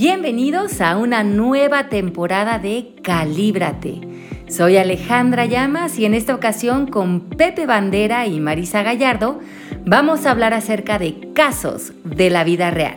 Bienvenidos 0.00 0.80
a 0.80 0.96
una 0.96 1.22
nueva 1.24 1.90
temporada 1.90 2.58
de 2.58 2.94
Calíbrate. 3.02 4.00
Soy 4.48 4.78
Alejandra 4.78 5.44
Llamas 5.44 5.98
y 5.98 6.06
en 6.06 6.14
esta 6.14 6.34
ocasión 6.34 6.86
con 6.86 7.28
Pepe 7.28 7.66
Bandera 7.66 8.26
y 8.26 8.40
Marisa 8.40 8.82
Gallardo 8.82 9.40
vamos 9.84 10.24
a 10.24 10.30
hablar 10.30 10.54
acerca 10.54 10.98
de 10.98 11.34
casos 11.34 11.92
de 12.02 12.30
la 12.30 12.44
vida 12.44 12.70
real. 12.70 12.96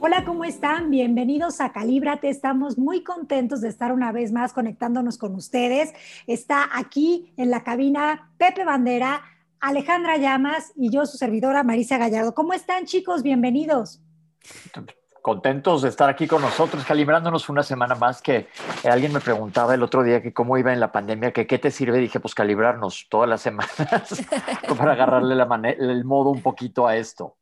Hola, 0.00 0.24
¿cómo 0.24 0.44
están? 0.44 0.90
Bienvenidos 0.90 1.60
a 1.60 1.70
Calíbrate. 1.70 2.28
Estamos 2.28 2.76
muy 2.76 3.04
contentos 3.04 3.60
de 3.60 3.68
estar 3.68 3.92
una 3.92 4.10
vez 4.10 4.32
más 4.32 4.52
conectándonos 4.52 5.18
con 5.18 5.36
ustedes. 5.36 5.94
Está 6.26 6.68
aquí 6.76 7.32
en 7.36 7.50
la 7.50 7.62
cabina 7.62 8.32
Pepe 8.38 8.64
Bandera, 8.64 9.22
Alejandra 9.60 10.16
Llamas 10.16 10.72
y 10.74 10.90
yo, 10.90 11.06
su 11.06 11.16
servidora 11.16 11.62
Marisa 11.62 11.96
Gallardo. 11.96 12.34
¿Cómo 12.34 12.54
están, 12.54 12.86
chicos? 12.86 13.22
Bienvenidos. 13.22 14.00
Contentos 15.22 15.82
de 15.82 15.88
estar 15.88 16.08
aquí 16.08 16.28
con 16.28 16.40
nosotros, 16.40 16.84
calibrándonos 16.84 17.48
una 17.48 17.64
semana 17.64 17.96
más 17.96 18.22
que 18.22 18.46
alguien 18.84 19.12
me 19.12 19.18
preguntaba 19.18 19.74
el 19.74 19.82
otro 19.82 20.04
día 20.04 20.22
que 20.22 20.32
cómo 20.32 20.56
iba 20.56 20.72
en 20.72 20.78
la 20.78 20.92
pandemia, 20.92 21.32
que 21.32 21.48
qué 21.48 21.58
te 21.58 21.72
sirve, 21.72 21.98
dije, 21.98 22.20
pues 22.20 22.32
calibrarnos 22.32 23.08
todas 23.08 23.28
las 23.28 23.40
semanas 23.40 23.74
para 24.78 24.92
agarrarle 24.92 25.34
el 25.78 26.04
modo 26.04 26.30
un 26.30 26.42
poquito 26.42 26.86
a 26.86 26.96
esto. 26.96 27.36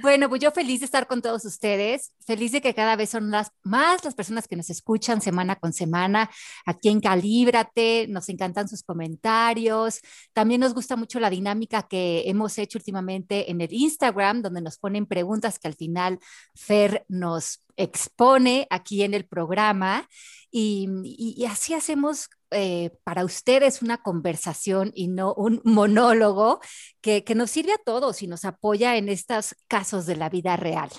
Bueno, 0.00 0.28
pues 0.28 0.40
yo 0.40 0.50
feliz 0.50 0.80
de 0.80 0.86
estar 0.86 1.06
con 1.06 1.22
todos 1.22 1.44
ustedes, 1.44 2.12
feliz 2.26 2.52
de 2.52 2.60
que 2.60 2.74
cada 2.74 2.96
vez 2.96 3.10
son 3.10 3.30
las, 3.30 3.50
más 3.62 4.04
las 4.04 4.14
personas 4.14 4.48
que 4.48 4.56
nos 4.56 4.70
escuchan 4.70 5.20
semana 5.20 5.56
con 5.56 5.72
semana 5.72 6.30
aquí 6.66 6.88
en 6.88 7.00
Calíbrate, 7.00 8.06
nos 8.08 8.28
encantan 8.28 8.68
sus 8.68 8.82
comentarios, 8.82 10.00
también 10.32 10.60
nos 10.60 10.74
gusta 10.74 10.96
mucho 10.96 11.20
la 11.20 11.30
dinámica 11.30 11.82
que 11.82 12.24
hemos 12.26 12.58
hecho 12.58 12.78
últimamente 12.78 13.50
en 13.50 13.60
el 13.60 13.72
Instagram, 13.72 14.42
donde 14.42 14.60
nos 14.60 14.78
ponen 14.78 15.06
preguntas 15.06 15.58
que 15.58 15.68
al 15.68 15.74
final 15.74 16.18
Fer 16.54 17.04
nos 17.08 17.62
expone 17.76 18.66
aquí 18.70 19.02
en 19.02 19.14
el 19.14 19.26
programa. 19.26 20.08
Y, 20.50 21.44
así 21.48 21.74
hacemos 21.74 22.28
eh, 22.52 22.90
para 23.04 23.24
ustedes 23.24 23.82
una 23.82 24.02
conversación 24.02 24.92
y 24.94 25.08
no 25.08 25.34
un 25.34 25.60
monólogo 25.64 26.60
que, 27.00 27.24
nos 27.34 27.50
sirve 27.50 27.72
a 27.72 27.78
todos 27.84 28.22
y 28.22 28.26
nos 28.26 28.44
apoya 28.44 28.96
en 28.96 29.08
estos 29.08 29.54
casos 29.68 30.06
de 30.06 30.16
la 30.16 30.28
vida 30.28 30.56
real. 30.56 30.90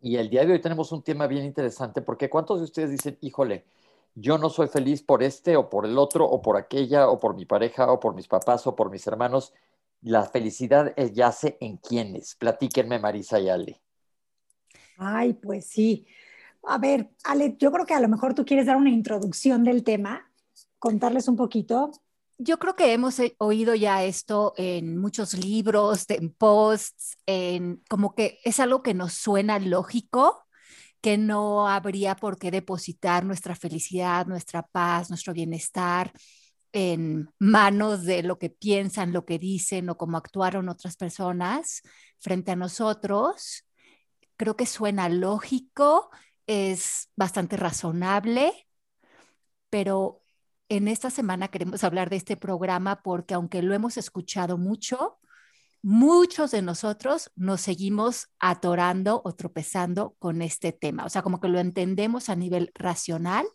Y 0.00 0.16
el 0.16 0.30
día 0.30 0.44
de 0.44 0.52
hoy 0.52 0.60
tenemos 0.60 0.92
un 0.92 1.02
tema 1.02 1.26
bien 1.26 1.44
interesante 1.44 2.02
porque 2.02 2.30
¿cuántos 2.30 2.58
de 2.58 2.64
ustedes 2.64 2.90
dicen, 2.90 3.18
híjole, 3.20 3.64
yo 4.14 4.38
no 4.38 4.50
soy 4.50 4.68
feliz 4.68 5.02
por 5.02 5.22
este 5.22 5.56
o 5.56 5.68
por 5.68 5.86
el 5.86 5.98
otro 5.98 6.24
o 6.24 6.42
por 6.42 6.56
aquella 6.56 7.08
o 7.08 7.18
por 7.18 7.34
mi 7.34 7.46
pareja 7.46 7.90
o 7.90 8.00
por 8.00 8.14
mis 8.14 8.28
papás 8.28 8.66
o 8.66 8.76
por 8.76 8.90
mis 8.90 9.06
hermanos? 9.06 9.52
La 10.00 10.24
felicidad 10.24 10.94
yace 11.12 11.56
en 11.60 11.76
quienes. 11.78 12.36
Platíquenme, 12.36 12.98
Marisa 12.98 13.40
y 13.40 13.48
Ale. 13.48 13.80
Ay, 14.98 15.34
pues 15.34 15.66
sí. 15.66 16.06
A 16.64 16.78
ver, 16.78 17.10
Ale, 17.24 17.56
yo 17.58 17.70
creo 17.72 17.86
que 17.86 17.94
a 17.94 18.00
lo 18.00 18.08
mejor 18.08 18.34
tú 18.34 18.44
quieres 18.44 18.66
dar 18.66 18.76
una 18.76 18.90
introducción 18.90 19.64
del 19.64 19.84
tema, 19.84 20.27
contarles 20.78 21.28
un 21.28 21.36
poquito. 21.36 21.90
Yo 22.38 22.58
creo 22.58 22.76
que 22.76 22.92
hemos 22.92 23.16
oído 23.38 23.74
ya 23.74 24.04
esto 24.04 24.54
en 24.56 24.96
muchos 24.96 25.34
libros, 25.34 26.04
en 26.08 26.32
posts, 26.32 27.18
en 27.26 27.82
como 27.88 28.14
que 28.14 28.38
es 28.44 28.60
algo 28.60 28.82
que 28.82 28.94
nos 28.94 29.14
suena 29.14 29.58
lógico, 29.58 30.46
que 31.00 31.18
no 31.18 31.68
habría 31.68 32.14
por 32.14 32.38
qué 32.38 32.50
depositar 32.50 33.24
nuestra 33.24 33.56
felicidad, 33.56 34.26
nuestra 34.26 34.62
paz, 34.62 35.10
nuestro 35.10 35.32
bienestar 35.32 36.12
en 36.72 37.28
manos 37.38 38.04
de 38.04 38.22
lo 38.22 38.38
que 38.38 38.50
piensan, 38.50 39.12
lo 39.12 39.24
que 39.24 39.38
dicen 39.38 39.88
o 39.88 39.96
cómo 39.96 40.16
actuaron 40.16 40.68
otras 40.68 40.96
personas 40.96 41.82
frente 42.18 42.52
a 42.52 42.56
nosotros. 42.56 43.64
Creo 44.36 44.56
que 44.56 44.66
suena 44.66 45.08
lógico 45.08 46.10
es 46.46 47.10
bastante 47.16 47.56
razonable, 47.56 48.68
pero 49.70 50.22
en 50.68 50.88
esta 50.88 51.10
semana 51.10 51.48
queremos 51.48 51.84
hablar 51.84 52.10
de 52.10 52.16
este 52.16 52.36
programa 52.36 53.02
porque 53.02 53.34
aunque 53.34 53.62
lo 53.62 53.74
hemos 53.74 53.96
escuchado 53.96 54.58
mucho, 54.58 55.18
muchos 55.82 56.50
de 56.50 56.62
nosotros 56.62 57.30
nos 57.36 57.60
seguimos 57.60 58.28
atorando 58.38 59.22
o 59.24 59.34
tropezando 59.34 60.14
con 60.18 60.42
este 60.42 60.72
tema. 60.72 61.04
O 61.04 61.08
sea, 61.08 61.22
como 61.22 61.40
que 61.40 61.48
lo 61.48 61.58
entendemos 61.58 62.28
a 62.28 62.36
nivel 62.36 62.70
racional, 62.74 63.46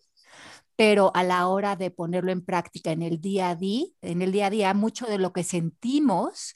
pero 0.76 1.12
a 1.14 1.24
la 1.24 1.48
hora 1.48 1.76
de 1.76 1.92
ponerlo 1.92 2.32
en 2.32 2.44
práctica 2.44 2.92
en 2.92 3.04
el 3.04 3.22
día 3.22 3.50
a 3.50 3.56
día, 3.56 3.86
en 4.02 4.22
el 4.22 4.32
día 4.32 4.48
a 4.48 4.50
día, 4.50 4.74
mucho 4.74 5.06
de 5.06 5.20
lo 5.20 5.34
que 5.34 5.44
sentimos 5.44 6.56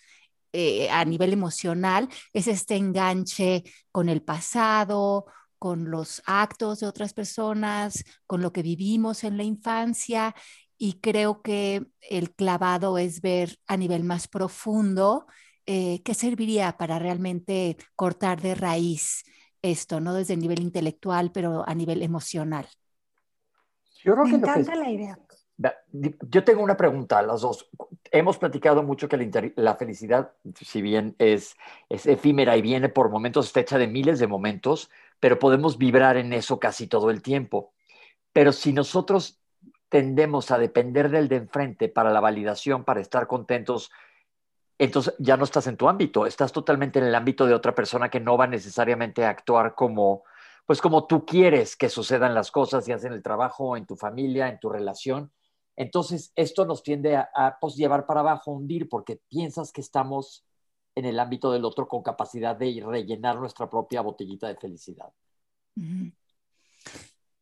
eh, 0.54 0.90
a 0.90 1.06
nivel 1.06 1.34
emocional 1.34 2.10
es 2.34 2.48
este 2.48 2.78
enganche 2.78 3.64
con 3.92 4.10
el 4.10 4.24
pasado 4.24 5.26
con 5.60 5.92
los 5.92 6.22
actos 6.26 6.80
de 6.80 6.88
otras 6.88 7.14
personas, 7.14 8.04
con 8.26 8.42
lo 8.42 8.52
que 8.52 8.62
vivimos 8.62 9.24
en 9.24 9.38
la 9.38 9.44
infancia 9.44 10.36
y 10.78 11.00
creo 11.00 11.42
que 11.42 11.88
el 12.02 12.34
clavado 12.34 12.98
es 12.98 13.22
ver 13.22 13.58
a 13.68 13.78
nivel 13.78 14.04
más 14.04 14.28
profundo 14.28 15.26
eh, 15.66 16.02
qué 16.04 16.14
serviría 16.14 16.78
para 16.78 17.00
realmente 17.00 17.78
cortar 17.96 18.42
de 18.42 18.56
raíz 18.56 19.26
esto, 19.62 20.00
no 20.00 20.14
desde 20.14 20.36
el 20.36 20.40
nivel 20.40 20.62
intelectual, 20.62 21.32
pero 21.32 21.68
a 21.68 21.74
nivel 21.74 22.02
emocional. 22.04 22.68
Yo 24.04 24.16
Me 24.16 24.30
encanta 24.30 24.76
la 24.76 24.90
idea. 24.90 25.20
Yo 26.30 26.44
tengo 26.44 26.62
una 26.62 26.78
pregunta 26.78 27.18
a 27.18 27.24
las 27.24 27.42
dos. 27.42 27.68
Hemos 28.12 28.38
platicado 28.38 28.84
mucho 28.84 29.10
que 29.10 29.54
la, 29.56 29.76
felicidad, 29.76 30.32
si 30.56 30.82
bien 30.82 31.16
es, 31.18 31.58
es 31.90 32.06
efímera 32.06 32.56
y 32.56 32.62
viene 32.62 32.90
por 32.90 33.10
momentos, 33.10 33.48
está 33.48 33.62
hecha 33.62 33.78
de 33.80 33.88
miles 33.88 34.20
de 34.20 34.28
momentos, 34.28 34.92
pero 35.20 35.40
podemos 35.40 35.78
vibrar 35.78 36.18
en 36.18 36.34
eso 36.34 36.60
casi 36.60 36.88
todo 36.88 37.10
el 37.10 37.22
tiempo. 37.22 37.74
Pero 38.34 38.52
si 38.52 38.74
nosotros 38.74 39.42
tendemos 39.90 40.52
a 40.52 40.58
depender 40.58 41.10
del 41.10 41.28
de 41.28 41.38
enfrente 41.38 41.90
para 41.90 42.12
la 42.12 42.20
validación, 42.20 42.84
para 42.84 43.02
estar 43.02 43.28
contentos, 43.28 43.90
entonces 44.78 45.16
ya 45.18 45.38
no 45.38 45.44
estás 45.44 45.68
en 45.68 45.78
tu 45.78 45.88
ámbito, 45.90 46.26
estás 46.26 46.52
totalmente 46.52 47.00
en 47.00 47.06
el 47.06 47.16
ámbito 47.16 47.46
de 47.46 47.54
otra 47.54 47.74
persona 47.74 48.10
que 48.10 48.20
no 48.20 48.38
va 48.38 48.48
necesariamente 48.48 49.26
a 49.26 49.30
actuar 49.30 49.74
como, 49.74 50.24
pues 50.66 50.82
como 50.82 51.08
tú 51.08 51.26
quieres 51.26 51.76
que 51.76 51.90
sucedan 51.90 52.36
las 52.36 52.52
cosas, 52.52 52.88
y 52.88 52.92
hacen 52.92 53.14
el 53.14 53.24
trabajo, 53.24 53.78
en 53.78 53.86
tu 53.86 53.96
familia, 53.96 54.50
en 54.50 54.60
tu 54.60 54.70
relación. 54.70 55.32
Entonces, 55.76 56.32
esto 56.36 56.66
nos 56.66 56.84
tiende 56.84 57.16
a, 57.16 57.30
a 57.34 57.58
pues, 57.60 57.76
llevar 57.76 58.06
para 58.06 58.20
abajo, 58.20 58.52
hundir, 58.52 58.90
porque 58.90 59.20
piensas 59.30 59.72
que 59.72 59.82
estamos 59.82 60.47
en 60.98 61.06
el 61.06 61.20
ámbito 61.20 61.52
del 61.52 61.64
otro 61.64 61.88
con 61.88 62.02
capacidad 62.02 62.56
de 62.56 62.84
rellenar 62.84 63.38
nuestra 63.38 63.70
propia 63.70 64.02
botellita 64.02 64.48
de 64.48 64.56
felicidad. 64.56 65.14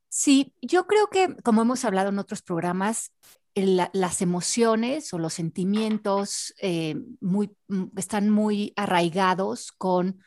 Sí, 0.09 0.53
yo 0.61 0.85
creo 0.87 1.07
que, 1.07 1.37
como 1.41 1.61
hemos 1.61 1.85
hablado 1.85 2.09
en 2.09 2.19
otros 2.19 2.41
programas, 2.41 3.13
las 3.55 4.21
emociones 4.21 5.13
o 5.13 5.19
los 5.19 5.33
sentimientos 5.35 6.53
eh, 6.61 6.97
muy, 7.21 7.55
mm, 7.69 7.97
están 7.97 8.29
muy 8.29 8.73
arraigados 8.75 9.71
con 9.71 10.19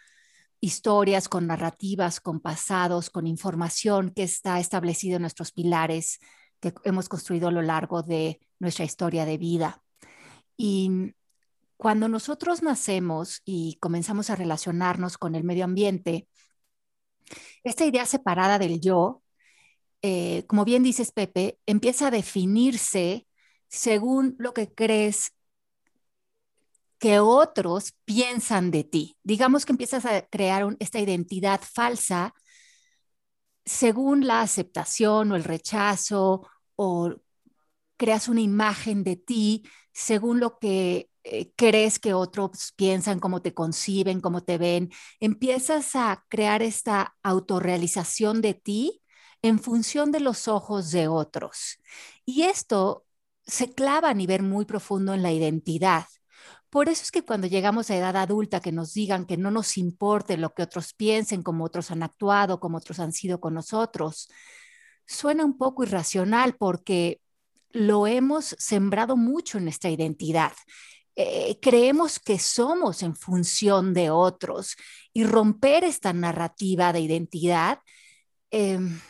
historias, 0.61 1.29
con 1.29 1.47
narrativas, 1.47 2.21
con 2.21 2.41
pasados, 2.41 3.11
con 3.11 3.27
información 3.27 4.11
que 4.11 4.23
está 4.23 4.59
establecida 4.59 5.17
en 5.17 5.23
nuestros 5.23 5.53
pilares 5.53 6.19
que 6.61 6.73
hemos 6.85 7.11
construido 7.11 7.49
a 7.49 7.53
lo 7.53 7.61
largo 7.61 8.03
de 8.03 8.41
nuestra 8.59 8.87
historia 8.87 9.27
de 9.27 9.37
vida. 9.37 9.83
Y 10.57 11.13
cuando 11.79 12.09
nosotros 12.09 12.63
nacemos 12.63 13.41
y 13.45 13.79
comenzamos 13.81 14.31
a 14.31 14.37
relacionarnos 14.37 15.17
con 15.17 15.37
el 15.37 15.45
medio 15.45 15.65
ambiente, 15.65 16.29
esta 17.63 17.87
idea 17.87 18.05
separada 18.05 18.59
del 18.59 18.81
yo, 18.81 19.23
eh, 20.03 20.45
como 20.49 20.65
bien 20.65 20.83
dices 20.83 21.13
Pepe, 21.13 21.59
empieza 21.67 22.09
a 22.09 22.11
definirse 22.11 23.27
según 23.69 24.35
lo 24.39 24.55
que 24.55 24.75
crees 24.75 25.33
que 26.99 27.21
otros 27.21 27.95
piensan 28.05 28.73
de 28.73 28.83
ti. 28.83 29.17
Digamos 29.23 29.65
que 29.65 29.73
empiezas 29.73 30.05
a 30.05 30.23
crear 30.23 30.77
esta 30.81 30.99
identidad 30.99 31.61
falsa 31.63 32.35
según 33.65 34.27
la 34.27 34.41
aceptación 34.43 35.31
o 35.31 35.37
el 35.37 35.45
rechazo 35.45 36.49
o 36.75 37.15
creas 37.97 38.29
una 38.29 38.41
imagen 38.41 39.05
de 39.05 39.17
ti 39.17 39.65
según 39.93 40.41
lo 40.41 40.59
que 40.59 41.08
eh, 41.31 41.53
crees 41.57 41.99
que 41.99 42.15
otros 42.15 42.73
piensan, 42.77 43.21
cómo 43.21 43.43
te 43.43 43.53
conciben, 43.53 44.21
cómo 44.21 44.43
te 44.43 44.57
ven, 44.57 44.91
empiezas 45.21 45.95
a 45.95 46.25
crear 46.29 46.63
esta 46.63 47.17
autorrealización 47.23 48.41
de 48.41 48.55
ti 48.55 49.03
en 49.43 49.59
función 49.59 50.11
de 50.11 50.21
los 50.21 50.49
ojos 50.49 50.91
de 50.91 51.07
otros. 51.09 51.81
Y 52.25 52.43
esto 52.43 53.05
se 53.47 53.75
clava 53.75 54.09
a 54.11 54.15
nivel 54.15 54.43
muy 54.43 54.65
profundo 54.65 55.13
en 55.13 55.23
la 55.23 55.33
identidad. 55.33 56.07
Por 56.71 56.89
eso 56.89 57.03
es 57.03 57.11
que 57.11 57.25
cuando 57.25 57.47
llegamos 57.47 57.91
a 57.91 57.97
edad 57.97 58.17
adulta, 58.17 58.61
que 58.61 58.73
nos 58.73 58.95
digan 58.95 59.27
que 59.27 59.37
no 59.37 59.51
nos 59.51 59.77
importe 59.77 60.39
lo 60.39 60.55
que 60.55 60.63
otros 60.63 60.95
piensen, 60.95 61.43
cómo 61.43 61.65
otros 61.65 61.91
han 61.91 62.03
actuado, 62.03 62.59
cómo 62.59 62.79
otros 62.79 63.01
han 63.01 63.13
sido 63.13 63.39
con 63.41 63.55
nosotros, 63.55 64.31
suena 65.07 65.45
un 65.45 65.59
poco 65.59 65.83
irracional 65.83 66.57
porque 66.57 67.21
lo 67.71 68.07
hemos 68.07 68.57
sembrado 68.59 69.17
mucho 69.17 69.59
en 69.59 69.65
nuestra 69.65 69.91
identidad 69.91 70.53
eh, 71.21 71.59
creemos 71.61 72.21
que 72.21 72.39
somos 72.39 73.03
en 73.03 73.17
función 73.17 73.93
de 73.93 74.09
otros 74.09 74.77
y 75.13 75.25
romper 75.25 75.83
esta 75.83 76.13
narrativa 76.13 76.93
de 76.93 77.01
identidad. 77.01 77.81
Em, 78.53 79.01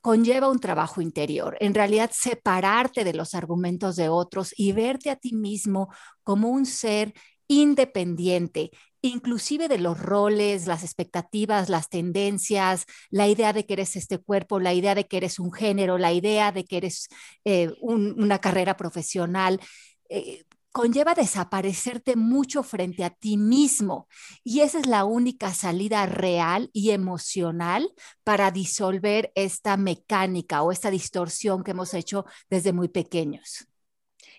conlleva 0.00 0.48
un 0.48 0.58
trabajo 0.58 1.02
interior, 1.02 1.58
en 1.60 1.74
realidad 1.74 2.10
separarte 2.14 3.04
de 3.04 3.12
los 3.12 3.34
argumentos 3.34 3.96
de 3.96 4.08
otros 4.08 4.54
y 4.56 4.72
verte 4.72 5.10
a 5.10 5.16
ti 5.16 5.34
mismo 5.34 5.92
como 6.22 6.48
un 6.48 6.64
ser 6.64 7.12
independiente, 7.46 8.70
inclusive 9.02 9.68
de 9.68 9.78
los 9.78 10.00
roles, 10.00 10.66
las 10.66 10.82
expectativas, 10.82 11.68
las 11.68 11.90
tendencias, 11.90 12.86
la 13.10 13.28
idea 13.28 13.52
de 13.52 13.66
que 13.66 13.74
eres 13.74 13.96
este 13.96 14.16
cuerpo, 14.16 14.60
la 14.60 14.72
idea 14.72 14.94
de 14.94 15.06
que 15.06 15.18
eres 15.18 15.38
un 15.38 15.52
género, 15.52 15.98
la 15.98 16.14
idea 16.14 16.52
de 16.52 16.64
que 16.64 16.78
eres 16.78 17.08
eh, 17.44 17.70
una 17.82 18.38
carrera 18.40 18.78
profesional. 18.78 19.60
Eh, 20.08 20.44
conlleva 20.76 21.14
desaparecerte 21.14 22.16
mucho 22.16 22.62
frente 22.62 23.02
a 23.02 23.08
ti 23.08 23.38
mismo 23.38 24.08
y 24.44 24.60
esa 24.60 24.78
es 24.78 24.86
la 24.86 25.06
única 25.06 25.54
salida 25.54 26.04
real 26.04 26.68
y 26.74 26.90
emocional 26.90 27.88
para 28.24 28.50
disolver 28.50 29.32
esta 29.34 29.78
mecánica 29.78 30.62
o 30.62 30.72
esta 30.72 30.90
distorsión 30.90 31.64
que 31.64 31.70
hemos 31.70 31.94
hecho 31.94 32.26
desde 32.50 32.74
muy 32.74 32.88
pequeños. 32.88 33.66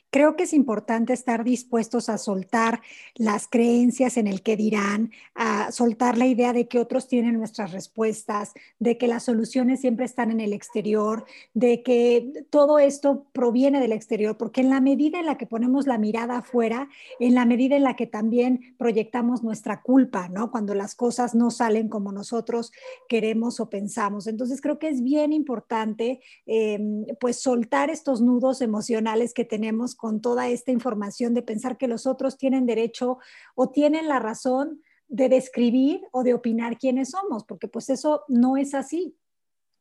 Creo 0.09 0.37
que 0.37 0.43
es 0.43 0.53
importante 0.53 1.11
estar 1.11 1.43
dispuestos 1.43 2.07
a 2.07 2.17
soltar 2.17 2.81
las 3.15 3.47
creencias 3.49 4.15
en 4.15 4.27
el 4.27 4.41
que 4.41 4.55
dirán, 4.55 5.11
a 5.35 5.69
soltar 5.73 6.17
la 6.17 6.27
idea 6.27 6.53
de 6.53 6.67
que 6.69 6.79
otros 6.79 7.09
tienen 7.09 7.37
nuestras 7.37 7.73
respuestas, 7.73 8.53
de 8.79 8.97
que 8.97 9.07
las 9.07 9.23
soluciones 9.23 9.81
siempre 9.81 10.05
están 10.05 10.31
en 10.31 10.39
el 10.39 10.53
exterior, 10.53 11.25
de 11.53 11.83
que 11.83 12.45
todo 12.49 12.79
esto 12.79 13.25
proviene 13.33 13.81
del 13.81 13.91
exterior, 13.91 14.37
porque 14.37 14.61
en 14.61 14.69
la 14.69 14.79
medida 14.79 15.19
en 15.19 15.25
la 15.25 15.37
que 15.37 15.45
ponemos 15.45 15.87
la 15.87 15.97
mirada 15.97 16.37
afuera, 16.37 16.87
en 17.19 17.35
la 17.35 17.45
medida 17.45 17.75
en 17.75 17.83
la 17.83 17.97
que 17.97 18.07
también 18.07 18.75
proyectamos 18.77 19.43
nuestra 19.43 19.81
culpa, 19.81 20.29
¿no? 20.29 20.51
Cuando 20.51 20.73
las 20.73 20.95
cosas 20.95 21.35
no 21.35 21.51
salen 21.51 21.89
como 21.89 22.13
nosotros 22.13 22.71
queremos 23.09 23.59
o 23.59 23.69
pensamos. 23.69 24.27
Entonces 24.27 24.61
creo 24.61 24.79
que 24.79 24.87
es 24.87 25.03
bien 25.03 25.33
importante 25.33 26.21
em, 26.45 27.05
pues 27.19 27.41
soltar 27.41 27.89
estos 27.89 28.21
nudos 28.21 28.61
emocionales 28.61 29.33
que 29.33 29.43
tenemos 29.43 29.96
con 29.97 30.21
toda 30.21 30.47
esta 30.47 30.71
información 30.71 31.33
de 31.33 31.41
pensar 31.41 31.77
que 31.77 31.87
los 31.87 32.05
otros 32.07 32.37
tienen 32.37 32.65
derecho 32.65 33.17
o 33.55 33.69
tienen 33.69 34.07
la 34.07 34.19
razón 34.19 34.81
de 35.07 35.27
describir 35.27 36.01
o 36.11 36.23
de 36.23 36.33
opinar 36.33 36.77
quiénes 36.77 37.09
somos, 37.09 37.43
porque 37.43 37.67
pues 37.67 37.89
eso 37.89 38.23
no 38.27 38.55
es 38.57 38.73
así. 38.73 39.17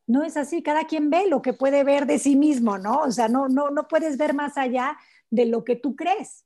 No 0.08 0.22
es 0.22 0.36
así, 0.36 0.62
cada 0.62 0.86
quien 0.86 1.10
ve 1.10 1.26
lo 1.28 1.42
que 1.42 1.52
puede 1.52 1.82
ver 1.82 2.06
de 2.06 2.18
sí 2.18 2.36
mismo, 2.36 2.78
¿no? 2.78 3.00
O 3.00 3.10
sea, 3.10 3.28
no, 3.28 3.48
no, 3.48 3.70
no 3.70 3.88
puedes 3.88 4.16
ver 4.16 4.34
más 4.34 4.56
allá 4.56 4.96
de 5.30 5.46
lo 5.46 5.64
que 5.64 5.74
tú 5.74 5.96
crees. 5.96 6.44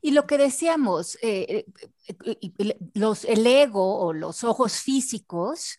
Y 0.00 0.12
lo 0.12 0.26
que 0.26 0.38
decíamos, 0.38 1.18
eh, 1.20 1.66
eh, 2.24 2.78
los, 2.94 3.24
el 3.24 3.44
ego 3.44 3.98
o 3.98 4.12
los 4.12 4.44
ojos 4.44 4.80
físicos 4.80 5.76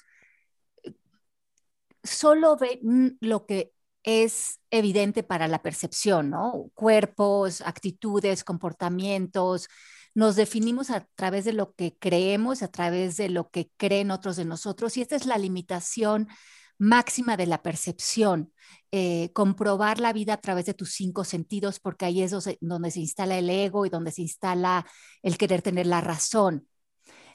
solo 2.04 2.58
ven 2.58 3.18
lo 3.22 3.46
que 3.46 3.74
es 4.07 4.62
evidente 4.71 5.21
para 5.21 5.50
la 5.50 5.62
percepción, 5.62 6.30
¿no? 6.30 6.71
Cuerpos, 6.75 7.59
actitudes, 7.59 8.45
comportamientos. 8.45 9.68
Nos 10.15 10.38
definimos 10.38 10.92
a 10.92 11.06
través 11.15 11.44
de 11.44 11.51
lo 11.51 11.74
que 11.74 11.98
creemos, 12.00 12.63
a 12.63 12.69
través 12.69 13.18
de 13.18 13.27
lo 13.27 13.50
que 13.50 13.69
creen 13.75 14.12
otros 14.12 14.38
de 14.38 14.45
nosotros, 14.45 14.95
y 14.95 15.01
esta 15.01 15.18
es 15.18 15.25
la 15.25 15.38
limitación 15.38 16.30
máxima 16.77 17.36
de 17.36 17.48
la 17.48 17.62
percepción, 17.62 18.54
eh, 18.92 19.31
comprobar 19.33 20.00
la 20.00 20.13
vida 20.13 20.36
a 20.36 20.42
través 20.42 20.65
de 20.68 20.74
tus 20.74 20.94
cinco 20.94 21.25
sentidos, 21.25 21.81
porque 21.81 22.06
ahí 22.06 22.21
es 22.21 22.31
donde 22.62 22.92
se 22.92 23.01
instala 23.01 23.38
el 23.38 23.50
ego 23.50 23.86
y 23.86 23.89
donde 23.89 24.12
se 24.12 24.21
instala 24.21 24.86
el 25.21 25.38
querer 25.38 25.62
tener 25.62 25.86
la 25.86 26.00
razón. 26.00 26.65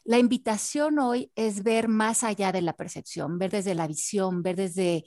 La 0.05 0.19
invitación 0.19 0.99
hoy 0.99 1.31
es 1.35 1.65
ver 1.65 1.89
más 1.89 2.23
allá 2.23 2.51
de 2.51 2.63
la 2.63 2.73
percepción, 2.73 3.39
ver 3.39 3.51
desde 3.51 3.75
la 3.75 3.87
visión, 3.87 4.43
ver 4.43 4.57
desde 4.57 5.05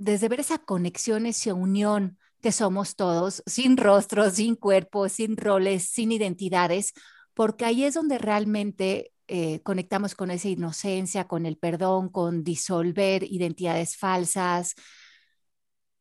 desde 0.00 0.28
ver 0.28 0.40
esa 0.40 0.58
conexión, 0.58 1.26
esa 1.26 1.52
unión 1.52 2.18
que 2.40 2.52
somos 2.52 2.96
todos, 2.96 3.42
sin 3.44 3.76
rostros, 3.76 4.34
sin 4.34 4.56
cuerpos, 4.56 5.12
sin 5.12 5.36
roles, 5.36 5.90
sin 5.90 6.10
identidades, 6.10 6.94
porque 7.34 7.66
ahí 7.66 7.84
es 7.84 7.94
donde 7.94 8.16
realmente 8.16 9.12
eh, 9.28 9.60
conectamos 9.62 10.14
con 10.14 10.30
esa 10.30 10.48
inocencia, 10.48 11.28
con 11.28 11.44
el 11.44 11.58
perdón, 11.58 12.08
con 12.08 12.44
disolver 12.44 13.24
identidades 13.24 13.98
falsas 13.98 14.74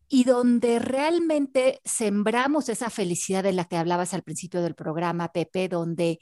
y 0.07 0.23
donde 0.23 0.79
realmente 0.79 1.81
sembramos 1.83 2.69
esa 2.69 2.89
felicidad 2.89 3.43
de 3.43 3.51
la 3.53 3.65
que 3.65 3.75
hablabas 3.77 4.13
al 4.13 4.23
principio 4.23 4.61
del 4.61 4.75
programa, 4.75 5.33
Pepe, 5.33 5.67
donde 5.67 6.19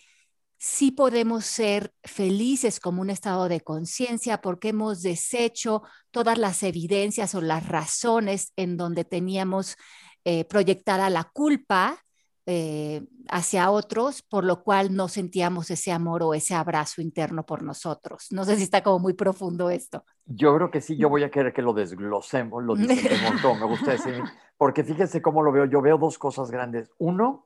sí 0.58 0.92
podemos 0.92 1.46
ser 1.46 1.94
felices 2.04 2.80
como 2.80 3.02
un 3.02 3.10
estado 3.10 3.48
de 3.48 3.62
conciencia 3.62 4.42
porque 4.42 4.70
hemos 4.70 5.02
deshecho 5.02 5.84
todas 6.12 6.38
las 6.38 6.64
evidencias 6.64 7.36
o 7.36 7.42
las 7.42 7.68
razones 7.68 8.54
en 8.56 8.78
donde 8.78 9.06
teníamos 9.06 9.78
eh, 10.26 10.46
proyectada 10.46 11.10
la 11.10 11.26
culpa 11.26 12.04
eh, 12.50 13.04
hacia 13.30 13.70
otros, 13.72 14.22
por 14.22 14.46
lo 14.46 14.64
cual 14.64 14.96
no 14.96 15.10
sentíamos 15.10 15.70
ese 15.70 15.92
amor 15.92 16.24
o 16.24 16.34
ese 16.34 16.56
abrazo 16.56 17.02
interno 17.02 17.46
por 17.46 17.62
nosotros. 17.62 18.28
No 18.32 18.46
sé 18.46 18.56
si 18.56 18.64
está 18.64 18.82
como 18.82 19.00
muy 19.00 19.14
profundo 19.14 19.70
esto. 19.70 20.06
Yo 20.26 20.56
creo 20.56 20.72
que 20.72 20.80
sí, 20.80 20.96
yo 20.96 21.10
voy 21.10 21.24
a 21.24 21.30
querer 21.30 21.54
que 21.54 21.62
lo 21.62 21.74
desglosemos, 21.74 22.64
lo 22.64 22.76
dice 22.76 23.14
un 23.16 23.34
montón, 23.34 23.60
me 23.60 23.66
gusta 23.66 23.92
decir, 23.92 24.24
porque 24.58 24.86
fíjense 24.86 25.22
cómo 25.22 25.44
lo 25.44 25.52
veo, 25.52 25.66
yo 25.66 25.82
veo 25.82 25.98
dos 25.98 26.18
cosas 26.18 26.50
grandes. 26.50 26.90
Uno 26.98 27.46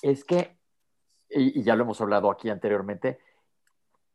es 0.00 0.24
que 0.24 0.56
y, 1.28 1.62
ya 1.62 1.76
lo 1.76 1.84
hemos 1.84 2.00
hablado 2.00 2.30
aquí 2.30 2.48
anteriormente, 2.48 3.18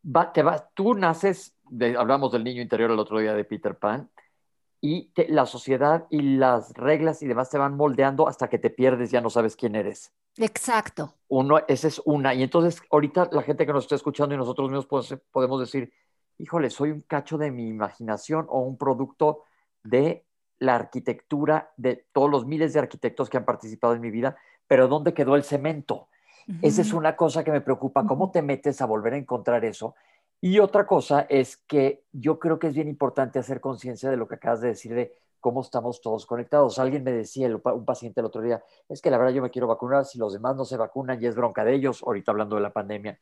va, 0.03 0.31
te 0.31 0.43
vas, 0.43 0.65
tú 0.73 0.93
naces, 0.93 1.57
hablamos 1.97 2.31
del 2.31 2.43
niño 2.43 2.61
interior 2.61 2.91
el 2.91 2.99
otro 2.99 3.19
día 3.19 3.33
de 3.33 3.43
Peter 3.43 3.77
Pan, 3.77 4.09
y 4.83 5.11
la 5.29 5.45
sociedad 5.45 6.07
y 6.09 6.21
las 6.37 6.73
reglas 6.73 7.21
y 7.21 7.27
demás 7.27 7.51
te 7.51 7.59
van 7.59 7.77
moldeando 7.77 8.27
hasta 8.27 8.49
que 8.49 8.57
te 8.57 8.71
pierdes, 8.71 9.11
ya 9.11 9.21
no 9.21 9.29
sabes 9.29 9.55
quién 9.55 9.75
eres. 9.75 10.11
Exacto. 10.37 11.13
Uno, 11.27 11.59
esa 11.67 11.87
es 11.87 12.01
una. 12.03 12.33
Y 12.33 12.41
entonces, 12.41 12.81
ahorita 12.89 13.29
la 13.31 13.43
gente 13.43 13.67
que 13.67 13.73
nos 13.73 13.83
está 13.83 13.95
escuchando 13.95 14.33
y 14.33 14.39
nosotros 14.39 14.71
mismos 14.71 15.15
podemos 15.31 15.59
decir, 15.59 15.93
híjole, 16.39 16.71
soy 16.71 16.89
un 16.89 17.01
cacho 17.01 17.37
de 17.37 17.51
mi 17.51 17.67
imaginación 17.67 18.47
o 18.49 18.61
un 18.61 18.75
producto 18.75 19.43
de 19.83 20.25
la 20.57 20.75
arquitectura 20.75 21.71
de 21.77 22.07
todos 22.11 22.29
los 22.29 22.45
miles 22.45 22.73
de 22.73 22.79
arquitectos 22.79 23.29
que 23.29 23.37
han 23.37 23.45
participado 23.45 23.93
en 23.93 24.01
mi 24.01 24.09
vida, 24.09 24.35
pero 24.67 24.87
¿dónde 24.87 25.13
quedó 25.13 25.35
el 25.35 25.43
cemento? 25.43 26.07
Esa 26.61 26.81
es 26.81 26.93
una 26.93 27.15
cosa 27.15 27.43
que 27.43 27.51
me 27.51 27.61
preocupa, 27.61 28.05
cómo 28.05 28.31
te 28.31 28.41
metes 28.41 28.81
a 28.81 28.85
volver 28.85 29.13
a 29.13 29.17
encontrar 29.17 29.63
eso. 29.65 29.95
Y 30.39 30.59
otra 30.59 30.87
cosa 30.87 31.27
es 31.29 31.57
que 31.67 32.03
yo 32.11 32.39
creo 32.39 32.57
que 32.57 32.67
es 32.67 32.73
bien 32.73 32.87
importante 32.87 33.39
hacer 33.39 33.61
conciencia 33.61 34.09
de 34.09 34.17
lo 34.17 34.27
que 34.27 34.35
acabas 34.35 34.61
de 34.61 34.69
decir 34.69 34.93
de 34.93 35.13
cómo 35.39 35.61
estamos 35.61 36.01
todos 36.01 36.25
conectados. 36.25 36.79
Alguien 36.79 37.03
me 37.03 37.11
decía, 37.11 37.47
un 37.47 37.85
paciente 37.85 38.21
el 38.21 38.25
otro 38.25 38.41
día, 38.41 38.63
es 38.89 39.01
que 39.01 39.11
la 39.11 39.17
verdad 39.17 39.33
yo 39.33 39.41
me 39.41 39.51
quiero 39.51 39.67
vacunar, 39.67 40.05
si 40.05 40.17
los 40.17 40.33
demás 40.33 40.55
no 40.55 40.65
se 40.65 40.77
vacunan 40.77 41.21
y 41.21 41.27
es 41.27 41.35
bronca 41.35 41.63
de 41.63 41.75
ellos, 41.75 42.01
ahorita 42.03 42.31
hablando 42.31 42.55
de 42.55 42.61
la 42.63 42.71
pandemia. 42.71 43.19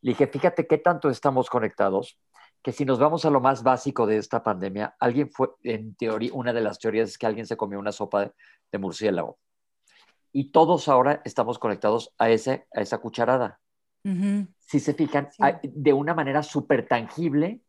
Le 0.00 0.10
dije, 0.10 0.26
fíjate 0.26 0.66
qué 0.66 0.78
tanto 0.78 1.10
estamos 1.10 1.50
conectados, 1.50 2.20
que 2.62 2.72
si 2.72 2.84
nos 2.84 2.98
vamos 2.98 3.24
a 3.24 3.30
lo 3.30 3.40
más 3.40 3.62
básico 3.62 4.06
de 4.06 4.18
esta 4.18 4.42
pandemia, 4.42 4.94
alguien 5.00 5.30
fue, 5.30 5.50
en 5.62 5.94
teoría, 5.96 6.30
una 6.34 6.52
de 6.52 6.60
las 6.60 6.78
teorías 6.78 7.10
es 7.10 7.18
que 7.18 7.26
alguien 7.26 7.46
se 7.46 7.56
comió 7.56 7.78
una 7.78 7.92
sopa 7.92 8.32
de 8.70 8.78
murciélago 8.78 9.38
y 10.34 10.50
todos 10.50 10.88
ahora 10.88 11.22
estamos 11.24 11.60
conectados 11.60 12.12
a, 12.18 12.28
ese, 12.28 12.66
a 12.74 12.80
esa 12.80 12.98
cucharada. 12.98 13.60
Si 14.58 14.80
se 14.80 14.92
fijan, 14.92 15.28
de 15.62 15.92
una 15.92 16.12
manera 16.12 16.42
súper 16.42 16.88
tangible, 16.88 17.62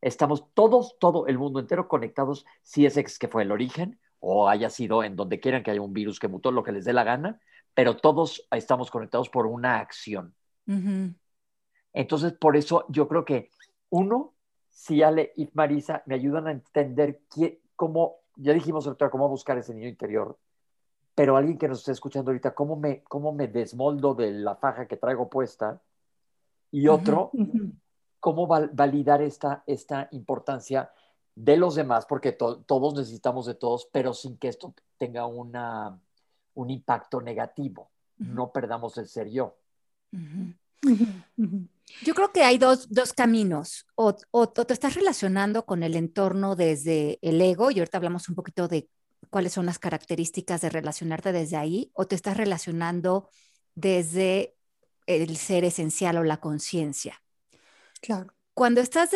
estamos 0.00 0.46
todos, 0.54 0.96
todo 1.00 1.26
el 1.26 1.38
mundo 1.38 1.58
entero 1.58 1.88
conectados, 1.88 2.46
si 2.62 2.86
ese 2.86 3.00
es 3.00 3.18
que 3.18 3.26
fue 3.26 3.42
el 3.42 3.50
origen 3.50 3.98
o 4.20 4.48
haya 4.48 4.70
sido 4.70 5.02
en 5.02 5.16
donde 5.16 5.40
quieran 5.40 5.64
que 5.64 5.72
haya 5.72 5.82
un 5.82 5.92
virus 5.92 6.20
que 6.20 6.28
mutó, 6.28 6.52
lo 6.52 6.62
que 6.62 6.70
les 6.70 6.84
dé 6.84 6.92
la 6.92 7.02
gana, 7.02 7.40
pero 7.74 7.96
todos 7.96 8.46
estamos 8.52 8.92
conectados 8.92 9.28
por 9.28 9.46
una 9.46 9.80
acción. 9.80 10.36
Entonces, 11.92 12.32
por 12.32 12.56
eso 12.56 12.86
yo 12.88 13.08
creo 13.08 13.24
que 13.24 13.50
uno, 13.90 14.34
si 14.70 15.02
Ale 15.02 15.32
y 15.36 15.50
Marisa 15.52 16.04
me 16.06 16.14
ayudan 16.14 16.46
a 16.46 16.52
entender 16.52 17.22
cómo, 17.74 18.18
ya 18.36 18.52
dijimos, 18.52 18.84
doctora, 18.84 19.10
cómo 19.10 19.28
buscar 19.28 19.58
ese 19.58 19.74
niño 19.74 19.88
interior 19.88 20.38
pero 21.14 21.36
alguien 21.36 21.58
que 21.58 21.68
nos 21.68 21.78
esté 21.80 21.92
escuchando 21.92 22.30
ahorita, 22.30 22.54
¿cómo 22.54 22.76
me, 22.76 23.02
cómo 23.04 23.32
me 23.32 23.48
desmoldo 23.48 24.14
de 24.14 24.32
la 24.32 24.56
faja 24.56 24.86
que 24.86 24.96
traigo 24.96 25.30
puesta? 25.30 25.80
Y 26.70 26.88
otro, 26.88 27.30
¿cómo 28.18 28.46
validar 28.46 29.22
esta, 29.22 29.62
esta 29.66 30.08
importancia 30.10 30.90
de 31.36 31.56
los 31.56 31.76
demás? 31.76 32.04
Porque 32.06 32.32
todos 32.32 32.94
necesitamos 32.94 33.46
de 33.46 33.54
todos, 33.54 33.88
pero 33.92 34.12
sin 34.12 34.36
que 34.38 34.48
esto 34.48 34.74
tenga 34.98 35.26
una, 35.26 36.00
un 36.54 36.70
impacto 36.70 37.20
negativo. 37.20 37.90
No 38.18 38.50
perdamos 38.50 38.98
el 38.98 39.06
ser 39.06 39.30
yo. 39.30 39.56
Yo 42.02 42.14
creo 42.14 42.32
que 42.32 42.42
hay 42.42 42.58
dos, 42.58 42.88
dos 42.90 43.12
caminos. 43.12 43.86
O, 43.94 44.14
te 44.14 44.72
estás 44.72 44.94
relacionando 44.94 45.64
con 45.64 45.82
el 45.82 45.94
entorno 45.94 46.56
desde 46.56 47.18
el 47.22 47.40
ego, 47.40 47.70
y 47.70 47.78
ahorita 47.78 47.98
hablamos 47.98 48.28
un 48.28 48.34
poquito 48.34 48.68
de 48.68 48.88
cuáles 49.30 49.52
son 49.52 49.66
las 49.66 49.78
características 49.78 50.60
de 50.60 50.70
relacionarte 50.70 51.32
desde 51.32 51.56
ahí 51.56 51.90
o 51.94 52.06
te 52.06 52.14
estás 52.14 52.36
relacionando 52.36 53.28
desde 53.74 54.56
el 55.06 55.36
ser 55.36 55.64
esencial 55.64 56.16
o 56.18 56.24
la 56.24 56.38
conciencia. 56.38 57.22
Claro. 58.00 58.34
Cuando 58.54 58.80
estás 58.80 59.10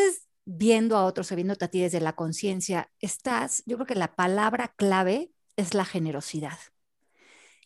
viendo 0.45 0.97
a 0.97 1.05
otros 1.05 1.31
o 1.31 1.37
viéndote 1.37 1.65
a 1.65 1.69
ti 1.69 1.81
desde 1.81 2.01
la 2.01 2.15
conciencia, 2.15 2.91
estás, 3.01 3.63
yo 3.67 3.77
creo 3.77 3.87
que 3.87 3.95
la 3.95 4.15
palabra 4.15 4.75
clave 4.77 5.31
es 5.57 5.75
la 5.75 5.85
generosidad. 5.85 6.59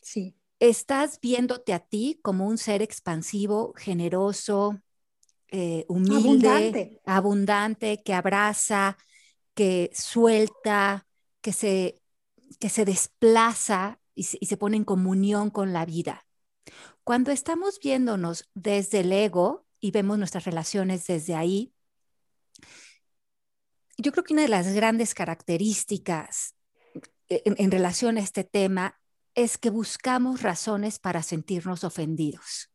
Sí. 0.01 0.37
Estás 0.59 1.21
viéndote 1.21 1.73
a 1.73 1.81
ti 1.81 2.19
como 2.23 2.47
un 2.47 2.59
ser 2.59 2.83
expansivo, 2.83 3.73
generoso, 3.77 4.81
eh, 5.49 5.85
humilde, 5.89 7.01
abundante. 7.05 8.03
que 8.03 8.15
abraza, 8.15 8.97
que 9.55 9.91
suelta, 9.95 11.07
que 11.41 11.53
se, 11.53 12.02
que 12.59 12.69
se 12.69 12.85
desplaza 12.85 14.01
y 14.15 14.25
se 14.25 14.57
pone 14.57 14.77
en 14.77 14.85
comunión 14.85 15.51
con 15.51 15.73
la 15.73 15.87
vida. 15.87 16.27
Cuando 17.05 17.31
estamos 17.33 17.79
viéndonos 17.81 18.49
desde 18.55 19.01
el 19.01 19.13
ego 19.13 19.67
y 19.81 19.91
vemos 19.91 20.19
nuestras 20.19 20.45
relaciones 20.45 21.07
desde 21.07 21.35
ahí, 21.35 21.73
yo 23.99 24.13
creo 24.13 24.25
que 24.25 24.35
una 24.35 24.43
de 24.43 24.49
las 24.49 24.73
grandes 24.73 25.15
características 25.15 26.55
en, 27.29 27.71
relación 27.71 28.17
a 28.17 28.21
este 28.21 28.45
tema 28.45 29.01
es 29.35 29.59
que 29.59 29.71
buscamos 29.71 30.43
razones 30.43 30.99
para 30.99 31.23
sentirnos 31.23 31.85
ofendidos. 31.85 32.71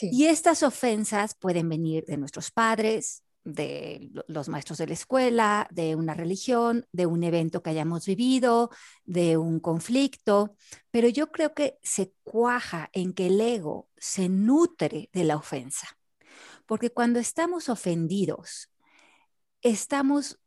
Y 0.00 0.26
estas 0.26 0.62
ofensas 0.62 1.34
pueden 1.34 1.68
venir 1.68 2.04
de 2.06 2.16
nuestros 2.16 2.52
padres, 2.52 3.24
de 3.44 4.10
los 4.28 4.48
maestros 4.48 4.78
de 4.78 4.86
la 4.86 4.94
escuela, 4.94 5.68
de 5.70 5.94
una 5.94 6.14
religión, 6.14 6.86
de 6.92 7.06
un 7.06 7.24
evento 7.24 7.62
que 7.62 7.70
hayamos 7.70 8.06
vivido, 8.06 8.70
de 9.04 9.36
un 9.36 9.60
conflicto, 9.60 10.56
pero 10.90 11.08
yo 11.08 11.30
creo 11.32 11.54
que 11.54 11.78
se 11.82 12.12
cuaja 12.22 12.90
en 12.92 13.12
que 13.12 13.28
el 13.28 13.40
ego 13.40 13.88
se 13.96 14.28
nutre 14.28 15.10
de 15.12 15.24
la 15.24 15.36
ofensa, 15.36 15.88
porque 16.66 16.90
cuando 16.90 17.18
estamos 17.18 17.68
ofendidos, 17.68 18.70
estamos 19.62 20.38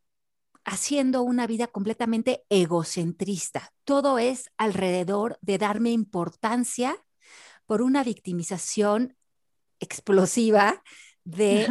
haciendo 0.66 1.24
una 1.24 1.46
vida 1.48 1.68
completamente 1.68 2.46
egocentrista. 2.50 3.74
Todo 3.84 4.18
es 4.18 4.50
alrededor 4.58 5.38
de 5.42 5.58
darme 5.58 5.92
importancia 5.92 6.96
por 7.66 7.82
una 7.82 8.04
victimización 8.04 9.18
explosiva 9.80 10.82
de 11.24 11.68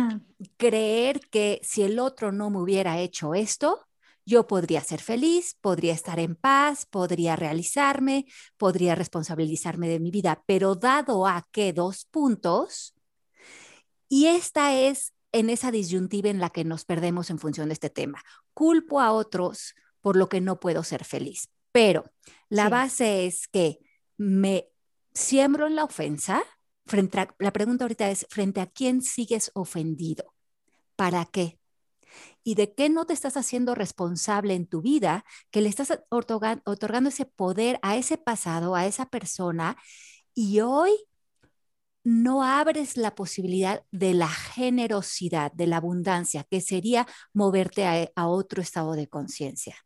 creer 0.57 1.21
que 1.31 1.61
si 1.63 1.83
el 1.83 1.99
otro 1.99 2.33
no 2.33 2.51
me 2.51 2.59
hubiera 2.59 2.99
hecho 3.01 3.35
esto, 3.35 3.87
yo 4.25 4.47
podría 4.47 4.83
ser 4.83 5.01
feliz, 5.01 5.57
podría 5.61 5.93
estar 5.93 6.19
en 6.21 6.37
paz, 6.37 6.87
podría 6.87 7.37
realizarme, 7.37 8.27
podría 8.57 8.95
responsabilizarme 8.95 9.89
de 9.89 10.01
mi 10.01 10.11
vida, 10.11 10.43
pero 10.47 10.75
dado 10.75 11.27
a 11.27 11.47
que 11.51 11.73
dos 11.73 12.05
puntos, 12.05 12.95
y 14.09 14.27
esta 14.27 14.75
es 14.79 15.15
en 15.33 15.49
esa 15.51 15.71
disyuntiva 15.71 16.29
en 16.29 16.39
la 16.39 16.51
que 16.51 16.65
nos 16.65 16.85
perdemos 16.85 17.31
en 17.31 17.39
función 17.39 17.69
de 17.69 17.73
este 17.73 17.89
tema. 17.89 18.23
Culpo 18.53 19.01
a 19.01 19.13
otros 19.13 19.75
por 20.03 20.17
lo 20.17 20.29
que 20.29 20.41
no 20.41 20.61
puedo 20.61 20.85
ser 20.85 21.05
feliz, 21.05 21.49
pero 21.73 22.05
la 22.49 22.69
base 22.69 23.27
es 23.27 23.49
que 23.49 23.79
me 24.19 24.69
siembro 25.15 25.67
en 25.67 25.77
la 25.77 25.85
ofensa, 25.85 26.43
la 27.39 27.53
pregunta 27.53 27.85
ahorita 27.85 28.11
es, 28.11 28.27
¿frente 28.31 28.61
a 28.61 28.67
quién 28.67 29.03
sigues 29.03 29.51
ofendido? 29.55 30.35
¿Para 30.97 31.25
qué? 31.25 31.59
¿Y 32.45 32.55
de 32.57 32.75
qué 32.75 32.89
no 32.89 33.07
te 33.07 33.15
estás 33.15 33.37
haciendo 33.37 33.75
responsable 33.75 34.55
en 34.55 34.67
tu 34.67 34.83
vida 34.83 35.25
que 35.51 35.61
le 35.63 35.69
estás 35.69 35.99
otorgando 36.11 37.09
ese 37.09 37.25
poder 37.25 37.79
a 37.83 37.97
ese 37.97 38.19
pasado, 38.19 38.75
a 38.75 38.87
esa 38.87 39.07
persona? 39.07 39.77
Y 40.35 40.61
hoy 40.61 40.93
no 42.05 42.43
abres 42.43 42.97
la 42.97 43.15
posibilidad 43.15 43.85
de 43.93 44.15
la 44.15 44.29
generosidad, 44.29 45.53
de 45.53 45.69
la 45.69 45.77
abundancia, 45.79 46.45
que 46.51 46.61
sería 46.61 47.07
moverte 47.33 48.11
a 48.15 48.27
otro 48.27 48.61
estado 48.61 48.93
de 48.95 49.09
conciencia. 49.09 49.77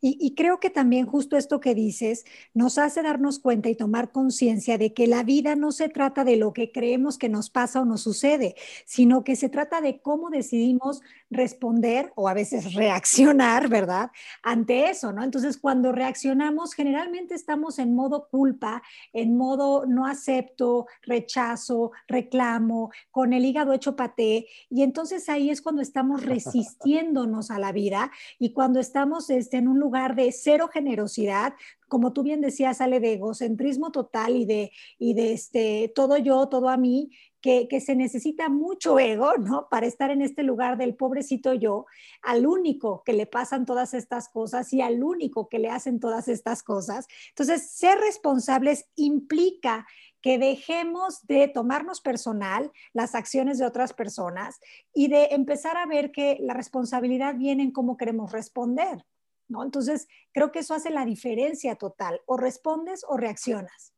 Y, 0.00 0.34
creo 0.34 0.58
que 0.60 0.70
también 0.70 1.06
justo 1.06 1.36
esto 1.36 1.60
que 1.60 1.74
dices 1.74 2.24
nos 2.54 2.78
hace 2.78 3.02
darnos 3.02 3.38
cuenta 3.38 3.68
y 3.68 3.74
tomar 3.74 4.10
conciencia 4.10 4.78
de 4.78 4.92
que 4.92 5.06
la 5.06 5.22
vida 5.22 5.54
no 5.56 5.72
se 5.72 5.88
trata 5.88 6.24
de 6.24 6.36
lo 6.36 6.52
que 6.52 6.72
creemos 6.72 7.18
que 7.18 7.28
nos 7.28 7.50
pasa 7.50 7.80
o 7.80 7.84
nos 7.84 8.02
sucede, 8.02 8.54
sino 8.84 9.24
que 9.24 9.36
se 9.36 9.48
trata 9.48 9.80
de 9.80 10.00
cómo 10.00 10.30
decidimos 10.30 11.02
responder 11.30 12.12
o 12.14 12.28
a 12.28 12.34
veces 12.34 12.74
reaccionar, 12.74 13.68
¿verdad? 13.68 14.10
Ante 14.42 14.90
eso, 14.90 15.12
¿no? 15.12 15.22
Entonces, 15.22 15.58
cuando 15.58 15.92
reaccionamos, 15.92 16.74
generalmente 16.74 17.34
estamos 17.34 17.78
en 17.78 17.94
modo 17.94 18.28
culpa, 18.28 18.82
en 19.12 19.36
modo 19.36 19.86
no 19.86 20.06
acepto, 20.06 20.86
rechazo, 21.02 21.92
reclamo, 22.08 22.90
con 23.10 23.32
el 23.32 23.44
hígado 23.44 23.72
hecho 23.72 23.96
paté, 23.96 24.46
y 24.70 24.82
entonces 24.82 25.28
ahí 25.28 25.50
es 25.50 25.60
cuando 25.62 25.82
estamos 25.82 26.22
resistiéndonos 26.24 27.50
a 27.50 27.58
la 27.58 27.72
vida 27.72 28.10
y 28.38 28.52
cuando 28.52 28.80
estamos 28.80 29.30
este, 29.30 29.60
en 29.64 29.68
un 29.68 29.80
lugar 29.80 30.14
de 30.14 30.30
cero 30.30 30.68
generosidad, 30.70 31.54
como 31.88 32.12
tú 32.12 32.22
bien 32.22 32.40
decías, 32.40 32.78
sale 32.78 33.00
de 33.00 33.14
egocentrismo 33.14 33.92
total 33.92 34.36
y 34.36 34.44
de, 34.44 34.72
y 34.98 35.14
de 35.14 35.32
este, 35.32 35.90
todo 35.94 36.18
yo, 36.18 36.48
todo 36.48 36.68
a 36.68 36.76
mí, 36.76 37.10
que, 37.40 37.68
que, 37.68 37.80
se 37.80 37.94
necesita 37.94 38.48
mucho 38.48 38.98
ego, 38.98 39.34
¿no? 39.36 39.68
Para 39.70 39.86
estar 39.86 40.10
en 40.10 40.22
este 40.22 40.42
lugar 40.42 40.78
del 40.78 40.94
pobrecito 40.94 41.52
yo, 41.54 41.86
al 42.22 42.46
único 42.46 43.02
que 43.04 43.12
le 43.12 43.26
pasan 43.26 43.66
todas 43.66 43.94
estas 43.94 44.28
cosas 44.28 44.72
y 44.72 44.80
al 44.80 45.02
único 45.02 45.48
que 45.48 45.58
le 45.58 45.68
hacen 45.70 46.00
todas 46.00 46.28
estas 46.28 46.62
cosas. 46.62 47.06
Entonces, 47.30 47.70
ser 47.70 47.98
responsables 47.98 48.86
implica 48.96 49.86
que 50.24 50.38
dejemos 50.38 51.26
de 51.26 51.48
tomarnos 51.48 52.00
personal 52.00 52.72
las 52.94 53.14
acciones 53.14 53.58
de 53.58 53.66
otras 53.66 53.92
personas 53.92 54.58
y 54.94 55.08
de 55.08 55.26
empezar 55.32 55.76
a 55.76 55.84
ver 55.84 56.12
que 56.12 56.38
la 56.40 56.54
responsabilidad 56.54 57.36
viene 57.36 57.62
en 57.62 57.72
cómo 57.72 57.98
queremos 57.98 58.32
responder. 58.32 59.04
¿No? 59.48 59.62
Entonces, 59.62 60.08
creo 60.32 60.52
que 60.52 60.60
eso 60.60 60.74
hace 60.74 60.90
la 60.90 61.04
diferencia 61.04 61.76
total. 61.76 62.20
O 62.26 62.36
respondes 62.36 63.04
o 63.08 63.16
reaccionas. 63.16 63.94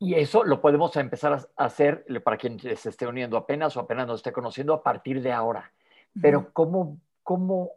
Y 0.00 0.14
eso 0.14 0.44
lo 0.44 0.60
podemos 0.60 0.94
empezar 0.96 1.32
a 1.56 1.64
hacer 1.64 2.06
para 2.22 2.36
quien 2.36 2.58
se 2.60 2.88
esté 2.88 3.06
uniendo 3.06 3.36
apenas 3.36 3.76
o 3.76 3.80
apenas 3.80 4.06
nos 4.06 4.20
esté 4.20 4.32
conociendo 4.32 4.72
a 4.72 4.82
partir 4.82 5.20
de 5.22 5.32
ahora. 5.32 5.72
Pero 6.20 6.52
¿cómo, 6.52 7.00
cómo 7.22 7.72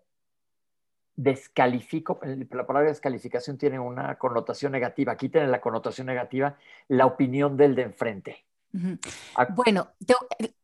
descalifico? 1.16 2.20
La 2.52 2.66
palabra 2.66 2.90
descalificación 2.90 3.58
tiene 3.58 3.80
una 3.80 4.18
connotación 4.18 4.72
negativa. 4.72 5.18
Quiten 5.18 5.50
la 5.50 5.62
connotación 5.62 6.08
negativa 6.08 6.58
la 6.88 7.08
opinión 7.08 7.58
del 7.58 7.76
de 7.76 7.82
enfrente. 7.82 8.46
Bueno, 9.50 9.90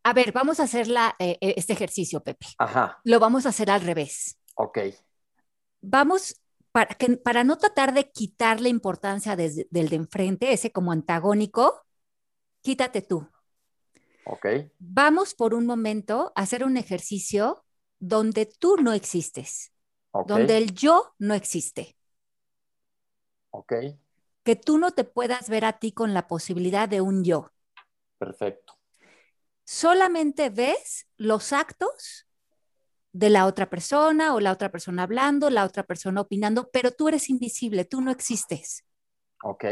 a 0.04 0.14
ver, 0.14 0.32
vamos 0.32 0.60
a 0.60 0.64
hacer 0.64 0.88
eh, 1.20 1.38
eh, 1.42 1.54
este 1.58 1.74
ejercicio, 1.74 2.22
Pepe. 2.22 2.46
Ajá. 2.60 3.00
Lo 3.04 3.20
vamos 3.20 3.46
a 3.46 3.50
hacer 3.50 3.70
al 3.70 3.82
revés. 3.82 4.40
Ok 4.56 4.78
vamos, 5.82 6.42
para, 6.72 6.96
que, 6.96 7.18
para 7.18 7.44
no 7.44 7.58
tratar 7.58 7.94
de 7.94 8.12
quitarle 8.12 8.70
importancia 8.70 9.36
del 9.36 9.66
de 9.70 9.96
enfrente, 9.96 10.54
ese 10.54 10.72
como 10.72 10.92
antagónico, 10.92 11.86
quítate 12.62 13.02
tú. 13.02 13.28
Ok. 14.26 14.46
Vamos 14.80 15.34
por 15.34 15.54
un 15.54 15.66
momento 15.66 16.34
a 16.36 16.42
hacer 16.42 16.64
un 16.64 16.78
ejercicio 16.78 17.64
donde 18.00 18.46
tú 18.46 18.78
no 18.78 18.94
existes, 18.94 19.72
donde 20.28 20.58
el 20.58 20.74
yo 20.74 21.16
no 21.18 21.34
existe. 21.34 21.98
Ok. 23.52 23.74
Que 24.44 24.56
tú 24.56 24.78
no 24.78 24.92
te 24.92 25.04
puedas 25.04 25.50
ver 25.50 25.66
a 25.66 25.80
ti 25.80 25.92
con 25.92 26.14
la 26.14 26.28
posibilidad 26.28 26.88
de 26.88 27.02
un 27.02 27.24
yo. 27.24 27.52
Perfecto. 28.18 28.74
Solamente 29.64 30.50
ves 30.50 31.08
los 31.18 31.54
actos 31.54 32.27
de 33.18 33.32
la 33.32 33.48
otra 33.48 33.68
persona 33.68 34.36
o 34.36 34.40
la 34.40 34.52
otra 34.52 34.72
persona 34.72 35.04
hablando, 35.04 35.50
la 35.50 35.66
otra 35.66 35.84
persona 35.84 36.22
opinando, 36.22 36.70
pero 36.72 36.92
tú 36.92 37.08
eres 37.08 37.30
invisible, 37.30 37.84
tú 37.84 38.00
no 38.02 38.12
existes. 38.12 38.86
Ok. 39.44 39.66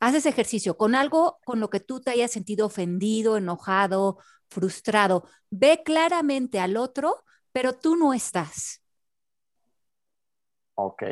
Haz 0.00 0.14
ese 0.14 0.30
ejercicio 0.30 0.76
con 0.78 0.94
algo 0.94 1.38
con 1.44 1.60
lo 1.60 1.68
que 1.68 1.78
tú 1.78 2.00
te 2.00 2.10
hayas 2.10 2.30
sentido 2.30 2.66
ofendido, 2.66 3.36
enojado, 3.36 4.18
frustrado. 4.48 5.28
Ve 5.50 5.82
claramente 5.84 6.58
al 6.58 6.76
otro, 6.76 7.22
pero 7.52 7.74
tú 7.74 7.96
no 7.96 8.14
estás. 8.14 8.82
Ok. 10.74 11.02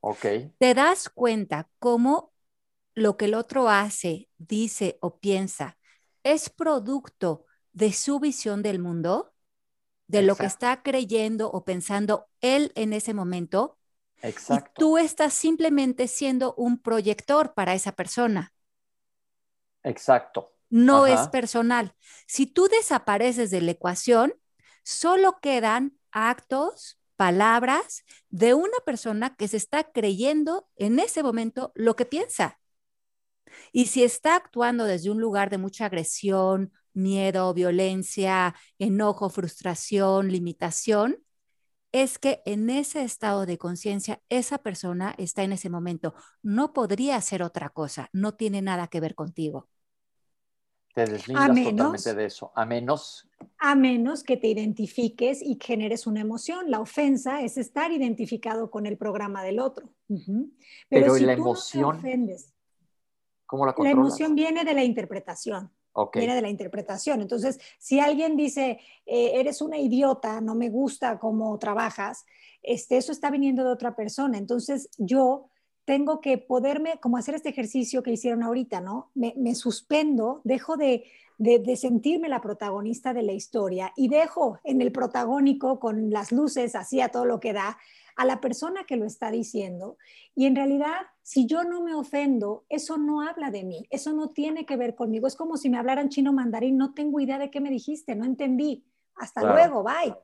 Ok. 0.00 0.26
Te 0.58 0.74
das 0.74 1.10
cuenta 1.10 1.68
cómo 1.78 2.32
lo 2.94 3.18
que 3.18 3.26
el 3.26 3.34
otro 3.34 3.68
hace, 3.68 4.30
dice 4.38 4.96
o 5.00 5.18
piensa 5.18 5.76
es 6.26 6.50
producto 6.50 7.45
de 7.76 7.92
su 7.92 8.18
visión 8.20 8.62
del 8.62 8.78
mundo, 8.78 9.34
de 10.06 10.22
lo 10.22 10.34
que 10.34 10.46
está 10.46 10.82
creyendo 10.82 11.50
o 11.50 11.62
pensando 11.62 12.26
él 12.40 12.72
en 12.74 12.94
ese 12.94 13.12
momento. 13.12 13.78
Exacto. 14.22 14.70
Y 14.70 14.80
tú 14.80 14.96
estás 14.96 15.34
simplemente 15.34 16.08
siendo 16.08 16.54
un 16.54 16.78
proyector 16.78 17.52
para 17.52 17.74
esa 17.74 17.92
persona. 17.92 18.54
Exacto. 19.82 20.54
No 20.70 21.06
es 21.06 21.28
personal. 21.28 21.94
Si 22.26 22.46
tú 22.46 22.66
desapareces 22.66 23.50
de 23.50 23.60
la 23.60 23.72
ecuación, 23.72 24.32
solo 24.82 25.38
quedan 25.42 25.98
actos, 26.12 26.98
palabras 27.16 28.04
de 28.30 28.54
una 28.54 28.78
persona 28.86 29.36
que 29.36 29.48
se 29.48 29.58
está 29.58 29.84
creyendo 29.84 30.66
en 30.76 30.98
ese 30.98 31.22
momento 31.22 31.72
lo 31.74 31.94
que 31.94 32.06
piensa. 32.06 32.58
Y 33.72 33.86
si 33.86 34.02
está 34.02 34.36
actuando 34.36 34.84
desde 34.84 35.10
un 35.10 35.20
lugar 35.20 35.50
de 35.50 35.58
mucha 35.58 35.86
agresión, 35.86 36.72
miedo, 36.92 37.52
violencia, 37.54 38.54
enojo, 38.78 39.28
frustración, 39.30 40.32
limitación, 40.32 41.18
es 41.92 42.18
que 42.18 42.42
en 42.44 42.68
ese 42.68 43.04
estado 43.04 43.46
de 43.46 43.58
conciencia 43.58 44.20
esa 44.28 44.58
persona 44.58 45.14
está 45.18 45.44
en 45.44 45.52
ese 45.52 45.70
momento. 45.70 46.14
No 46.42 46.72
podría 46.72 47.20
ser 47.20 47.42
otra 47.42 47.70
cosa, 47.70 48.08
no 48.12 48.34
tiene 48.34 48.60
nada 48.62 48.88
que 48.88 49.00
ver 49.00 49.14
contigo. 49.14 49.68
Te 50.94 51.04
deslindas 51.04 51.48
totalmente 51.48 52.14
de 52.14 52.24
eso, 52.24 52.52
a 52.54 52.64
menos... 52.64 53.28
A 53.58 53.74
menos 53.74 54.22
que 54.22 54.38
te 54.38 54.48
identifiques 54.48 55.42
y 55.42 55.58
generes 55.62 56.06
una 56.06 56.22
emoción. 56.22 56.70
La 56.70 56.80
ofensa 56.80 57.42
es 57.42 57.58
estar 57.58 57.92
identificado 57.92 58.70
con 58.70 58.86
el 58.86 58.96
programa 58.96 59.42
del 59.42 59.58
otro. 59.58 59.90
Pero, 60.88 61.14
si 61.14 61.24
la 61.26 61.34
emoción... 61.34 62.00
¿Cómo 63.46 63.64
la 63.64 63.74
La 63.78 63.90
emoción 63.90 64.34
viene 64.34 64.64
de 64.64 64.74
la 64.74 64.84
interpretación. 64.84 65.70
Viene 66.12 66.34
de 66.34 66.42
la 66.42 66.50
interpretación. 66.50 67.22
Entonces, 67.22 67.58
si 67.78 68.00
alguien 68.00 68.36
dice, 68.36 68.80
eh, 69.06 69.32
eres 69.34 69.62
una 69.62 69.78
idiota, 69.78 70.40
no 70.42 70.54
me 70.54 70.68
gusta 70.68 71.18
cómo 71.18 71.58
trabajas, 71.58 72.26
este, 72.62 72.98
eso 72.98 73.12
está 73.12 73.30
viniendo 73.30 73.64
de 73.64 73.70
otra 73.70 73.96
persona. 73.96 74.36
Entonces, 74.36 74.90
yo 74.98 75.48
tengo 75.86 76.20
que 76.20 76.36
poderme, 76.36 76.98
como 77.00 77.16
hacer 77.16 77.36
este 77.36 77.48
ejercicio 77.48 78.02
que 78.02 78.10
hicieron 78.10 78.42
ahorita, 78.42 78.80
¿no? 78.80 79.10
Me, 79.14 79.54
suspendo, 79.54 80.42
dejo 80.44 80.76
de, 80.76 81.04
de, 81.38 81.76
sentirme 81.76 82.28
la 82.28 82.42
protagonista 82.42 83.14
de 83.14 83.22
la 83.22 83.32
historia 83.32 83.92
y 83.96 84.08
dejo 84.08 84.58
en 84.64 84.82
el 84.82 84.90
protagónico 84.90 85.78
con 85.78 86.10
las 86.10 86.32
luces 86.32 86.74
así 86.74 87.00
a 87.00 87.10
todo 87.10 87.24
lo 87.24 87.38
que 87.38 87.52
da 87.52 87.78
a 88.16 88.24
la 88.24 88.40
persona 88.40 88.84
que 88.84 88.96
lo 88.96 89.04
está 89.04 89.30
diciendo. 89.30 89.98
Y 90.34 90.46
en 90.46 90.56
realidad, 90.56 90.96
si 91.22 91.46
yo 91.46 91.64
no 91.64 91.82
me 91.82 91.94
ofendo, 91.94 92.64
eso 92.68 92.96
no 92.98 93.20
habla 93.20 93.50
de 93.50 93.64
mí, 93.64 93.86
eso 93.90 94.12
no 94.12 94.30
tiene 94.30 94.66
que 94.66 94.76
ver 94.76 94.94
conmigo. 94.94 95.26
Es 95.26 95.36
como 95.36 95.56
si 95.56 95.68
me 95.68 95.78
hablaran 95.78 96.08
chino 96.08 96.32
mandarín, 96.32 96.76
no 96.76 96.94
tengo 96.94 97.20
idea 97.20 97.38
de 97.38 97.50
qué 97.50 97.60
me 97.60 97.70
dijiste, 97.70 98.16
no 98.16 98.24
entendí. 98.24 98.84
Hasta 99.14 99.42
luego, 99.42 99.82
bye. 99.82 100.14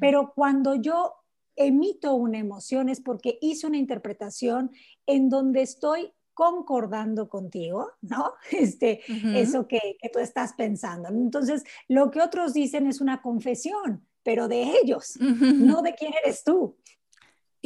Pero 0.00 0.32
cuando 0.34 0.74
yo 0.74 1.14
emito 1.56 2.14
una 2.14 2.38
emoción 2.38 2.88
es 2.88 3.00
porque 3.00 3.38
hice 3.40 3.66
una 3.66 3.76
interpretación 3.76 4.72
en 5.06 5.28
donde 5.28 5.62
estoy 5.62 6.12
concordando 6.34 7.28
contigo, 7.28 7.92
¿no? 8.00 8.34
Este, 8.50 9.00
Eso 9.34 9.66
que, 9.68 9.96
tú 10.12 10.18
estás 10.18 10.52
pensando. 10.54 11.08
Entonces, 11.08 11.64
lo 11.88 12.10
que 12.10 12.20
otros 12.20 12.52
dicen 12.52 12.86
es 12.86 13.00
una 13.00 13.22
confesión, 13.22 14.06
pero 14.22 14.48
de 14.48 14.72
ellos, 14.82 15.16
no 15.20 15.82
de 15.82 15.94
quién 15.94 16.12
eres 16.24 16.44
tú. 16.44 16.76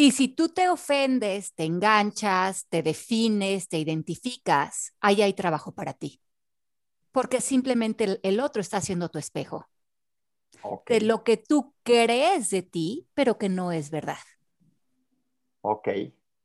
Y 0.01 0.13
si 0.13 0.29
tú 0.29 0.49
te 0.49 0.69
ofendes, 0.69 1.55
te 1.55 1.65
enganchas, 1.65 2.69
te 2.69 2.85
defines, 2.85 3.69
te 3.69 3.81
identificas, 3.81 4.95
ahí 5.01 5.23
hay 5.23 5.35
trabajo 5.35 5.73
para 5.73 5.93
ti. 5.93 6.21
Porque 7.11 7.41
simplemente 7.41 8.21
el 8.23 8.39
otro 8.39 8.61
está 8.61 8.77
haciendo 8.77 9.09
tu 9.09 9.19
espejo 9.19 9.69
de 10.87 11.01
lo 11.01 11.25
que 11.25 11.37
tú 11.37 11.75
crees 11.83 12.49
de 12.51 12.63
ti, 12.63 13.09
pero 13.13 13.39
que 13.39 13.49
no 13.49 13.73
es 13.73 13.91
verdad. 13.91 14.19
Ok. 15.63 15.89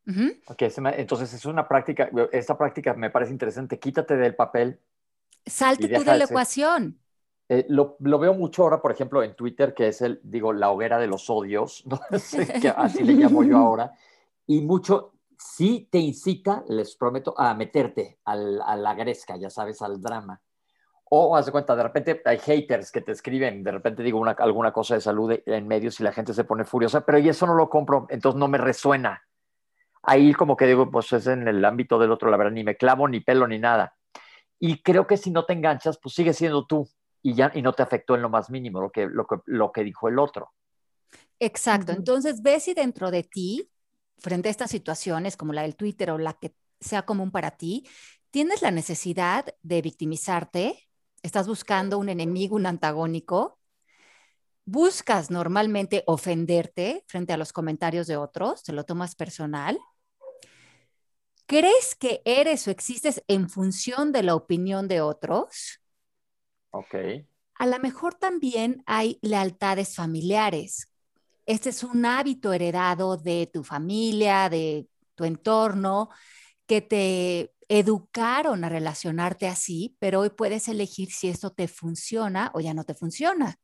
entonces 0.08 1.32
es 1.36 1.46
una 1.46 1.68
práctica, 1.68 2.10
esta 2.32 2.58
práctica 2.58 2.96
me 2.96 3.12
parece 3.12 3.34
interesante, 3.34 3.78
quítate 3.78 4.18
del 4.18 4.34
papel. 4.34 4.80
Salte 5.46 5.90
tú 5.90 6.04
de 6.04 6.18
la 6.18 6.24
ecuación. 6.24 7.03
Eh, 7.50 7.66
lo, 7.70 7.98
veo 8.00 8.34
mucho 8.34 8.64
ahora, 8.64 8.82
por 8.82 8.92
ejemplo, 8.92 9.22
en 9.22 9.36
Twitter, 9.36 9.74
que 9.74 9.88
es 9.88 10.02
el, 10.02 10.20
digo, 10.24 10.54
la 10.54 10.72
hoguera 10.72 10.98
de 10.98 11.08
los 11.08 11.30
odios, 11.30 11.84
¿no? 11.86 12.00
así 12.78 13.04
le 13.04 13.14
llamo 13.14 13.44
yo 13.44 13.58
ahora, 13.58 13.94
y 14.48 14.62
mucho, 14.62 15.14
sí 15.38 15.88
te 15.92 16.00
incita, 16.00 16.64
les 16.70 16.96
prometo, 16.96 17.34
a 17.38 17.54
meterte 17.54 18.20
a 18.24 18.36
la 18.36 18.94
gresca, 18.94 19.36
ya 19.36 19.50
sabes, 19.50 19.82
al 19.82 20.02
drama. 20.02 20.42
O, 21.16 21.36
haz 21.36 21.46
de 21.46 21.52
cuenta, 21.52 21.76
de 21.76 21.84
repente 21.84 22.22
hay 22.26 22.40
haters 22.40 22.92
que 22.92 23.02
te 23.02 23.12
escriben, 23.12 23.64
de 23.64 23.72
repente 23.72 24.02
digo 24.02 24.20
una, 24.20 24.32
alguna 24.32 24.72
cosa 24.72 24.96
de 24.96 25.02
salud 25.02 25.38
en 25.46 25.68
medios 25.68 26.00
y 26.00 26.04
la 26.04 26.12
gente 26.12 26.34
se 26.34 26.44
pone 26.44 26.64
furiosa, 26.64 27.06
pero 27.06 27.20
y 27.20 27.30
eso 27.30 27.46
no 27.46 27.54
lo 27.54 27.70
compro, 27.70 28.08
entonces 28.10 28.40
no 28.40 28.48
me 28.48 28.58
resuena. 28.58 29.22
Ahí 30.02 30.34
como 30.34 30.58
que 30.58 30.66
digo, 30.66 30.90
pues 30.90 31.14
es 31.14 31.28
en 31.28 31.48
el 31.48 31.64
ámbito 31.64 32.00
del 32.00 32.12
otro, 32.12 32.32
la 32.32 32.38
verdad, 32.38 32.54
ni 32.54 32.64
me 32.64 32.78
clavo, 32.78 33.08
ni 33.08 33.20
pelo, 33.20 33.48
ni 33.48 33.60
nada. 33.60 33.96
Y 34.60 34.82
creo 34.82 35.06
que 35.06 35.18
si 35.18 35.30
no 35.30 35.46
te 35.46 35.54
enganchas, 35.54 36.00
pues 36.02 36.16
sigue 36.16 36.34
siendo 36.34 36.66
tú 36.66 36.90
y 37.24 37.34
ya 37.34 37.52
y 37.56 37.62
no 37.62 37.74
te 37.74 37.82
afectó 37.82 38.16
en 38.16 38.22
lo 38.22 38.30
más 38.30 38.50
mínimo 38.50 38.82
lo 38.82 38.92
que, 38.92 39.08
lo 39.08 39.26
que, 39.26 39.38
lo 39.46 39.72
que 39.72 39.84
dijo 39.84 40.10
el 40.10 40.20
otro. 40.20 40.52
Exacto. 41.40 41.94
Entonces, 41.94 42.42
ves 42.42 42.64
si 42.64 42.74
dentro 42.74 43.10
de 43.10 43.24
ti, 43.24 43.70
frente 44.20 44.50
a 44.50 44.52
estas 44.52 44.70
situaciones 44.70 45.38
como 45.38 45.54
la 45.54 45.64
del 45.64 45.76
Twitter 45.76 46.12
o 46.12 46.18
la 46.18 46.34
que 46.34 46.54
sea 46.80 47.06
común 47.06 47.32
para 47.32 47.52
ti, 47.52 47.88
tienes 48.30 48.62
la 48.62 48.72
necesidad 48.72 49.46
de 49.62 49.82
victimizarte, 49.82 50.90
estás 51.22 51.48
buscando 51.48 51.98
un 51.98 52.10
enemigo, 52.10 52.56
un 52.56 52.66
antagónico, 52.66 53.58
buscas 54.66 55.32
normalmente 55.32 56.04
ofenderte 56.08 57.04
frente 57.08 57.34
a 57.34 57.38
los 57.38 57.54
comentarios 57.54 58.08
de 58.08 58.18
otros, 58.18 58.64
te 58.64 58.74
lo 58.74 58.84
tomas 58.84 59.16
personal. 59.16 59.78
¿Crees 61.46 61.96
que 61.96 62.22
eres 62.26 62.68
o 62.68 62.72
existes 62.72 63.24
en 63.28 63.50
función 63.50 64.12
de 64.12 64.24
la 64.24 64.36
opinión 64.36 64.88
de 64.88 65.02
otros? 65.02 65.83
Ok. 66.74 66.96
A 67.56 67.68
lo 67.68 67.80
mejor 67.80 68.16
también 68.16 68.84
hay 68.88 69.20
lealtades 69.22 69.96
familiares. 69.96 70.90
Este 71.46 71.70
es 71.70 71.84
un 71.84 72.06
hábito 72.06 72.52
heredado 72.52 73.16
de 73.16 73.50
tu 73.52 73.64
familia, 73.64 74.50
de 74.50 74.88
tu 75.14 75.24
entorno, 75.24 76.10
que 76.66 76.82
te 76.82 77.54
educaron 77.68 78.64
a 78.64 78.70
relacionarte 78.70 79.48
así, 79.48 79.96
pero 80.00 80.22
hoy 80.22 80.32
puedes 80.32 80.68
elegir 80.68 81.12
si 81.12 81.30
esto 81.30 81.52
te 81.52 81.68
funciona 81.68 82.52
o 82.56 82.60
ya 82.60 82.74
no 82.74 82.84
te 82.86 82.96
funciona. 82.96 83.56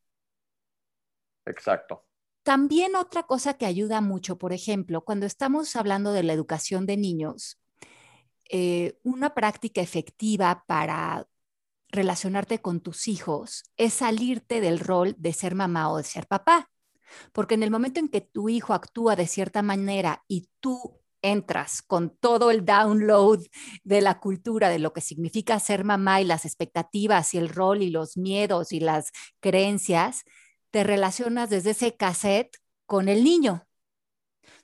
Exacto. 1.44 2.04
También 2.44 2.94
otra 2.94 3.24
cosa 3.24 3.54
que 3.54 3.66
ayuda 3.66 4.00
mucho, 4.00 4.38
por 4.38 4.52
ejemplo, 4.52 5.04
cuando 5.04 5.26
estamos 5.26 5.74
hablando 5.74 6.12
de 6.12 6.22
la 6.22 6.32
educación 6.32 6.86
de 6.86 6.96
niños, 6.96 7.60
eh, 8.50 8.98
una 9.02 9.34
práctica 9.34 9.80
efectiva 9.80 10.64
para 10.66 11.26
relacionarte 11.92 12.60
con 12.60 12.80
tus 12.80 13.08
hijos 13.08 13.64
es 13.76 13.94
salirte 13.94 14.60
del 14.60 14.78
rol 14.78 15.14
de 15.18 15.32
ser 15.32 15.54
mamá 15.54 15.90
o 15.90 15.98
de 15.98 16.04
ser 16.04 16.26
papá. 16.26 16.70
Porque 17.32 17.54
en 17.54 17.62
el 17.62 17.70
momento 17.70 18.00
en 18.00 18.08
que 18.08 18.20
tu 18.20 18.48
hijo 18.48 18.72
actúa 18.72 19.16
de 19.16 19.26
cierta 19.26 19.62
manera 19.62 20.24
y 20.28 20.48
tú 20.60 21.00
entras 21.22 21.82
con 21.82 22.16
todo 22.16 22.50
el 22.50 22.64
download 22.64 23.40
de 23.84 24.00
la 24.00 24.20
cultura, 24.20 24.68
de 24.68 24.78
lo 24.78 24.92
que 24.92 25.00
significa 25.00 25.58
ser 25.60 25.84
mamá 25.84 26.20
y 26.20 26.24
las 26.24 26.44
expectativas 26.44 27.34
y 27.34 27.38
el 27.38 27.48
rol 27.48 27.82
y 27.82 27.90
los 27.90 28.16
miedos 28.16 28.72
y 28.72 28.80
las 28.80 29.10
creencias, 29.40 30.24
te 30.70 30.84
relacionas 30.84 31.50
desde 31.50 31.70
ese 31.70 31.96
cassette 31.96 32.56
con 32.86 33.08
el 33.08 33.24
niño. 33.24 33.66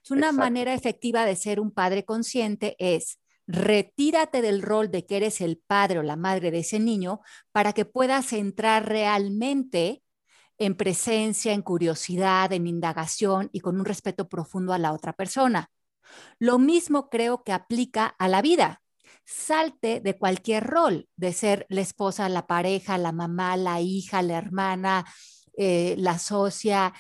Una 0.09 0.31
manera 0.31 0.73
efectiva 0.73 1.25
de 1.25 1.35
ser 1.35 1.59
un 1.59 1.73
padre 1.73 2.05
consciente 2.05 2.77
es 2.79 3.19
retírate 3.47 4.43
del 4.43 4.63
rol 4.63 4.91
de 4.91 5.07
que 5.07 5.17
eres 5.17 5.41
el 5.41 5.59
padre 5.59 6.01
o 6.01 6.03
la 6.03 6.17
madre 6.17 6.51
de 6.51 6.59
ese 6.59 6.81
niño 6.81 7.21
para 7.53 7.73
que 7.73 7.85
puedas 7.85 8.33
entrar 8.33 8.89
realmente 8.89 10.03
en 10.59 10.75
presencia, 10.75 11.53
en 11.53 11.63
curiosidad, 11.63 12.53
en 12.53 12.67
indagación 12.67 13.51
y 13.53 13.61
con 13.61 13.79
un 13.79 13.85
respeto 13.85 14.29
profundo 14.29 14.73
a 14.73 14.79
la 14.79 14.93
otra 14.93 15.13
persona. 15.13 15.71
Lo 16.39 16.59
mismo 16.59 17.09
creo 17.09 17.43
que 17.45 17.53
aplica 17.53 18.07
a 18.07 18.29
la 18.29 18.43
vida. 18.43 18.83
Salte 19.25 20.01
de 20.01 20.17
cualquier 20.17 20.65
rol, 20.65 21.09
de 21.17 21.33
ser 21.33 21.67
la 21.69 21.81
esposa, 21.81 22.29
la 22.29 22.47
pareja, 22.47 22.97
la 22.97 23.13
mamá, 23.13 23.57
la 23.57 23.81
hija, 23.81 24.23
la 24.23 24.39
hermana, 24.39 25.05
eh, 25.57 25.95
la 25.99 26.19
socia, 26.19 26.93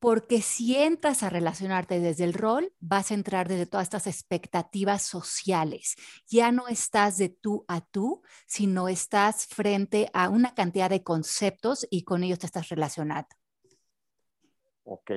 porque 0.00 0.42
si 0.42 0.76
entras 0.76 1.22
a 1.22 1.30
relacionarte 1.30 2.00
desde 2.00 2.24
el 2.24 2.32
rol, 2.32 2.72
vas 2.80 3.10
a 3.10 3.14
entrar 3.14 3.48
desde 3.48 3.66
todas 3.66 3.84
estas 3.86 4.06
expectativas 4.06 5.02
sociales. 5.02 5.94
Ya 6.26 6.50
no 6.50 6.66
estás 6.68 7.18
de 7.18 7.28
tú 7.28 7.64
a 7.68 7.80
tú, 7.80 8.22
sino 8.46 8.88
estás 8.88 9.46
frente 9.46 10.10
a 10.12 10.28
una 10.28 10.54
cantidad 10.54 10.90
de 10.90 11.02
conceptos 11.02 11.86
y 11.90 12.02
con 12.02 12.24
ellos 12.24 12.40
te 12.40 12.46
estás 12.46 12.68
relacionando. 12.70 13.28
Ok 14.84 15.10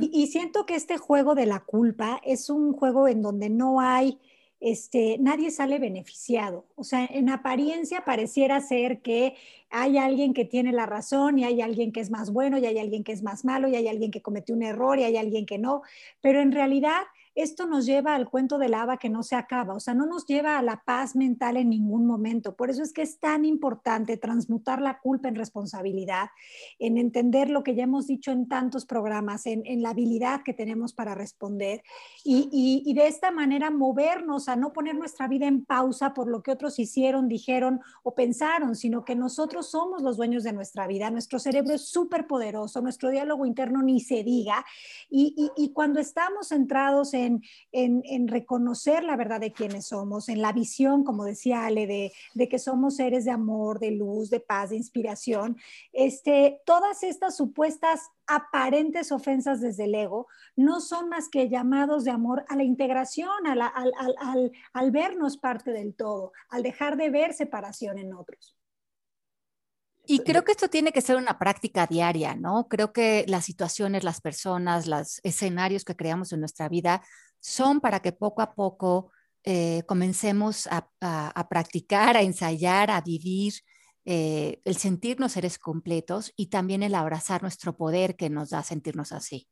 y, 0.00 0.26
siento 0.26 0.66
que 0.66 0.74
este 0.74 0.98
juego 0.98 1.34
de 1.34 1.46
la 1.46 1.60
culpa 1.60 2.20
es 2.24 2.50
un 2.50 2.72
juego 2.72 3.08
en 3.08 3.22
donde 3.22 3.48
no 3.48 3.80
hay, 3.80 4.18
este, 4.60 5.16
nadie 5.18 5.50
sale 5.50 5.78
beneficiado. 5.78 6.66
O 6.76 6.84
sea, 6.84 7.06
en 7.06 7.30
apariencia 7.30 8.04
pareciera 8.04 8.60
ser 8.60 9.00
que 9.00 9.36
hay 9.70 9.98
alguien 9.98 10.34
que 10.34 10.44
tiene 10.44 10.72
la 10.72 10.86
razón 10.86 11.38
y 11.38 11.44
hay 11.44 11.62
alguien 11.62 11.92
que 11.92 12.00
es 12.00 12.10
más 12.10 12.30
bueno 12.32 12.58
y 12.58 12.66
hay 12.66 12.78
alguien 12.78 13.04
que 13.04 13.12
es 13.12 13.22
más 13.22 13.44
malo 13.44 13.68
y 13.68 13.76
hay 13.76 13.88
alguien 13.88 14.10
que 14.10 14.22
cometió 14.22 14.54
un 14.54 14.62
error 14.62 14.98
y 14.98 15.04
hay 15.04 15.16
alguien 15.16 15.46
que 15.46 15.58
no, 15.58 15.82
pero 16.20 16.40
en 16.40 16.52
realidad 16.52 17.00
esto 17.34 17.66
nos 17.66 17.86
lleva 17.86 18.14
al 18.14 18.28
cuento 18.28 18.58
de 18.58 18.68
la 18.68 18.82
haba 18.82 18.96
que 18.98 19.08
no 19.08 19.22
se 19.22 19.36
acaba, 19.36 19.74
o 19.74 19.80
sea, 19.80 19.94
no 19.94 20.06
nos 20.06 20.26
lleva 20.26 20.58
a 20.58 20.62
la 20.62 20.82
paz 20.84 21.16
mental 21.16 21.56
en 21.56 21.70
ningún 21.70 22.06
momento. 22.06 22.54
Por 22.54 22.70
eso 22.70 22.82
es 22.82 22.92
que 22.92 23.02
es 23.02 23.18
tan 23.18 23.44
importante 23.44 24.16
transmutar 24.16 24.80
la 24.80 24.98
culpa 24.98 25.28
en 25.28 25.36
responsabilidad, 25.36 26.30
en 26.78 26.98
entender 26.98 27.50
lo 27.50 27.62
que 27.62 27.74
ya 27.74 27.84
hemos 27.84 28.06
dicho 28.06 28.30
en 28.32 28.48
tantos 28.48 28.86
programas, 28.86 29.46
en, 29.46 29.60
la 29.80 29.90
habilidad 29.90 30.42
que 30.42 30.52
tenemos 30.52 30.92
para 30.92 31.14
responder 31.14 31.82
y, 32.24 32.48
y 32.84 32.92
de 32.92 33.06
esta 33.06 33.30
manera 33.30 33.70
movernos 33.70 34.48
a 34.48 34.56
no 34.56 34.72
poner 34.72 34.94
nuestra 34.94 35.26
vida 35.28 35.46
en 35.46 35.64
pausa 35.64 36.12
por 36.12 36.28
lo 36.28 36.42
que 36.42 36.50
otros 36.50 36.78
hicieron, 36.78 37.28
dijeron 37.28 37.80
o 38.02 38.14
pensaron, 38.14 38.76
sino 38.76 39.04
que 39.04 39.14
nosotros 39.14 39.70
somos 39.70 40.02
los 40.02 40.16
dueños 40.16 40.42
de 40.42 40.52
nuestra 40.52 40.86
vida. 40.86 41.10
Nuestro 41.10 41.38
cerebro 41.38 41.74
es 41.74 41.88
súper 41.88 42.26
poderoso, 42.26 42.80
nuestro 42.80 43.10
diálogo 43.10 43.46
interno 43.46 43.82
ni 43.82 44.00
se 44.00 44.22
diga. 44.24 44.64
Y, 45.08 45.50
y, 45.56 45.72
cuando 45.72 46.00
estamos 46.00 46.48
centrados 46.48 47.14
en, 47.14 47.19
en, 47.26 48.28
reconocer 48.28 49.02
la 49.04 49.16
verdad 49.16 49.40
de 49.40 49.52
quiénes 49.52 49.88
somos, 49.88 50.28
en 50.28 50.40
la 50.40 50.52
visión, 50.52 51.04
como 51.04 51.24
decía 51.24 51.66
Ale, 51.66 51.86
de, 51.86 52.12
de, 52.34 52.48
que 52.48 52.58
somos 52.58 52.96
seres 52.96 53.24
de 53.24 53.30
amor, 53.30 53.78
de 53.78 53.92
luz, 53.92 54.30
de 54.30 54.40
paz, 54.40 54.70
de 54.70 54.76
inspiración, 54.76 55.56
este, 55.92 56.60
todas 56.64 57.02
estas 57.02 57.36
supuestas 57.36 58.10
aparentes 58.26 59.12
ofensas 59.12 59.60
desde 59.60 59.84
el 59.84 59.94
ego 59.94 60.28
no 60.56 60.80
son 60.80 61.08
más 61.08 61.28
que 61.28 61.48
llamados 61.48 62.04
de 62.04 62.12
amor 62.12 62.44
a 62.48 62.56
la 62.56 62.62
integración, 62.62 63.46
al, 63.46 63.60
al, 63.60 63.92
al, 64.18 64.52
al 64.72 64.90
vernos 64.90 65.36
parte 65.36 65.72
del 65.72 65.94
todo, 65.94 66.32
al 66.48 66.62
dejar 66.62 66.96
de 66.96 67.10
ver 67.10 67.32
separación 67.32 67.98
en 67.98 68.14
otros. 68.14 68.59
Y 70.12 70.24
creo 70.24 70.42
que 70.42 70.50
esto 70.50 70.68
tiene 70.68 70.90
que 70.90 71.02
ser 71.02 71.14
una 71.14 71.38
práctica 71.38 71.86
diaria, 71.86 72.34
¿no? 72.34 72.66
Creo 72.66 72.92
que 72.92 73.24
las 73.28 73.44
situaciones, 73.44 74.02
las 74.02 74.20
personas, 74.20 74.88
los 74.88 75.20
escenarios 75.22 75.84
que 75.84 75.94
creamos 75.94 76.32
en 76.32 76.40
nuestra 76.40 76.68
vida 76.68 77.00
son 77.38 77.80
para 77.80 78.00
que 78.00 78.10
poco 78.10 78.42
a 78.42 78.52
poco 78.56 79.12
eh, 79.44 79.84
comencemos 79.86 80.68
a, 80.68 81.48
practicar, 81.48 82.16
a 82.16 82.22
ensayar, 82.22 82.90
a 82.90 83.00
vivir 83.02 83.52
eh, 84.04 84.60
el 84.64 84.74
sentirnos 84.74 85.30
seres 85.30 85.60
completos 85.60 86.32
y 86.34 86.46
también 86.46 86.82
el 86.82 86.96
abrazar 86.96 87.42
nuestro 87.42 87.76
poder 87.76 88.16
que 88.16 88.30
nos 88.30 88.50
da 88.50 88.64
sentirnos 88.64 89.12
así. 89.12 89.46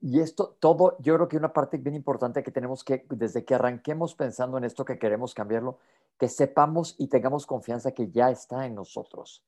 Y 0.00 0.18
esto, 0.18 0.56
todo, 0.58 0.96
yo 0.98 1.14
creo 1.14 1.28
que 1.28 1.36
una 1.36 1.52
parte 1.52 1.76
bien 1.76 1.94
importante 1.94 2.42
que 2.42 2.50
tenemos 2.50 2.82
que, 2.82 3.06
desde 3.10 3.44
que 3.44 3.54
arranquemos 3.54 4.16
pensando 4.16 4.58
en 4.58 4.64
esto 4.64 4.84
que 4.84 4.98
queremos 4.98 5.34
cambiarlo, 5.34 5.78
que 6.18 6.28
sepamos 6.28 6.96
y 6.98 7.08
tengamos 7.08 7.46
confianza 7.46 7.92
que 7.92 8.10
ya 8.10 8.30
está 8.30 8.66
en 8.66 8.74
nosotros. 8.74 9.44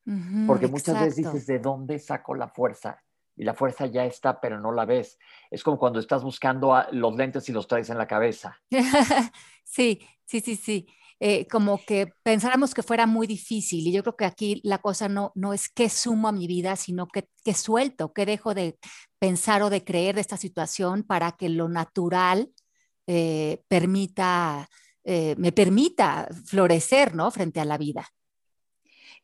Porque 0.46 0.68
muchas 0.68 1.00
veces 1.00 1.16
dices, 1.16 1.46
¿de 1.46 1.58
dónde 1.58 1.98
saco 1.98 2.34
la 2.34 2.48
fuerza? 2.48 3.02
Y 3.36 3.44
la 3.44 3.54
fuerza 3.54 3.86
ya 3.86 4.04
está, 4.04 4.40
pero 4.40 4.60
no 4.60 4.70
la 4.70 4.84
ves. 4.84 5.18
Es 5.50 5.64
como 5.64 5.78
cuando 5.78 5.98
estás 5.98 6.22
buscando 6.22 6.76
los 6.92 7.16
lentes 7.16 7.48
y 7.48 7.52
los 7.52 7.66
traes 7.66 7.90
en 7.90 7.98
la 7.98 8.06
cabeza. 8.06 8.56
sí, 9.64 10.00
sí, 10.24 10.40
sí, 10.40 10.56
sí. 10.56 10.86
Eh, 11.22 11.46
como 11.48 11.78
que 11.84 12.12
pensáramos 12.22 12.72
que 12.72 12.82
fuera 12.82 13.06
muy 13.06 13.26
difícil. 13.26 13.86
Y 13.86 13.92
yo 13.92 14.02
creo 14.02 14.16
que 14.16 14.24
aquí 14.24 14.60
la 14.64 14.78
cosa 14.78 15.08
no, 15.08 15.32
no 15.34 15.52
es 15.52 15.68
qué 15.68 15.88
sumo 15.88 16.28
a 16.28 16.32
mi 16.32 16.46
vida, 16.46 16.76
sino 16.76 17.08
que, 17.08 17.28
que 17.44 17.54
suelto, 17.54 18.12
que 18.12 18.26
dejo 18.26 18.54
de 18.54 18.78
pensar 19.18 19.62
o 19.62 19.70
de 19.70 19.84
creer 19.84 20.14
de 20.14 20.22
esta 20.22 20.36
situación 20.36 21.02
para 21.02 21.32
que 21.32 21.48
lo 21.48 21.68
natural 21.68 22.50
eh, 23.06 23.64
permita 23.68 24.68
eh, 25.04 25.34
me 25.38 25.52
permita 25.52 26.28
florecer, 26.44 27.14
¿no? 27.14 27.30
Frente 27.30 27.60
a 27.60 27.64
la 27.64 27.78
vida. 27.78 28.06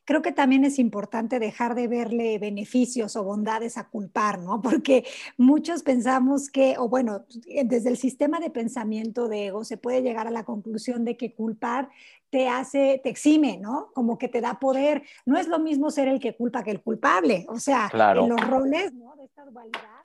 Creo 0.07 0.21
que 0.21 0.31
también 0.31 0.63
es 0.63 0.79
importante 0.79 1.37
dejar 1.37 1.75
de 1.75 1.89
verle 1.89 2.39
beneficios 2.39 3.17
o 3.17 3.25
bondades 3.25 3.77
a 3.77 3.89
culpar, 3.89 4.39
¿no? 4.39 4.61
Porque 4.61 5.05
muchos 5.37 5.83
pensamos 5.83 6.49
que, 6.49 6.75
o 6.77 6.87
bueno, 6.87 7.25
desde 7.65 7.89
el 7.89 7.97
sistema 7.97 8.39
de 8.39 8.49
pensamiento 8.49 9.27
de 9.27 9.47
ego 9.47 9.65
se 9.65 9.75
puede 9.75 10.01
llegar 10.01 10.25
a 10.25 10.31
la 10.31 10.45
conclusión 10.45 11.03
de 11.03 11.17
que 11.17 11.33
culpar 11.33 11.89
te 12.29 12.47
hace, 12.47 13.01
te 13.03 13.09
exime, 13.09 13.57
¿no? 13.57 13.89
Como 13.93 14.17
que 14.17 14.29
te 14.29 14.39
da 14.39 14.59
poder. 14.59 15.03
No 15.25 15.37
es 15.37 15.47
lo 15.47 15.59
mismo 15.59 15.91
ser 15.91 16.07
el 16.07 16.21
que 16.21 16.35
culpa 16.35 16.63
que 16.63 16.71
el 16.71 16.81
culpable. 16.81 17.45
O 17.49 17.59
sea, 17.59 17.89
en 17.93 18.29
los 18.29 18.41
roles, 18.47 18.93
¿no? 18.93 19.13
De 19.17 19.25
esta 19.25 19.43
dualidad 19.45 19.96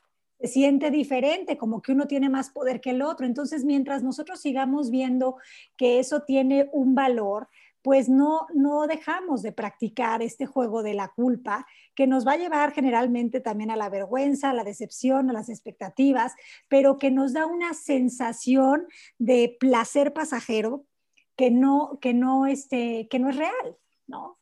se 0.42 0.48
siente 0.48 0.90
diferente, 0.90 1.56
como 1.56 1.82
que 1.82 1.92
uno 1.92 2.06
tiene 2.06 2.28
más 2.28 2.50
poder 2.50 2.80
que 2.80 2.90
el 2.90 3.02
otro. 3.02 3.26
Entonces, 3.26 3.64
mientras 3.64 4.02
nosotros 4.02 4.40
sigamos 4.40 4.90
viendo 4.90 5.36
que 5.76 6.00
eso 6.00 6.22
tiene 6.22 6.68
un 6.72 6.94
valor, 6.96 7.48
pues 7.80 8.08
no, 8.08 8.46
no 8.54 8.86
dejamos 8.86 9.42
de 9.42 9.52
practicar 9.52 10.22
este 10.22 10.46
juego 10.46 10.82
de 10.82 10.94
la 10.94 11.08
culpa, 11.08 11.66
que 11.94 12.06
nos 12.06 12.26
va 12.26 12.32
a 12.32 12.36
llevar 12.36 12.72
generalmente 12.72 13.40
también 13.40 13.70
a 13.70 13.76
la 13.76 13.88
vergüenza, 13.88 14.50
a 14.50 14.54
la 14.54 14.64
decepción, 14.64 15.30
a 15.30 15.32
las 15.32 15.48
expectativas, 15.48 16.32
pero 16.68 16.98
que 16.98 17.10
nos 17.10 17.32
da 17.32 17.46
una 17.46 17.74
sensación 17.74 18.86
de 19.18 19.56
placer 19.60 20.12
pasajero 20.12 20.86
que 21.36 21.50
no, 21.50 21.98
que 22.00 22.14
no, 22.14 22.46
este, 22.46 23.08
que 23.08 23.18
no 23.18 23.30
es 23.30 23.36
real 23.36 23.76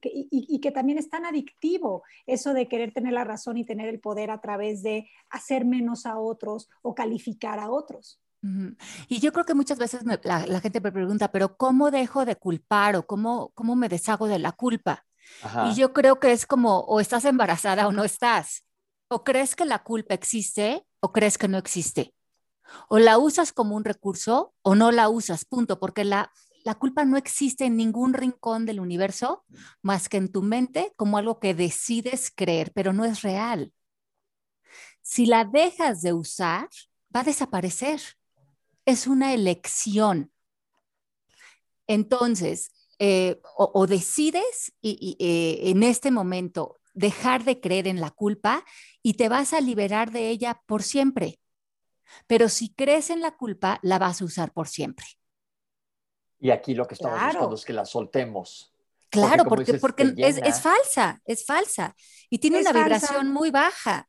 y, 0.02 0.60
que 0.60 0.70
también 0.70 0.98
es 0.98 1.08
tan 1.08 1.24
adictivo 1.24 2.02
eso 2.26 2.54
de 2.54 2.68
querer 2.68 2.92
tener 2.92 3.12
la 3.12 3.24
razón 3.24 3.56
y 3.56 3.64
tener 3.64 3.88
el 3.88 4.00
poder 4.00 4.30
a 4.30 4.40
través 4.40 4.82
de 4.82 5.08
hacer 5.28 5.64
menos 5.64 6.06
a 6.06 6.18
otros 6.18 6.68
o 6.82 6.94
calificar 6.94 7.58
a 7.58 7.70
otros. 7.70 8.20
Y 9.08 9.20
yo 9.20 9.32
creo 9.32 9.44
que 9.44 9.54
muchas 9.54 9.78
veces 9.78 10.02
la, 10.22 10.60
gente 10.60 10.80
me 10.80 10.92
pregunta, 10.92 11.30
pero 11.30 11.56
¿cómo 11.56 11.90
dejo 11.90 12.24
de 12.24 12.36
culpar 12.36 12.96
o 12.96 13.06
cómo, 13.06 13.50
cómo 13.54 13.76
me 13.76 13.88
deshago 13.88 14.28
de 14.28 14.38
la 14.38 14.52
culpa? 14.52 15.04
Y 15.68 15.74
yo 15.74 15.92
creo 15.92 16.18
que 16.18 16.32
es 16.32 16.46
como 16.46 16.80
o 16.80 17.00
estás 17.00 17.24
embarazada 17.24 17.86
o 17.86 17.92
no 17.92 18.04
estás. 18.04 18.64
O 19.08 19.24
crees 19.24 19.54
que 19.54 19.64
la 19.64 19.82
culpa 19.82 20.14
existe 20.14 20.86
o 21.00 21.12
crees 21.12 21.36
que 21.36 21.48
no 21.48 21.58
existe. 21.58 22.14
O 22.88 22.98
la 22.98 23.18
usas 23.18 23.52
como 23.52 23.76
un 23.76 23.84
recurso 23.84 24.54
o 24.62 24.74
no 24.74 24.90
la 24.92 25.08
usas, 25.08 25.44
punto, 25.44 25.78
porque 25.78 26.04
la 26.04 26.32
la 26.64 26.74
culpa 26.74 27.04
no 27.04 27.16
existe 27.16 27.64
en 27.64 27.76
ningún 27.76 28.14
rincón 28.14 28.66
del 28.66 28.80
universo 28.80 29.44
más 29.82 30.08
que 30.08 30.16
en 30.16 30.30
tu 30.30 30.42
mente 30.42 30.92
como 30.96 31.18
algo 31.18 31.40
que 31.40 31.54
decides 31.54 32.32
creer, 32.34 32.72
pero 32.74 32.92
no 32.92 33.04
es 33.04 33.22
real. 33.22 33.72
Si 35.02 35.26
la 35.26 35.44
dejas 35.44 36.02
de 36.02 36.12
usar, 36.12 36.68
va 37.14 37.20
a 37.20 37.24
desaparecer. 37.24 38.00
Es 38.84 39.06
una 39.06 39.34
elección. 39.34 40.32
Entonces, 41.86 42.70
eh, 42.98 43.40
o, 43.56 43.86
decides 43.86 44.72
y, 44.82 45.16
eh, 45.18 45.70
en 45.70 45.82
este 45.82 46.10
momento 46.10 46.80
dejar 46.92 47.44
de 47.44 47.60
creer 47.60 47.88
en 47.88 48.00
la 48.00 48.10
culpa 48.10 48.64
y 49.02 49.14
te 49.14 49.28
vas 49.28 49.54
a 49.54 49.60
liberar 49.60 50.10
de 50.12 50.28
ella 50.28 50.62
por 50.66 50.82
siempre. 50.82 51.40
Pero 52.26 52.48
si 52.48 52.74
crees 52.74 53.10
en 53.10 53.20
la 53.20 53.36
culpa, 53.36 53.78
la 53.82 53.98
vas 53.98 54.20
a 54.20 54.24
usar 54.24 54.52
por 54.52 54.68
siempre. 54.68 55.06
Y 56.40 56.50
aquí 56.50 56.74
lo 56.74 56.86
que 56.86 56.94
estamos 56.94 57.20
buscando 57.22 57.54
es 57.54 57.64
que 57.64 57.72
la 57.72 57.84
soltemos. 57.84 58.74
Claro, 59.10 59.44
porque, 59.44 59.74
porque, 59.74 60.14
es, 60.16 60.60
falsa, 60.60 61.20
es 61.24 61.44
falsa. 61.44 61.94
Y 62.30 62.38
tiene 62.38 62.60
una 62.60 62.72
vibración 62.72 63.30
muy 63.30 63.50
baja. 63.50 64.08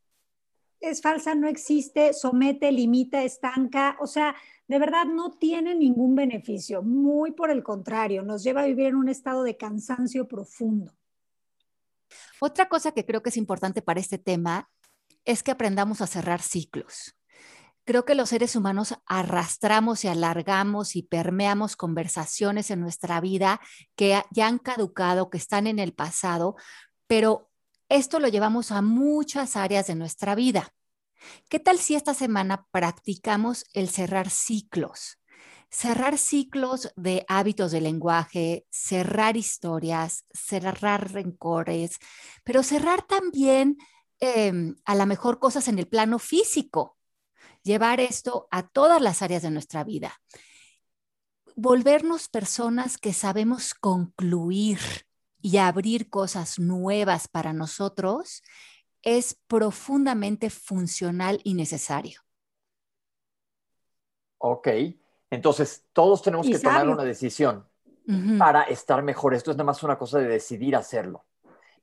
Es 0.80 1.02
falsa, 1.02 1.36
no 1.36 1.48
existe, 1.48 2.14
somete, 2.14 2.72
limita, 2.72 3.24
estanca. 3.24 3.98
O 4.00 4.08
sea, 4.08 4.36
de 4.68 4.80
verdad 4.80 5.06
no 5.06 5.32
tiene 5.32 5.76
ningún 5.76 6.16
beneficio. 6.16 6.82
Muy 6.84 7.32
por 7.32 7.52
el 7.52 7.64
contrario, 7.64 8.24
nos 8.24 8.44
lleva 8.44 8.62
a 8.62 8.66
vivir 8.66 8.88
en 8.88 8.96
un 8.96 9.10
estado 9.10 9.44
de 9.44 9.58
cansancio 9.58 10.28
profundo. 10.28 10.94
Otra 12.40 12.70
cosa 12.70 12.92
que 12.92 13.06
creo 13.06 13.22
que 13.22 13.30
es 13.30 13.38
importante 13.38 13.82
para 13.82 14.00
este 14.00 14.18
tema 14.18 14.70
es 15.26 15.44
que 15.44 15.52
aprendamos 15.52 16.02
a 16.02 16.08
cerrar 16.08 16.42
ciclos 16.42 17.16
creo 17.92 18.06
que 18.06 18.16
los 18.16 18.30
seres 18.30 18.56
humanos 18.56 18.96
arrastramos 19.06 20.06
y 20.06 20.08
alargamos 20.08 20.96
y 20.96 21.04
permeamos 21.04 21.76
conversaciones 21.76 22.72
en 22.72 22.80
nuestra 22.80 23.20
vida 23.20 23.60
que 23.98 24.24
ya 24.32 24.48
han 24.48 24.60
caducado, 24.60 25.30
que 25.30 25.38
están 25.38 25.68
en 25.68 25.78
el 25.78 25.92
pasado, 25.92 26.56
pero 27.06 27.52
esto 27.90 28.22
lo 28.22 28.30
llevamos 28.30 28.72
a 28.72 28.82
muchas 28.82 29.58
áreas 29.58 29.88
de 29.88 29.96
nuestra 29.96 30.36
vida. 30.36 30.74
¿Qué 31.50 31.60
tal 31.60 31.80
si 31.80 31.96
esta 31.96 32.14
semana 32.14 32.66
practicamos 32.72 33.66
el 33.74 33.90
cerrar 33.90 34.30
ciclos? 34.30 35.20
Cerrar 35.70 36.18
ciclos 36.18 36.94
de 36.96 37.26
hábitos 37.28 37.74
de 37.74 37.82
lenguaje, 37.82 38.66
cerrar 38.70 39.36
historias, 39.36 40.24
cerrar 40.32 41.12
rencores, 41.12 42.00
pero 42.46 42.64
cerrar 42.64 43.02
también 43.02 43.76
em, 44.22 44.76
a 44.86 44.96
lo 44.96 45.06
mejor 45.06 45.40
cosas 45.40 45.68
en 45.68 45.78
el 45.78 45.90
plano 45.90 46.20
físico 46.20 46.96
llevar 47.64 48.00
esto 48.00 48.48
a 48.52 48.68
todas 48.68 49.02
las 49.02 49.22
áreas 49.22 49.42
de 49.42 49.52
nuestra 49.52 49.84
vida. 49.84 50.20
Volvernos 51.56 52.30
personas 52.30 52.98
que 52.98 53.14
sabemos 53.14 53.74
concluir 53.74 54.80
y 55.42 55.58
abrir 55.58 56.10
cosas 56.10 56.60
nuevas 56.60 57.28
para 57.28 57.54
nosotros 57.54 58.42
es 59.04 59.38
profundamente 59.48 60.50
funcional 60.50 61.42
y 61.44 61.56
necesario. 61.56 62.22
Ok, 64.38 64.68
entonces 65.30 65.86
todos 65.94 66.22
tenemos 66.22 66.48
que 66.48 66.60
tomar 66.60 66.88
una 66.88 67.04
decisión 67.04 67.68
para 68.38 68.64
estar 68.64 69.04
mejor. 69.04 69.34
Esto 69.34 69.52
es 69.52 69.58
nada 69.58 69.66
más 69.66 69.84
una 69.84 69.98
cosa 69.98 70.20
de 70.20 70.28
decidir 70.28 70.76
hacerlo. 70.76 71.26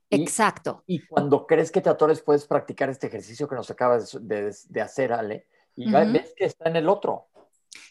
Exacto. 0.09 0.83
Y 0.87 1.05
cuando 1.05 1.45
crees 1.45 1.71
que 1.71 1.81
te 1.81 1.89
atores, 1.89 2.21
puedes 2.21 2.45
practicar 2.45 2.89
este 2.89 3.07
ejercicio 3.07 3.47
que 3.47 3.55
nos 3.55 3.69
acabas 3.69 4.17
de, 4.21 4.55
de 4.67 4.81
hacer, 4.81 5.13
Ale, 5.13 5.47
y 5.79 5.91
ves 5.91 6.33
que 6.35 6.45
está 6.45 6.69
en 6.69 6.75
el 6.75 6.89
otro. 6.89 7.27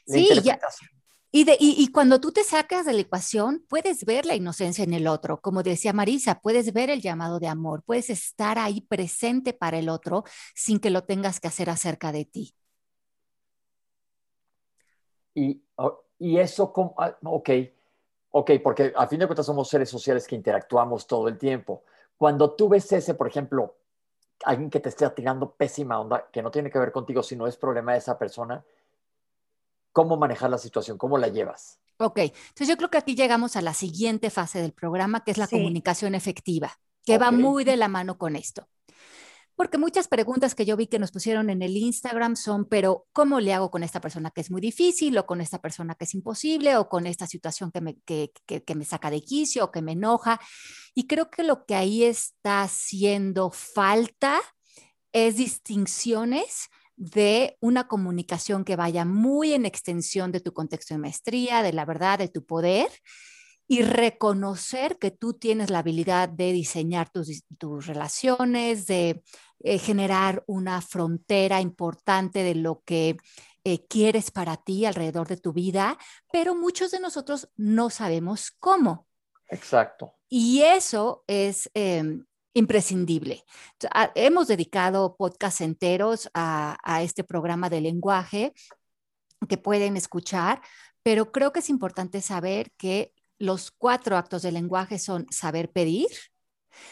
sí, 0.07 0.29
y, 1.31 1.45
de, 1.45 1.57
y, 1.61 1.91
cuando 1.93 2.21
tú 2.21 2.33
te 2.33 2.43
sacas 2.43 2.87
de 2.87 2.95
la 2.95 3.03
ecuación, 3.03 3.65
puedes 3.69 4.07
ver 4.07 4.25
la 4.25 4.35
inocencia 4.35 4.83
en 4.83 4.95
el 4.95 5.07
otro. 5.07 5.41
Como 5.41 5.63
decía 5.63 5.93
Marisa, 5.93 6.41
puedes 6.41 6.73
ver 6.73 6.89
el 6.89 7.03
llamado 7.03 7.39
de 7.39 7.49
amor, 7.49 7.83
puedes 7.85 8.09
estar 8.09 8.59
ahí 8.59 8.81
presente 8.81 9.53
para 9.53 9.79
el 9.79 9.91
otro 9.91 10.25
sin 10.55 10.81
que 10.81 10.89
lo 10.89 11.05
tengas 11.05 11.39
que 11.39 11.49
hacer 11.49 11.69
acerca 11.69 12.13
de 12.13 12.25
ti. 12.25 12.55
Y, 15.35 15.63
y 16.19 16.39
eso, 16.39 16.73
ah, 16.99 17.17
ok, 17.25 17.51
ok, 18.31 18.51
porque 18.63 18.93
a 18.97 19.07
fin 19.07 19.21
de 19.21 19.27
cuentas 19.27 19.47
somos 19.47 19.69
seres 19.69 19.91
sociales 19.91 20.27
que 20.27 20.35
interactuamos 20.35 21.07
todo 21.07 21.29
el 21.29 21.37
tiempo. 21.37 21.85
Cuando 22.17 22.55
tú 22.55 22.71
ves 22.71 22.91
ese, 22.93 23.15
por 23.15 23.29
ejemplo, 23.29 23.78
alguien 24.45 24.71
que 24.71 24.81
te 24.81 24.89
esté 24.89 25.09
tirando 25.11 25.53
pésima 25.53 26.01
onda, 26.01 26.29
que 26.31 26.43
no 26.43 26.51
tiene 26.51 26.71
que 26.71 26.79
ver 26.79 26.93
contigo, 26.93 27.23
sino 27.23 27.47
es 27.47 27.57
problema 27.57 27.93
de 27.93 27.99
esa 27.99 28.19
persona, 28.19 28.65
¿cómo 29.93 30.17
manejar 30.17 30.51
la 30.51 30.59
situación? 30.59 30.99
¿Cómo 30.99 31.19
la 31.19 31.29
llevas? 31.29 31.79
Ok, 31.99 32.19
entonces 32.19 32.69
yo 32.69 32.77
creo 32.77 32.91
que 32.91 32.99
aquí 32.99 33.17
llegamos 33.17 33.57
a 33.57 33.63
la 33.63 33.75
siguiente 33.75 34.31
fase 34.31 34.61
del 34.63 34.73
programa, 34.73 35.25
que 35.25 35.33
es 35.33 35.39
la 35.39 35.49
comunicación 35.49 36.15
efectiva, 36.15 36.79
que 37.05 37.19
va 37.19 37.33
muy 37.33 37.65
de 37.65 37.77
la 37.77 37.89
mano 37.89 38.19
con 38.19 38.37
esto. 38.37 38.69
Porque 39.59 39.77
muchas 39.77 40.07
preguntas 40.07 40.55
que 40.55 40.65
yo 40.65 40.77
vi 40.77 40.87
que 40.87 41.01
nos 41.01 41.11
pusieron 41.11 41.51
en 41.51 41.63
el 41.63 41.77
Instagram 41.77 42.37
son, 42.37 42.65
pero 42.67 43.09
¿cómo 43.13 43.41
le 43.41 43.53
hago 43.53 43.73
con 43.73 43.83
esta 43.83 44.01
persona 44.01 44.31
que 44.31 44.41
es 44.41 44.53
muy 44.53 44.61
difícil 44.61 45.19
o 45.19 45.27
con 45.27 45.41
esta 45.41 45.61
persona 45.61 45.97
que 45.97 46.05
es 46.05 46.15
imposible 46.15 46.77
o 46.77 46.89
con 46.89 47.09
esta 47.09 47.27
situación 47.27 47.73
que 47.73 47.81
me, 47.81 47.99
que, 48.05 48.31
que 48.47 48.75
me 48.77 48.85
saca 48.85 49.11
de 49.11 49.21
quicio 49.21 49.65
o 49.65 49.73
que 49.73 49.83
me 49.83 49.93
enoja? 49.93 50.39
Y 50.95 51.09
creo 51.09 51.29
que 51.29 51.43
lo 51.43 51.67
que 51.67 51.75
ahí 51.75 52.05
está 52.05 52.63
haciendo 52.63 53.51
falta 53.51 54.39
es 55.11 55.39
distinciones 55.39 56.69
de 56.95 57.57
una 57.61 57.89
comunicación 57.89 58.65
que 58.65 58.77
vaya 58.77 59.05
muy 59.05 59.55
en 59.55 59.67
extensión 59.67 60.31
de 60.31 60.39
tu 60.39 60.53
contexto 60.53 60.95
de 60.95 60.99
maestría, 60.99 61.65
de 61.65 61.73
la 61.73 61.85
verdad, 61.85 62.21
de 62.21 62.29
tu 62.29 62.47
poder 62.47 62.93
y 63.71 63.83
reconocer 63.83 64.99
que 64.99 65.11
tú 65.11 65.35
tienes 65.35 65.69
la 65.69 65.81
habilidad 65.81 66.31
de 66.31 66.53
diseñar 66.53 67.11
tus, 67.11 67.45
tus 67.59 67.87
relaciones, 67.87 68.87
de 68.87 69.23
eh, 69.61 69.79
generar 69.79 70.43
una 70.47 70.81
frontera 70.81 71.61
importante 71.61 72.43
de 72.43 72.55
lo 72.55 72.83
que 72.87 73.19
eh, 73.65 73.87
quieres 73.87 74.31
para 74.31 74.57
ti 74.57 74.87
alrededor 74.87 75.29
de 75.29 75.37
tu 75.37 75.53
vida, 75.53 75.99
pero 76.33 76.55
muchos 76.55 76.91
de 76.91 77.01
nosotros 77.01 77.51
no 77.57 77.91
sabemos 77.91 78.51
cómo. 78.59 79.07
Exacto. 79.49 80.15
Y 80.31 80.63
eso 80.63 81.25
es 81.27 81.71
em, 81.75 82.25
imprescindible. 82.55 83.45
hemos 84.15 84.49
dedicado 84.49 85.15
podcasts 85.17 85.61
enteros 85.61 86.31
a, 86.33 86.79
a 86.83 87.03
este 87.03 87.23
programa 87.23 87.69
de 87.69 87.83
lenguaje 87.83 88.55
que 89.47 89.59
pueden 89.59 89.99
escuchar, 89.99 90.63
pero 91.03 91.33
creo 91.33 91.53
que 91.53 91.61
es 91.61 91.69
importante 91.69 92.23
saber 92.23 92.71
que 92.79 93.13
los 93.39 93.71
cuatro 93.71 94.17
actos 94.17 94.43
del 94.43 94.55
lenguaje 94.55 94.99
son 94.99 95.27
saber 95.31 95.71
pedir, 95.71 96.09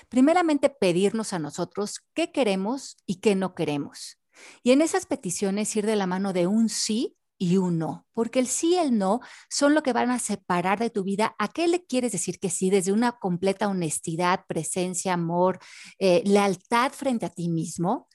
primeramente 0.09 0.71
pedirnos 0.71 1.33
a 1.33 1.39
nosotros 1.39 2.01
qué 2.15 2.33
queremos 2.33 2.97
y 3.07 3.17
qué 3.17 3.35
no 3.35 3.55
queremos. 3.55 4.19
Y 4.63 4.73
en 4.73 4.83
esas 4.83 5.07
peticiones 5.07 5.75
ir 5.77 5.87
de 5.87 5.97
la 5.97 6.07
mano 6.07 6.33
de 6.33 6.47
un 6.47 6.69
sí 6.69 7.17
y 7.39 7.59
un 7.59 7.79
no, 7.79 8.07
porque 8.13 8.39
el 8.39 8.47
sí 8.47 8.71
y 8.71 8.75
el 8.77 8.97
no 8.97 9.21
son 9.51 9.75
lo 9.75 9.83
que 9.83 9.93
van 9.93 10.11
a 10.11 10.19
separar 10.19 10.79
de 10.79 10.91
tu 10.91 11.05
vida 11.05 11.35
a 11.39 11.49
qué 11.49 11.69
le 11.69 11.85
quieres 11.85 12.13
decir 12.13 12.39
que 12.39 12.51
sí 12.51 12.71
desde 12.71 12.93
una 12.93 13.13
completa 13.13 13.69
honestidad, 13.69 14.45
presencia, 14.49 15.13
amor, 15.15 15.59
eh, 15.99 16.23
lealtad 16.25 16.93
frente 16.93 17.27
a 17.27 17.31
ti 17.31 17.49
mismo 17.49 18.09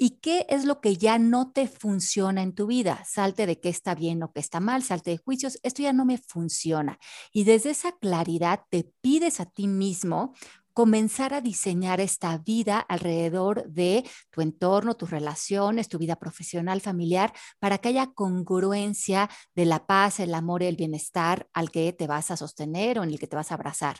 ¿Y 0.00 0.20
qué 0.20 0.46
es 0.48 0.64
lo 0.64 0.80
que 0.80 0.96
ya 0.96 1.18
no 1.18 1.50
te 1.50 1.66
funciona 1.66 2.42
en 2.42 2.54
tu 2.54 2.68
vida? 2.68 3.02
Salte 3.04 3.46
de 3.46 3.58
qué 3.58 3.68
está 3.68 3.96
bien 3.96 4.22
o 4.22 4.32
qué 4.32 4.38
está 4.38 4.60
mal, 4.60 4.84
salte 4.84 5.10
de 5.10 5.18
juicios, 5.18 5.58
esto 5.64 5.82
ya 5.82 5.92
no 5.92 6.04
me 6.04 6.18
funciona. 6.18 7.00
Y 7.32 7.42
desde 7.42 7.70
esa 7.70 7.90
claridad 7.90 8.60
te 8.70 8.88
pides 9.00 9.40
a 9.40 9.46
ti 9.46 9.66
mismo 9.66 10.34
comenzar 10.78 11.34
a 11.34 11.40
diseñar 11.40 12.00
esta 12.00 12.38
vida 12.38 12.78
alrededor 12.78 13.66
de 13.66 14.08
tu 14.30 14.42
entorno, 14.42 14.94
tus 14.94 15.10
relaciones, 15.10 15.88
tu 15.88 15.98
vida 15.98 16.14
profesional, 16.14 16.80
familiar, 16.80 17.32
para 17.58 17.78
que 17.78 17.88
haya 17.88 18.12
congruencia 18.14 19.28
de 19.56 19.64
la 19.64 19.88
paz, 19.88 20.20
el 20.20 20.32
amor 20.34 20.62
y 20.62 20.66
el 20.66 20.76
bienestar 20.76 21.48
al 21.52 21.72
que 21.72 21.92
te 21.92 22.06
vas 22.06 22.30
a 22.30 22.36
sostener 22.36 23.00
o 23.00 23.02
en 23.02 23.10
el 23.10 23.18
que 23.18 23.26
te 23.26 23.34
vas 23.34 23.50
a 23.50 23.54
abrazar. 23.54 23.96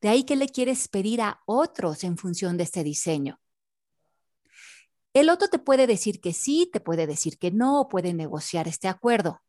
De 0.00 0.08
ahí 0.08 0.22
que 0.22 0.36
le 0.36 0.48
quieres 0.48 0.86
pedir 0.86 1.20
a 1.20 1.40
otros 1.46 2.04
en 2.04 2.16
función 2.16 2.56
de 2.58 2.62
este 2.62 2.84
diseño. 2.84 3.40
El 5.14 5.30
otro 5.30 5.48
te 5.48 5.58
puede 5.58 5.88
decir 5.88 6.20
que 6.20 6.32
sí, 6.32 6.70
te 6.72 6.78
puede 6.78 7.08
decir 7.08 7.38
que 7.38 7.50
no, 7.50 7.88
puede 7.90 8.14
negociar 8.14 8.68
este 8.68 8.86
acuerdo. 8.86 9.42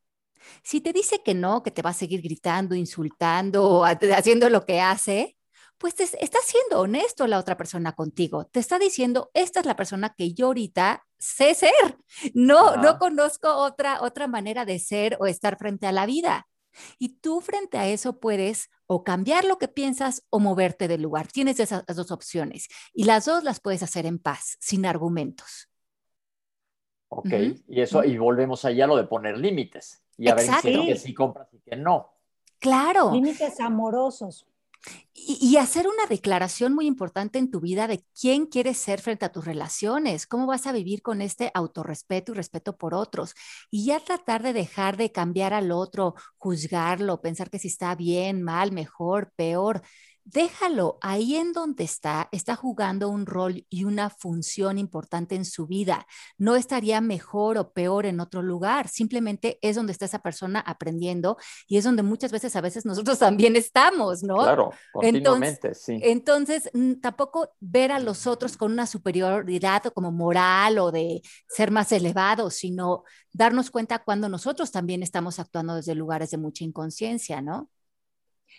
Si 0.63 0.81
te 0.81 0.93
dice 0.93 1.21
que 1.23 1.35
no, 1.35 1.61
que 1.61 1.69
te 1.69 1.83
va 1.83 1.91
a 1.91 1.93
seguir 1.93 2.23
gritando, 2.23 2.73
insultando 2.73 3.83
haciendo 3.85 4.49
lo 4.49 4.65
que 4.65 4.81
hace, 4.81 5.34
pues 5.77 5.99
está 5.99 6.39
siendo 6.43 6.79
honesto 6.79 7.27
la 7.27 7.39
otra 7.39 7.57
persona 7.57 7.93
contigo. 7.93 8.45
Te 8.45 8.59
está 8.59 8.79
diciendo, 8.79 9.29
esta 9.33 9.59
es 9.59 9.65
la 9.65 9.75
persona 9.75 10.13
que 10.17 10.33
yo 10.33 10.47
ahorita 10.47 11.05
sé 11.17 11.53
ser. 11.53 11.97
No, 12.33 12.77
no 12.77 12.97
conozco 12.97 13.53
otra, 13.53 14.01
otra 14.01 14.27
manera 14.27 14.65
de 14.65 14.79
ser 14.79 15.17
o 15.19 15.25
estar 15.25 15.57
frente 15.57 15.87
a 15.87 15.91
la 15.91 16.05
vida. 16.05 16.47
Y 16.99 17.19
tú 17.19 17.41
frente 17.41 17.77
a 17.77 17.87
eso 17.87 18.19
puedes 18.19 18.69
o 18.85 19.03
cambiar 19.03 19.45
lo 19.45 19.57
que 19.57 19.67
piensas 19.67 20.25
o 20.29 20.39
moverte 20.39 20.87
del 20.87 21.01
lugar. 21.01 21.27
Tienes 21.27 21.59
esas 21.59 21.85
dos 21.85 22.11
opciones 22.11 22.67
y 22.93 23.05
las 23.05 23.25
dos 23.25 23.43
las 23.43 23.59
puedes 23.59 23.83
hacer 23.83 24.05
en 24.05 24.19
paz, 24.19 24.57
sin 24.59 24.85
argumentos. 24.85 25.69
Ok, 27.07 27.29
y 27.67 27.81
eso, 27.81 28.03
y 28.03 28.17
volvemos 28.17 28.65
allá 28.65 28.85
a 28.85 28.87
lo 28.87 28.97
de 28.97 29.05
poner 29.05 29.37
límites 29.37 30.03
y 30.17 30.27
a 30.27 30.35
ver 30.35 30.45
si 30.61 30.85
que 30.85 30.97
sí 30.97 31.13
compras 31.13 31.47
y 31.53 31.59
que 31.59 31.75
no. 31.75 32.11
Claro. 32.59 33.11
Límites 33.11 33.59
amorosos. 33.59 34.45
Y, 35.13 35.57
hacer 35.57 35.87
una 35.87 36.05
declaración 36.07 36.73
muy 36.75 36.85
importante 36.85 37.39
en 37.39 37.49
tu 37.49 37.61
vida 37.61 37.87
de 37.87 38.03
quién 38.19 38.45
quieres 38.45 38.77
ser 38.77 39.01
frente 39.01 39.25
a 39.25 39.31
tus 39.31 39.45
relaciones, 39.45 40.27
cómo 40.27 40.45
vas 40.45 40.67
a 40.67 40.71
vivir 40.73 41.01
con 41.01 41.21
este 41.21 41.51
autorrespeto 41.53 42.33
y 42.33 42.35
respeto 42.35 42.77
por 42.77 42.93
otros. 42.93 43.33
Y 43.71 43.85
ya 43.85 43.99
tratar 43.99 44.43
de 44.43 44.53
dejar 44.53 44.97
de 44.97 45.11
cambiar 45.11 45.53
al 45.53 45.71
otro, 45.71 46.15
juzgarlo, 46.37 47.21
pensar 47.21 47.49
que 47.49 47.59
si 47.59 47.69
está 47.69 47.95
bien, 47.95 48.43
mal, 48.43 48.71
mejor, 48.71 49.31
peor 49.35 49.81
déjalo 50.25 50.97
ahí 51.01 51.35
en 51.35 51.53
donde 51.53 51.83
está, 51.83 52.29
está 52.31 52.55
jugando 52.55 53.09
un 53.09 53.27
rol 53.27 53.65
y 53.69 53.83
una 53.83 54.09
función 54.09 54.79
importante 54.79 55.35
en 55.35 55.45
su 55.45 55.67
vida. 55.67 56.07
No 56.39 56.55
estaría 56.55 56.99
mejor 56.99 57.59
o 57.59 57.71
peor 57.71 58.07
en 58.07 58.19
otro 58.19 58.41
lugar, 58.41 58.87
simplemente 58.87 59.59
es 59.61 59.75
donde 59.75 59.91
está 59.91 60.05
esa 60.05 60.19
persona 60.19 60.59
aprendiendo 60.59 61.37
y 61.67 61.77
es 61.77 61.83
donde 61.83 62.01
muchas 62.01 62.31
veces 62.31 62.55
a 62.55 62.61
veces 62.61 62.85
nosotros 62.85 63.19
también 63.19 63.55
estamos, 63.55 64.23
¿no? 64.23 64.37
Claro, 64.37 64.71
continuamente, 64.91 65.67
entonces, 65.67 65.83
sí. 65.83 65.99
Entonces, 66.01 66.71
tampoco 67.01 67.51
ver 67.59 67.91
a 67.91 67.99
los 67.99 68.25
otros 68.25 68.57
con 68.57 68.71
una 68.71 68.87
superioridad 68.87 69.85
o 69.85 69.93
como 69.93 70.11
moral 70.11 70.79
o 70.79 70.91
de 70.91 71.21
ser 71.47 71.69
más 71.69 71.91
elevados, 71.91 72.55
sino 72.55 73.03
darnos 73.31 73.69
cuenta 73.69 73.99
cuando 73.99 74.27
nosotros 74.27 74.71
también 74.71 75.03
estamos 75.03 75.39
actuando 75.39 75.75
desde 75.75 75.93
lugares 75.93 76.31
de 76.31 76.37
mucha 76.37 76.63
inconsciencia, 76.63 77.41
¿no? 77.41 77.69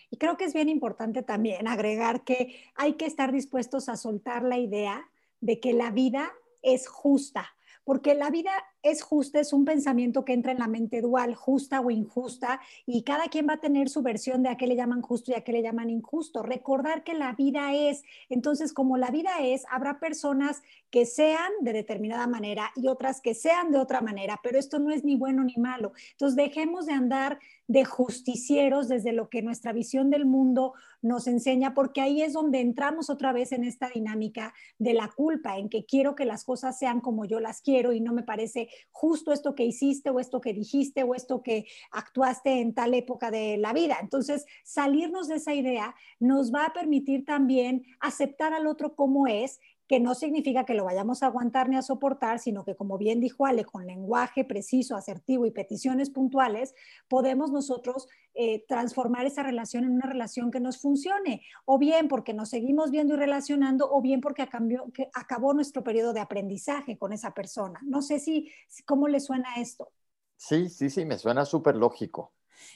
Y 0.09 0.17
creo 0.17 0.37
que 0.37 0.45
es 0.45 0.53
bien 0.53 0.69
importante 0.69 1.23
también 1.23 1.67
agregar 1.67 2.23
que 2.23 2.63
hay 2.75 2.93
que 2.93 3.05
estar 3.05 3.31
dispuestos 3.31 3.89
a 3.89 3.97
soltar 3.97 4.43
la 4.43 4.57
idea 4.57 5.09
de 5.41 5.59
que 5.59 5.73
la 5.73 5.91
vida 5.91 6.31
es 6.61 6.87
justa, 6.87 7.55
porque 7.83 8.15
la 8.15 8.29
vida 8.29 8.51
es 8.89 9.01
justa, 9.01 9.39
es 9.39 9.53
un 9.53 9.65
pensamiento 9.65 10.25
que 10.25 10.33
entra 10.33 10.51
en 10.51 10.59
la 10.59 10.67
mente 10.67 11.01
dual, 11.01 11.35
justa 11.35 11.81
o 11.81 11.91
injusta, 11.91 12.59
y 12.85 13.03
cada 13.03 13.27
quien 13.27 13.47
va 13.47 13.53
a 13.53 13.59
tener 13.59 13.89
su 13.89 14.01
versión 14.01 14.43
de 14.43 14.49
a 14.49 14.57
qué 14.57 14.67
le 14.67 14.75
llaman 14.75 15.01
justo 15.01 15.31
y 15.31 15.35
a 15.35 15.41
qué 15.41 15.51
le 15.51 15.61
llaman 15.61 15.89
injusto. 15.89 16.43
Recordar 16.43 17.03
que 17.03 17.13
la 17.13 17.33
vida 17.33 17.73
es, 17.73 18.03
entonces 18.29 18.73
como 18.73 18.97
la 18.97 19.09
vida 19.09 19.31
es, 19.41 19.63
habrá 19.69 19.99
personas 19.99 20.61
que 20.89 21.05
sean 21.05 21.51
de 21.61 21.73
determinada 21.73 22.27
manera 22.27 22.71
y 22.75 22.87
otras 22.87 23.21
que 23.21 23.33
sean 23.33 23.71
de 23.71 23.77
otra 23.77 24.01
manera, 24.01 24.39
pero 24.41 24.57
esto 24.57 24.79
no 24.79 24.91
es 24.91 25.03
ni 25.03 25.15
bueno 25.15 25.43
ni 25.43 25.55
malo. 25.55 25.91
Entonces 26.11 26.35
dejemos 26.35 26.85
de 26.85 26.93
andar 26.93 27.39
de 27.67 27.83
justicieros 27.83 28.87
desde 28.87 29.11
lo 29.11 29.29
que 29.29 29.41
nuestra 29.41 29.73
visión 29.73 30.09
del 30.09 30.25
mundo 30.25 30.73
nos 31.01 31.27
enseña, 31.27 31.73
porque 31.73 32.01
ahí 32.01 32.21
es 32.21 32.33
donde 32.33 32.61
entramos 32.61 33.09
otra 33.09 33.33
vez 33.33 33.51
en 33.51 33.63
esta 33.63 33.89
dinámica 33.89 34.53
de 34.79 34.93
la 34.93 35.09
culpa, 35.09 35.57
en 35.57 35.69
que 35.69 35.85
quiero 35.85 36.15
que 36.15 36.25
las 36.25 36.43
cosas 36.43 36.79
sean 36.79 37.01
como 37.01 37.25
yo 37.25 37.39
las 37.39 37.61
quiero 37.61 37.93
y 37.93 37.99
no 37.99 38.13
me 38.13 38.23
parece 38.23 38.69
justo 38.91 39.31
esto 39.31 39.55
que 39.55 39.65
hiciste 39.65 40.09
o 40.09 40.19
esto 40.19 40.41
que 40.41 40.53
dijiste 40.53 41.03
o 41.03 41.15
esto 41.15 41.41
que 41.41 41.65
actuaste 41.91 42.61
en 42.61 42.73
tal 42.73 42.93
época 42.93 43.31
de 43.31 43.57
la 43.57 43.73
vida. 43.73 43.97
Entonces, 44.01 44.45
salirnos 44.63 45.27
de 45.27 45.35
esa 45.35 45.53
idea 45.53 45.95
nos 46.19 46.53
va 46.53 46.65
a 46.65 46.73
permitir 46.73 47.25
también 47.25 47.85
aceptar 47.99 48.53
al 48.53 48.67
otro 48.67 48.95
como 48.95 49.27
es 49.27 49.59
que 49.87 49.99
no 49.99 50.15
significa 50.15 50.65
que 50.65 50.73
lo 50.73 50.83
vayamos 50.83 51.23
a 51.23 51.27
aguantar 51.27 51.69
ni 51.69 51.77
a 51.77 51.81
soportar, 51.81 52.39
sino 52.39 52.65
que, 52.65 52.75
como 52.75 52.97
bien 52.97 53.19
dijo 53.19 53.45
Ale, 53.45 53.63
con 53.63 53.85
lenguaje 53.85 54.43
preciso, 54.43 54.95
asertivo 54.95 55.45
y 55.45 55.51
peticiones 55.51 56.09
puntuales, 56.09 56.75
podemos 57.07 57.51
nosotros 57.51 58.07
eh, 58.33 58.65
transformar 58.67 59.25
esa 59.25 59.43
relación 59.43 59.85
en 59.85 59.91
una 59.91 60.07
relación 60.07 60.51
que 60.51 60.59
nos 60.59 60.79
funcione, 60.79 61.41
o 61.65 61.77
bien 61.77 62.07
porque 62.07 62.33
nos 62.33 62.49
seguimos 62.49 62.91
viendo 62.91 63.13
y 63.13 63.17
relacionando, 63.17 63.89
o 63.89 64.01
bien 64.01 64.19
porque 64.19 64.47
que 64.93 65.09
acabó 65.13 65.53
nuestro 65.53 65.83
periodo 65.83 66.13
de 66.13 66.19
aprendizaje 66.19 66.97
con 66.97 67.13
esa 67.13 67.33
persona. 67.33 67.79
No 67.83 68.01
sé 68.01 68.19
si, 68.19 68.51
cómo 68.85 69.07
le 69.07 69.19
suena 69.19 69.55
esto. 69.57 69.89
Sí, 70.35 70.69
sí, 70.69 70.89
sí, 70.89 71.05
me 71.05 71.17
suena 71.17 71.45
súper 71.45 71.75
lógico. 71.75 72.33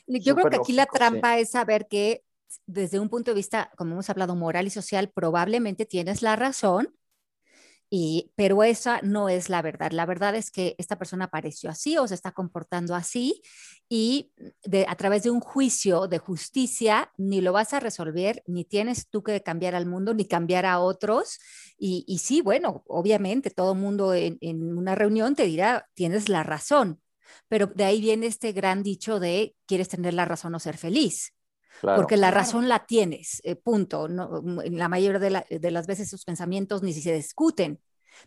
Yo 0.07 0.35
creo 0.35 0.49
que 0.49 0.57
aquí 0.57 0.73
la 0.73 0.85
trampa 0.85 1.37
es 1.37 1.51
saber 1.51 1.87
que 1.87 2.23
desde 2.65 2.99
un 2.99 3.09
punto 3.09 3.31
de 3.31 3.35
vista, 3.35 3.71
como 3.77 3.93
hemos 3.93 4.09
hablado, 4.09 4.35
moral 4.35 4.67
y 4.67 4.69
social, 4.69 5.09
probablemente 5.09 5.85
tienes 5.85 6.21
la 6.21 6.35
razón, 6.35 6.93
y, 7.93 8.31
pero 8.37 8.63
esa 8.63 9.01
no 9.01 9.27
es 9.27 9.49
la 9.49 9.61
verdad. 9.61 9.91
La 9.91 10.05
verdad 10.05 10.33
es 10.33 10.49
que 10.49 10.75
esta 10.77 10.97
persona 10.97 11.25
apareció 11.25 11.69
así 11.69 11.97
o 11.97 12.07
se 12.07 12.15
está 12.15 12.31
comportando 12.31 12.95
así 12.95 13.41
y 13.89 14.31
de, 14.63 14.85
a 14.87 14.95
través 14.95 15.23
de 15.23 15.29
un 15.29 15.41
juicio 15.41 16.07
de 16.07 16.17
justicia 16.17 17.11
ni 17.17 17.41
lo 17.41 17.51
vas 17.51 17.73
a 17.73 17.81
resolver, 17.81 18.43
ni 18.47 18.63
tienes 18.63 19.09
tú 19.09 19.23
que 19.23 19.43
cambiar 19.43 19.75
al 19.75 19.87
mundo, 19.87 20.13
ni 20.13 20.23
cambiar 20.25 20.65
a 20.65 20.79
otros. 20.79 21.37
Y, 21.77 22.19
sí, 22.19 22.41
bueno, 22.41 22.83
obviamente 22.87 23.49
todo 23.49 23.75
mundo 23.75 24.13
en 24.13 24.37
una 24.77 24.95
reunión 24.95 25.35
te 25.35 25.43
dirá, 25.43 25.89
tienes 25.93 26.29
la 26.29 26.43
razón, 26.43 27.01
pero 27.49 27.67
de 27.67 27.83
ahí 27.83 27.99
viene 27.99 28.27
este 28.27 28.53
gran 28.53 28.83
dicho 28.83 29.19
de 29.19 29.55
quieres 29.65 29.89
tener 29.89 30.13
la 30.13 30.23
razón 30.23 30.55
o 30.55 30.59
ser 30.59 30.77
feliz. 30.77 31.33
Porque 31.81 32.17
la 32.17 32.31
razón 32.31 32.67
la 32.67 32.85
tienes, 32.85 33.41
eh, 33.43 33.55
punto. 33.55 34.07
No, 34.07 34.41
mm, 34.41 34.61
en 34.61 34.77
la 34.77 34.89
mayoría 34.89 35.19
de, 35.19 35.59
de, 35.59 35.71
las 35.71 35.87
veces 35.87 36.09
sus 36.09 36.25
pensamientos 36.25 36.83
ni 36.83 36.93
si 36.93 37.01
se 37.01 37.13
discuten, 37.13 37.79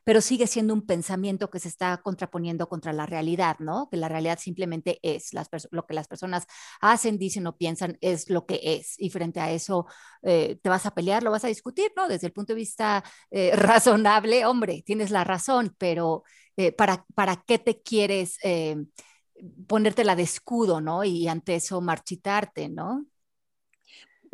pero 0.02 0.20
sigue 0.20 0.46
siendo 0.46 0.74
un 0.74 0.87
pensamiento 0.87 1.50
que 1.50 1.61
se 1.61 1.68
está 1.68 1.98
contraponiendo 1.98 2.68
contra 2.68 2.92
la 2.92 3.07
realidad, 3.07 3.57
¿no? 3.59 3.88
Que 3.90 3.96
la 3.96 4.09
realidad 4.09 4.38
simplemente 4.38 4.98
es, 5.02 5.33
las 5.33 5.48
lo 5.70 5.87
que 5.87 5.94
las 5.94 6.09
personas 6.09 6.46
hacen, 6.80 7.18
dicen 7.18 7.46
o 7.46 7.57
piensan 7.57 7.98
es 8.00 8.30
lo 8.30 8.46
que 8.46 8.61
es. 8.62 8.94
Y 8.98 9.11
frente 9.11 9.40
a 9.40 9.52
eso, 9.52 9.87
eh, 10.22 10.59
te 10.62 10.68
vas 10.68 10.87
a 10.87 10.94
pelear, 10.94 11.22
lo 11.22 11.30
vas 11.30 11.44
a 11.44 11.48
discutir, 11.48 11.92
¿no? 11.96 12.09
Desde 12.09 12.26
el 12.26 12.33
punto 12.33 12.52
de 12.52 12.59
vista 12.59 13.04
eh, 13.30 13.52
razonable, 13.57 14.46
hombre, 14.46 14.83
tienes 14.85 15.11
la 15.11 15.24
razón, 15.24 15.74
pero 15.78 16.24
eh, 16.57 16.72
¿para, 16.72 17.04
¿para 17.14 17.42
qué 17.46 17.59
te 17.59 17.83
quieres 17.83 18.38
ponértela 19.66 20.16
de 20.16 20.22
escudo, 20.22 20.80
¿no? 20.80 21.04
Y 21.04 21.28
ante 21.28 21.57
eso 21.57 21.80
marchitarte, 21.80 22.68
¿no? 22.68 23.04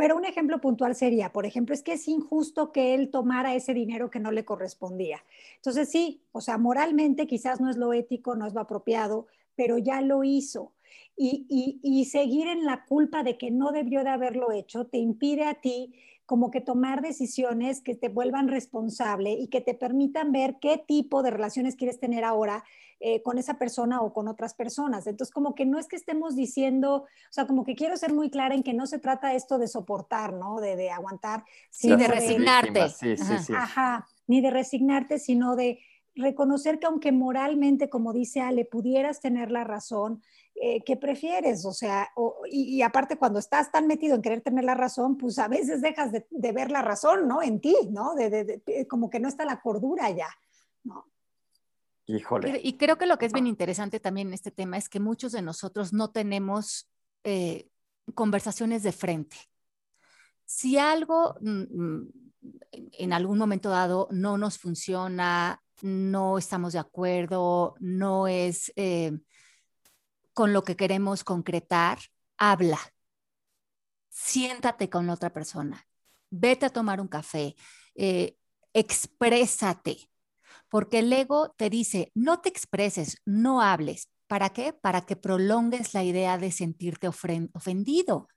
Pero 0.00 0.16
un 0.16 0.24
ejemplo 0.24 0.62
puntual 0.62 0.94
sería, 0.94 1.30
por 1.30 1.44
ejemplo, 1.44 1.74
es 1.74 1.82
que 1.82 1.92
es 1.92 2.08
injusto 2.08 2.72
que 2.72 2.94
él 2.94 3.10
tomara 3.10 3.54
ese 3.54 3.74
dinero 3.74 4.08
que 4.10 4.18
no 4.18 4.32
le 4.32 4.46
correspondía. 4.46 5.22
Entonces, 5.56 5.90
sí, 5.90 6.22
o 6.32 6.40
sea, 6.40 6.56
moralmente 6.56 7.26
quizás 7.26 7.60
no 7.60 7.68
es 7.68 7.76
lo 7.76 7.92
ético, 7.92 8.34
no 8.34 8.46
es 8.46 8.54
lo 8.54 8.62
apropiado, 8.62 9.26
pero 9.56 9.76
ya 9.76 10.00
lo 10.00 10.24
hizo. 10.24 10.72
Y, 11.18 11.78
y, 11.82 12.04
seguir 12.06 12.48
en 12.48 12.64
la 12.64 12.86
culpa 12.86 13.22
de 13.22 13.36
que 13.36 13.50
no 13.50 13.72
debió 13.72 14.02
de 14.02 14.08
haberlo 14.08 14.52
hecho 14.52 14.86
te 14.86 14.96
impide 14.96 15.44
a 15.44 15.60
ti 15.60 15.92
como 16.31 16.53
que 16.53 16.61
tomar 16.61 17.03
decisiones 17.03 17.81
que 17.81 17.97
te 17.97 18.09
vuelvan 18.09 18.47
responsable 18.47 19.33
y 19.33 19.49
que 19.49 19.61
te 19.61 19.75
permitan 19.75 20.31
ver 20.31 20.59
qué 20.61 20.79
tipo 20.79 21.25
de 21.25 21.33
relaciones 21.33 21.75
quieres 21.75 21.99
tener 21.99 22.23
ahora 22.23 22.62
eh, 23.01 23.21
con 23.23 23.37
esa 23.37 23.59
persona 23.59 24.01
o 24.01 24.12
con 24.12 24.29
otras 24.29 24.55
personas. 24.55 25.09
Entonces, 25.09 25.35
como 25.35 25.57
que 25.57 25.66
no 25.66 25.77
es 25.81 25.88
que 25.88 25.97
estemos 25.97 26.37
diciendo, 26.37 26.99
o 26.99 27.33
sea, 27.33 27.49
como 27.49 27.64
que 27.64 27.75
quiero 27.75 27.97
ser 27.97 28.12
muy 28.12 28.31
clara 28.31 28.55
en 28.55 28.62
que 28.62 28.75
no 28.75 28.87
se 28.87 29.01
trata 29.01 29.35
esto 29.35 29.59
de 29.59 29.66
soportar, 29.66 30.33
¿no? 30.33 30.61
De, 30.61 30.77
de 30.77 30.93
aguantar. 30.93 31.43
Sí, 31.69 31.97
de 31.97 32.07
resignarte. 32.07 32.90
Sí, 32.90 33.16
sí, 33.16 33.38
sí. 33.45 33.53
Ajá, 33.53 34.07
ni 34.29 34.40
de 34.40 34.53
resignarte, 34.53 35.19
sino 35.19 35.57
de 35.57 35.81
reconocer 36.14 36.79
que 36.79 36.87
aunque 36.87 37.11
moralmente, 37.11 37.90
como 37.90 38.12
dice 38.12 38.40
Ale, 38.40 38.66
pudieras 38.66 39.21
tener 39.21 39.51
la 39.51 39.64
razón, 39.64 40.23
eh, 40.54 40.82
¿qué 40.84 40.96
prefieres? 40.96 41.64
O 41.64 41.72
sea, 41.72 42.10
y, 42.50 42.82
aparte 42.82 43.16
cuando 43.16 43.38
estás 43.38 43.70
tan 43.70 43.86
metido 43.86 44.14
en 44.14 44.22
querer 44.22 44.42
tener 44.42 44.64
la 44.64 44.74
razón, 44.74 45.16
pues 45.16 45.38
a 45.38 45.48
veces 45.48 45.80
dejas 45.80 46.12
de, 46.12 46.52
ver 46.52 46.70
la 46.70 46.82
razón, 46.82 47.26
¿no? 47.26 47.42
En 47.42 47.60
ti, 47.60 47.74
¿no? 47.90 48.14
De, 48.14 48.62
eh, 48.66 48.86
como 48.86 49.08
que 49.08 49.20
no 49.20 49.28
está 49.28 49.44
la 49.44 49.60
cordura 49.60 50.10
ya, 50.10 50.28
¿no? 50.84 51.06
Híjole. 52.06 52.60
Y, 52.62 52.76
creo 52.76 52.98
que 52.98 53.06
lo 53.06 53.16
que 53.16 53.26
es 53.26 53.32
bien 53.32 53.46
interesante 53.46 54.00
también 54.00 54.28
en 54.28 54.34
este 54.34 54.50
tema 54.50 54.76
es 54.76 54.88
que 54.88 55.00
muchos 55.00 55.32
de 55.32 55.42
nosotros 55.42 55.92
no 55.92 56.10
tenemos 56.10 56.90
eh, 57.24 57.70
conversaciones 58.14 58.82
de 58.82 58.92
frente. 58.92 59.36
Si 60.44 60.76
algo 60.76 61.36
mm, 61.40 61.82
mm, 61.82 62.12
en 62.98 63.12
algún 63.12 63.38
momento 63.38 63.70
dado 63.70 64.08
no 64.10 64.36
nos 64.36 64.58
funciona, 64.58 65.62
no 65.80 66.36
estamos 66.36 66.74
de 66.74 66.80
acuerdo, 66.80 67.76
no 67.78 68.26
es 68.26 68.72
con 70.40 70.55
lo 70.55 70.64
que 70.64 70.74
queremos 70.74 71.22
concretar, 71.22 71.98
habla. 72.38 72.81
Siéntate 74.09 74.88
con 74.88 75.07
la 75.07 75.12
otra 75.12 75.35
persona. 75.35 75.87
Vete 76.31 76.64
a 76.64 76.70
tomar 76.70 76.98
un 76.98 77.09
café. 77.09 77.57
Eh, 77.94 78.38
exprésate. 78.72 80.09
Porque 80.70 81.00
el 81.00 81.12
ego 81.12 81.55
te 81.59 81.68
dice, 81.68 82.11
no 82.14 82.40
te 82.40 82.48
expreses, 82.48 83.20
no 83.26 83.61
hables. 83.61 84.09
¿Para 84.29 84.48
qué? 84.48 84.72
Para 84.72 85.03
que 85.03 85.14
prolongues 85.14 85.92
la 85.92 86.05
idea 86.05 86.38
de 86.38 86.53
sentirte 86.53 87.07
ofendido. 87.07 88.29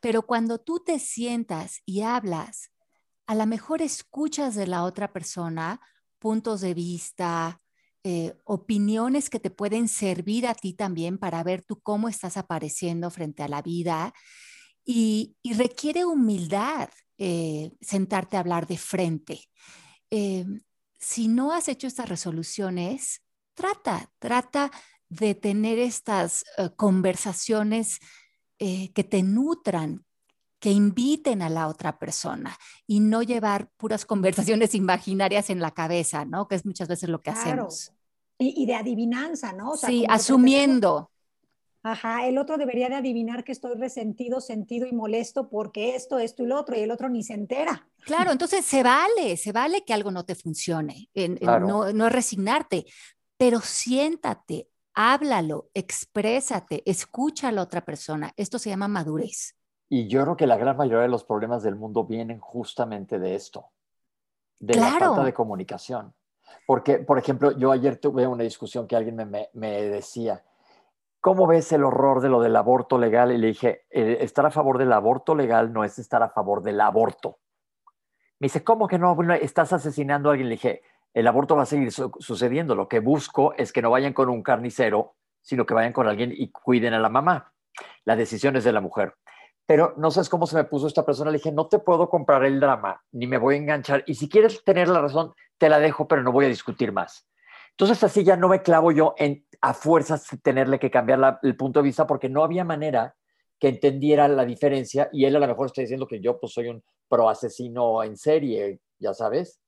Pero 0.00 0.26
cuando 0.26 0.58
tú 0.58 0.80
te 0.80 0.98
sientas 0.98 1.80
y 1.86 2.02
hablas, 2.02 2.72
a 3.26 3.34
lo 3.34 3.46
mejor 3.46 3.80
escuchas 3.80 4.54
de 4.54 4.66
la 4.66 4.84
otra 4.84 5.14
persona 5.14 5.80
puntos 6.18 6.60
de 6.60 6.74
vista, 6.74 7.58
eh, 8.04 8.34
opiniones 8.44 9.30
que 9.30 9.38
te 9.38 9.50
pueden 9.50 9.86
servir 9.86 10.48
a 10.48 10.54
ti 10.54 10.72
también 10.72 11.18
para 11.18 11.44
ver 11.44 11.62
tú 11.62 11.80
cómo 11.80 12.08
estás 12.08 12.36
apareciendo 12.36 13.10
frente 13.10 13.44
a 13.44 13.48
la 13.48 13.62
vida 13.62 14.12
y, 14.84 15.36
requiere 15.56 16.04
humildad 16.04 16.88
eh, 17.18 17.70
sentarte 17.80 18.36
a 18.36 18.40
hablar 18.40 18.66
de 18.66 18.76
frente. 18.76 19.48
Eh, 20.10 20.44
si 20.98 21.28
no 21.28 21.52
has 21.52 21.68
hecho 21.68 21.86
estas 21.86 22.08
resoluciones, 22.08 23.22
trata, 23.54 24.10
trata 24.18 24.72
de 25.08 25.36
tener 25.36 25.78
estas 25.78 26.44
conversaciones 26.76 27.98
que 28.58 29.04
te 29.08 29.22
nutran, 29.22 30.04
que 30.62 30.70
inviten 30.70 31.42
a 31.42 31.50
la 31.50 31.66
otra 31.66 31.98
persona 31.98 32.56
y 32.86 33.00
no 33.00 33.24
llevar 33.24 33.68
puras 33.76 34.06
conversaciones 34.06 34.76
imaginarias 34.76 35.50
en 35.50 35.60
la 35.60 35.72
cabeza, 35.72 36.24
¿no? 36.24 36.46
Que 36.46 36.54
es 36.54 36.64
muchas 36.64 36.86
veces 36.86 37.08
lo 37.08 37.20
que 37.20 37.30
hacemos. 37.30 37.92
Y, 38.38 38.64
de 38.66 38.74
adivinanza, 38.74 39.52
¿no? 39.52 39.76
sí, 39.76 40.04
asumiendo. 40.08 41.10
Ajá, 41.84 42.26
el 42.26 42.38
otro 42.38 42.58
debería 42.58 42.88
de 42.88 42.94
adivinar 42.94 43.44
que 43.44 43.52
estoy 43.52 43.76
resentido, 43.76 44.40
sentido 44.40 44.86
y 44.86 44.92
molesto 44.92 45.48
porque 45.48 45.96
esto, 45.96 46.18
esto 46.20 46.44
y 46.44 46.46
lo 46.46 46.58
otro, 46.58 46.76
y 46.76 46.80
el 46.80 46.92
otro 46.92 47.08
ni 47.08 47.24
se 47.24 47.34
entera. 47.34 47.88
Claro, 48.04 48.30
entonces 48.30 48.64
se 48.64 48.84
vale, 48.84 49.36
se 49.36 49.50
vale 49.50 49.84
que 49.84 49.92
algo 49.92 50.12
no 50.12 50.24
te 50.24 50.36
funcione, 50.36 51.08
no, 51.40 51.92
no 51.92 52.08
resignarte, 52.08 52.86
pero 53.36 53.60
siéntate, 53.60 54.68
háblalo, 54.94 55.70
exprésate, 55.74 56.82
escucha 56.88 57.48
a 57.48 57.52
la 57.52 57.62
otra 57.62 57.84
persona. 57.84 58.32
Esto 58.36 58.60
se 58.60 58.70
llama 58.70 58.86
madurez. 58.86 59.56
Y 59.94 60.08
yo 60.08 60.22
creo 60.22 60.36
que 60.38 60.46
la 60.46 60.56
gran 60.56 60.74
mayoría 60.74 61.02
de 61.02 61.08
los 61.08 61.22
problemas 61.22 61.62
del 61.62 61.76
mundo 61.76 62.04
vienen 62.04 62.38
justamente 62.40 63.18
de 63.18 63.34
esto, 63.34 63.66
de 64.58 64.76
la 64.76 64.86
falta 64.92 65.22
de 65.22 65.34
comunicación. 65.34 66.14
Porque, 66.66 67.00
por 67.00 67.18
ejemplo, 67.18 67.50
yo 67.58 67.70
ayer 67.70 67.98
tuve 67.98 68.26
una 68.26 68.42
discusión 68.42 68.86
que 68.86 68.96
alguien 68.96 69.16
me, 69.16 69.50
me, 69.52 69.82
decía, 69.82 70.42
¿cómo 71.20 71.46
ves 71.46 71.72
el 71.72 71.84
horror 71.84 72.22
de 72.22 72.30
lo 72.30 72.40
del 72.40 72.56
aborto 72.56 72.96
legal? 72.96 73.32
Y 73.32 73.36
le 73.36 73.48
dije, 73.48 73.84
estar 73.90 74.46
a 74.46 74.50
favor 74.50 74.78
del 74.78 74.94
aborto 74.94 75.34
legal 75.34 75.74
no 75.74 75.84
es 75.84 75.98
estar 75.98 76.22
a 76.22 76.30
favor 76.30 76.62
del 76.62 76.80
aborto. 76.80 77.40
Me 78.38 78.46
dice, 78.46 78.64
¿cómo 78.64 78.88
que 78.88 78.98
no? 78.98 79.14
Bueno, 79.14 79.34
estás 79.34 79.74
asesinando 79.74 80.30
a 80.30 80.32
alguien. 80.32 80.48
Le 80.48 80.54
dije, 80.54 80.80
el 81.12 81.26
aborto 81.26 81.54
va 81.54 81.64
a 81.64 81.66
seguir 81.66 81.92
sucediendo. 81.92 82.74
Lo 82.74 82.88
que 82.88 83.00
busco 83.00 83.52
es 83.58 83.74
que 83.74 83.82
no 83.82 83.90
vayan 83.90 84.14
con 84.14 84.30
un 84.30 84.42
carnicero, 84.42 85.16
sino 85.42 85.66
que 85.66 85.74
vayan 85.74 85.92
con 85.92 86.08
alguien 86.08 86.32
y 86.34 86.50
cuiden 86.50 86.94
a 86.94 86.98
la 86.98 87.10
mamá. 87.10 87.52
La 88.06 88.16
decisión 88.16 88.56
es 88.56 88.64
de 88.64 88.72
la 88.72 88.80
mujer 88.80 89.16
pero 89.66 89.94
no 89.96 90.10
sabes 90.10 90.28
cómo 90.28 90.46
se 90.46 90.56
me 90.56 90.64
puso 90.64 90.86
esta 90.86 91.04
persona. 91.04 91.30
Le 91.30 91.38
dije, 91.38 91.52
no 91.52 91.68
te 91.68 91.78
puedo 91.78 92.08
comprar 92.08 92.44
el 92.44 92.60
drama, 92.60 93.02
ni 93.12 93.26
me 93.26 93.38
voy 93.38 93.54
a 93.54 93.58
enganchar. 93.58 94.04
Y 94.06 94.14
si 94.14 94.28
quieres 94.28 94.64
tener 94.64 94.88
la 94.88 95.00
razón, 95.00 95.32
te 95.58 95.68
la 95.68 95.78
dejo, 95.78 96.08
pero 96.08 96.22
no 96.22 96.32
voy 96.32 96.46
a 96.46 96.48
discutir 96.48 96.92
más. 96.92 97.26
Entonces 97.70 98.02
así 98.04 98.22
ya 98.22 98.36
no 98.36 98.48
me 98.48 98.62
clavo 98.62 98.92
yo 98.92 99.14
en 99.16 99.46
a 99.60 99.74
fuerzas 99.74 100.26
tenerle 100.42 100.78
que 100.78 100.90
cambiar 100.90 101.38
el 101.42 101.56
punto 101.56 101.80
de 101.80 101.84
vista 101.84 102.06
porque 102.06 102.28
no 102.28 102.42
había 102.44 102.64
manera 102.64 103.14
que 103.58 103.68
entendiera 103.68 104.26
la 104.26 104.44
diferencia 104.44 105.08
y 105.12 105.24
él 105.24 105.36
a 105.36 105.38
lo 105.38 105.46
mejor 105.46 105.66
está 105.66 105.82
diciendo 105.82 106.06
que 106.06 106.20
yo 106.20 106.38
pues 106.40 106.52
soy 106.52 106.68
un 106.68 106.82
pro 107.08 107.28
asesino 107.28 108.02
en 108.02 108.16
serie, 108.16 108.80
ya 108.98 109.14
sabes. 109.14 109.60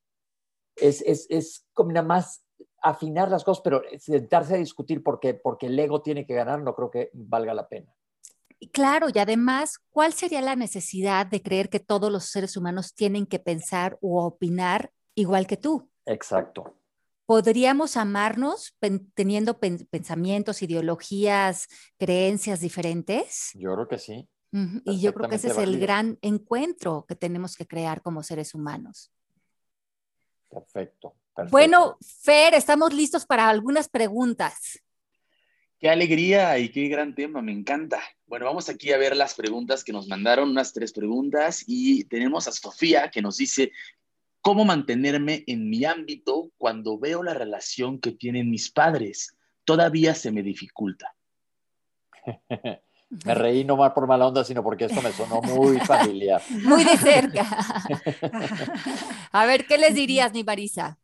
Es, 0.74 1.00
es, 1.02 1.26
es 1.30 1.66
como 1.72 1.92
nada 1.92 2.06
más 2.06 2.44
afinar 2.82 3.30
las 3.30 3.44
cosas, 3.44 3.62
pero 3.62 3.82
sentarse 3.98 4.54
a 4.54 4.58
discutir 4.58 5.02
porque, 5.02 5.34
porque 5.34 5.66
el 5.66 5.78
ego 5.78 6.02
tiene 6.02 6.26
que 6.26 6.34
ganar 6.34 6.60
no 6.60 6.74
creo 6.74 6.90
que 6.90 7.10
valga 7.14 7.54
la 7.54 7.68
pena. 7.68 7.94
Claro, 8.72 9.08
y 9.12 9.18
además, 9.18 9.78
¿cuál 9.90 10.12
sería 10.12 10.40
la 10.40 10.56
necesidad 10.56 11.26
de 11.26 11.42
creer 11.42 11.68
que 11.68 11.80
todos 11.80 12.10
los 12.10 12.26
seres 12.26 12.56
humanos 12.56 12.94
tienen 12.94 13.26
que 13.26 13.38
pensar 13.38 13.98
o 14.00 14.24
opinar 14.24 14.90
igual 15.14 15.46
que 15.46 15.56
tú? 15.56 15.90
Exacto. 16.06 16.76
¿Podríamos 17.26 17.96
amarnos 17.96 18.76
teniendo 19.14 19.58
pensamientos, 19.58 20.62
ideologías, 20.62 21.68
creencias 21.98 22.60
diferentes? 22.60 23.50
Yo 23.54 23.74
creo 23.74 23.88
que 23.88 23.98
sí. 23.98 24.28
Y 24.84 25.00
yo 25.00 25.12
creo 25.12 25.28
que 25.28 25.36
ese 25.36 25.48
es 25.48 25.58
el 25.58 25.80
gran 25.80 26.18
encuentro 26.22 27.04
que 27.08 27.16
tenemos 27.16 27.56
que 27.56 27.66
crear 27.66 28.02
como 28.02 28.22
seres 28.22 28.54
humanos. 28.54 29.10
Perfecto. 30.48 31.16
Bueno, 31.50 31.96
Fer, 32.22 32.54
estamos 32.54 32.94
listos 32.94 33.26
para 33.26 33.48
algunas 33.48 33.88
preguntas. 33.88 34.80
Qué 35.80 35.90
alegría 35.90 36.56
y 36.58 36.68
qué 36.70 36.86
gran 36.86 37.14
tema, 37.14 37.42
me 37.42 37.50
encanta. 37.50 38.00
Bueno, 38.26 38.46
vamos 38.46 38.68
aquí 38.68 38.90
a 38.92 38.98
ver 38.98 39.16
las 39.16 39.34
preguntas 39.34 39.84
que 39.84 39.92
nos 39.92 40.08
mandaron, 40.08 40.50
unas 40.50 40.72
tres 40.72 40.92
preguntas, 40.92 41.62
y 41.66 42.04
tenemos 42.04 42.48
a 42.48 42.52
Sofía 42.52 43.10
que 43.10 43.20
nos 43.20 43.36
dice, 43.36 43.70
¿cómo 44.40 44.64
mantenerme 44.64 45.44
en 45.46 45.68
mi 45.68 45.84
ámbito 45.84 46.50
cuando 46.56 46.98
veo 46.98 47.22
la 47.22 47.34
relación 47.34 47.98
que 47.98 48.12
tienen 48.12 48.50
mis 48.50 48.70
padres? 48.70 49.36
Todavía 49.64 50.14
se 50.14 50.32
me 50.32 50.42
dificulta. 50.42 51.14
me 53.24 53.34
reí 53.34 53.64
no 53.64 53.76
más 53.76 53.92
por 53.92 54.06
mala 54.06 54.26
onda, 54.26 54.42
sino 54.42 54.62
porque 54.62 54.86
esto 54.86 55.02
me 55.02 55.12
sonó 55.12 55.42
muy 55.42 55.78
familiar. 55.80 56.42
Muy 56.48 56.82
de 56.82 56.96
cerca. 56.96 57.46
a 59.32 59.46
ver, 59.46 59.66
¿qué 59.66 59.76
les 59.76 59.94
dirías, 59.94 60.32
mi 60.32 60.44
Marisa? 60.44 60.98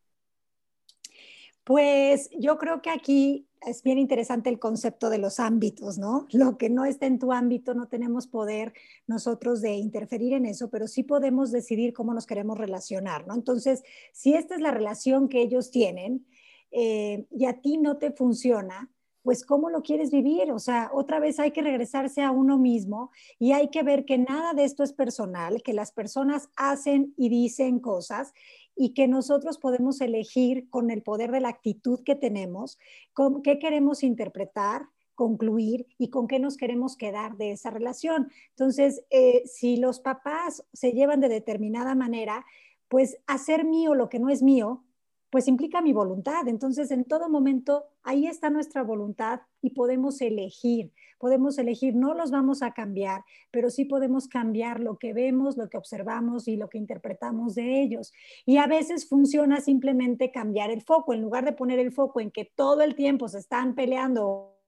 Pues 1.63 2.29
yo 2.37 2.57
creo 2.57 2.81
que 2.81 2.89
aquí 2.89 3.47
es 3.61 3.83
bien 3.83 3.99
interesante 3.99 4.49
el 4.49 4.57
concepto 4.57 5.09
de 5.09 5.19
los 5.19 5.39
ámbitos, 5.39 5.99
¿no? 5.99 6.27
Lo 6.31 6.57
que 6.57 6.69
no 6.69 6.85
está 6.85 7.05
en 7.05 7.19
tu 7.19 7.31
ámbito, 7.31 7.75
no 7.75 7.87
tenemos 7.87 8.25
poder 8.25 8.73
nosotros 9.05 9.61
de 9.61 9.73
interferir 9.73 10.33
en 10.33 10.45
eso, 10.45 10.71
pero 10.71 10.87
sí 10.87 11.03
podemos 11.03 11.51
decidir 11.51 11.93
cómo 11.93 12.13
nos 12.13 12.25
queremos 12.25 12.57
relacionar, 12.57 13.27
¿no? 13.27 13.35
Entonces, 13.35 13.83
si 14.13 14.33
esta 14.33 14.55
es 14.55 14.61
la 14.61 14.71
relación 14.71 15.29
que 15.29 15.41
ellos 15.41 15.69
tienen 15.69 16.25
eh, 16.71 17.27
y 17.29 17.45
a 17.45 17.61
ti 17.61 17.77
no 17.77 17.97
te 17.97 18.11
funciona, 18.11 18.89
pues 19.23 19.45
cómo 19.45 19.69
lo 19.69 19.81
quieres 19.81 20.11
vivir. 20.11 20.51
O 20.51 20.59
sea, 20.59 20.89
otra 20.93 21.19
vez 21.19 21.39
hay 21.39 21.51
que 21.51 21.61
regresarse 21.61 22.21
a 22.21 22.31
uno 22.31 22.57
mismo 22.57 23.11
y 23.39 23.51
hay 23.51 23.69
que 23.69 23.83
ver 23.83 24.05
que 24.05 24.17
nada 24.17 24.53
de 24.53 24.63
esto 24.63 24.83
es 24.83 24.93
personal, 24.93 25.61
que 25.63 25.73
las 25.73 25.91
personas 25.91 26.49
hacen 26.55 27.13
y 27.17 27.29
dicen 27.29 27.79
cosas 27.79 28.33
y 28.75 28.93
que 28.93 29.07
nosotros 29.07 29.57
podemos 29.57 30.01
elegir 30.01 30.69
con 30.69 30.91
el 30.91 31.03
poder 31.03 31.31
de 31.31 31.41
la 31.41 31.49
actitud 31.49 32.03
que 32.03 32.15
tenemos, 32.15 32.79
con 33.13 33.41
qué 33.41 33.59
queremos 33.59 34.03
interpretar, 34.03 34.87
concluir 35.13 35.85
y 35.97 36.09
con 36.09 36.27
qué 36.27 36.39
nos 36.39 36.57
queremos 36.57 36.95
quedar 36.95 37.37
de 37.37 37.51
esa 37.51 37.69
relación. 37.69 38.31
Entonces, 38.49 39.03
eh, 39.11 39.43
si 39.45 39.77
los 39.77 39.99
papás 39.99 40.63
se 40.73 40.93
llevan 40.93 41.19
de 41.19 41.29
determinada 41.29 41.93
manera, 41.93 42.45
pues 42.87 43.17
hacer 43.27 43.65
mío 43.65 43.93
lo 43.93 44.09
que 44.09 44.19
no 44.19 44.29
es 44.29 44.41
mío, 44.41 44.83
pues 45.31 45.47
implica 45.47 45.81
mi 45.81 45.93
voluntad. 45.93 46.47
Entonces, 46.47 46.91
en 46.91 47.05
todo 47.05 47.29
momento, 47.29 47.85
ahí 48.03 48.27
está 48.27 48.49
nuestra 48.49 48.83
voluntad 48.83 49.39
y 49.61 49.71
podemos 49.71 50.21
elegir. 50.21 50.91
Podemos 51.17 51.57
elegir, 51.57 51.95
no 51.95 52.13
los 52.13 52.31
vamos 52.31 52.61
a 52.61 52.73
cambiar, 52.73 53.23
pero 53.49 53.69
sí 53.69 53.85
podemos 53.85 54.27
cambiar 54.27 54.79
lo 54.79 54.97
que 54.97 55.13
vemos, 55.13 55.55
lo 55.55 55.69
que 55.69 55.77
observamos 55.77 56.47
y 56.47 56.57
lo 56.57 56.67
que 56.67 56.77
interpretamos 56.77 57.55
de 57.55 57.81
ellos. 57.81 58.11
Y 58.45 58.57
a 58.57 58.67
veces 58.67 59.07
funciona 59.07 59.61
simplemente 59.61 60.31
cambiar 60.31 60.69
el 60.69 60.81
foco. 60.81 61.13
En 61.13 61.21
lugar 61.21 61.45
de 61.45 61.53
poner 61.53 61.79
el 61.79 61.93
foco 61.93 62.19
en 62.19 62.31
que 62.31 62.45
todo 62.45 62.81
el 62.81 62.95
tiempo 62.95 63.27
se 63.27 63.39
están 63.39 63.73
peleando 63.73 64.60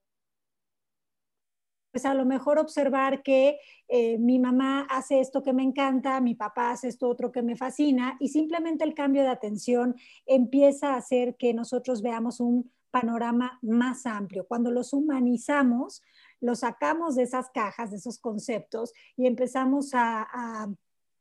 pues 1.94 2.06
a 2.06 2.16
lo 2.16 2.26
mejor 2.26 2.58
observar 2.58 3.22
que 3.22 3.60
eh, 3.88 4.18
mi 4.18 4.40
mamá 4.40 4.88
hace 4.90 5.20
esto 5.20 5.44
que 5.44 5.54
me 5.54 5.62
encanta, 5.62 6.20
mi 6.22 6.34
papá 6.34 6.72
hace 6.72 6.88
esto 6.88 7.08
otro 7.08 7.32
que 7.32 7.44
me 7.44 7.56
fascina 7.56 8.18
y 8.20 8.30
simplemente 8.30 8.84
el 8.84 8.96
cambio 8.96 9.22
de 9.22 9.28
atención 9.28 9.96
empieza 10.26 10.94
a 10.94 10.98
hacer 10.98 11.36
que 11.38 11.54
nosotros 11.54 12.02
veamos 12.02 12.40
un 12.40 12.72
panorama 12.90 13.60
más 13.62 14.08
amplio. 14.08 14.48
Cuando 14.48 14.72
los 14.72 14.92
humanizamos, 14.92 16.02
los 16.42 16.62
sacamos 16.62 17.14
de 17.14 17.24
esas 17.24 17.52
cajas, 17.52 17.92
de 17.92 17.98
esos 17.98 18.18
conceptos 18.18 18.92
y 19.16 19.28
empezamos 19.28 19.92
a, 19.94 20.28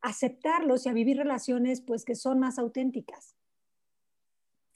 aceptarlos 0.00 0.84
y 0.84 0.88
a 0.88 0.92
vivir 0.94 1.18
relaciones 1.18 1.80
pues 1.80 2.04
que 2.04 2.16
son 2.16 2.40
más 2.40 2.58
auténticas. 2.58 3.36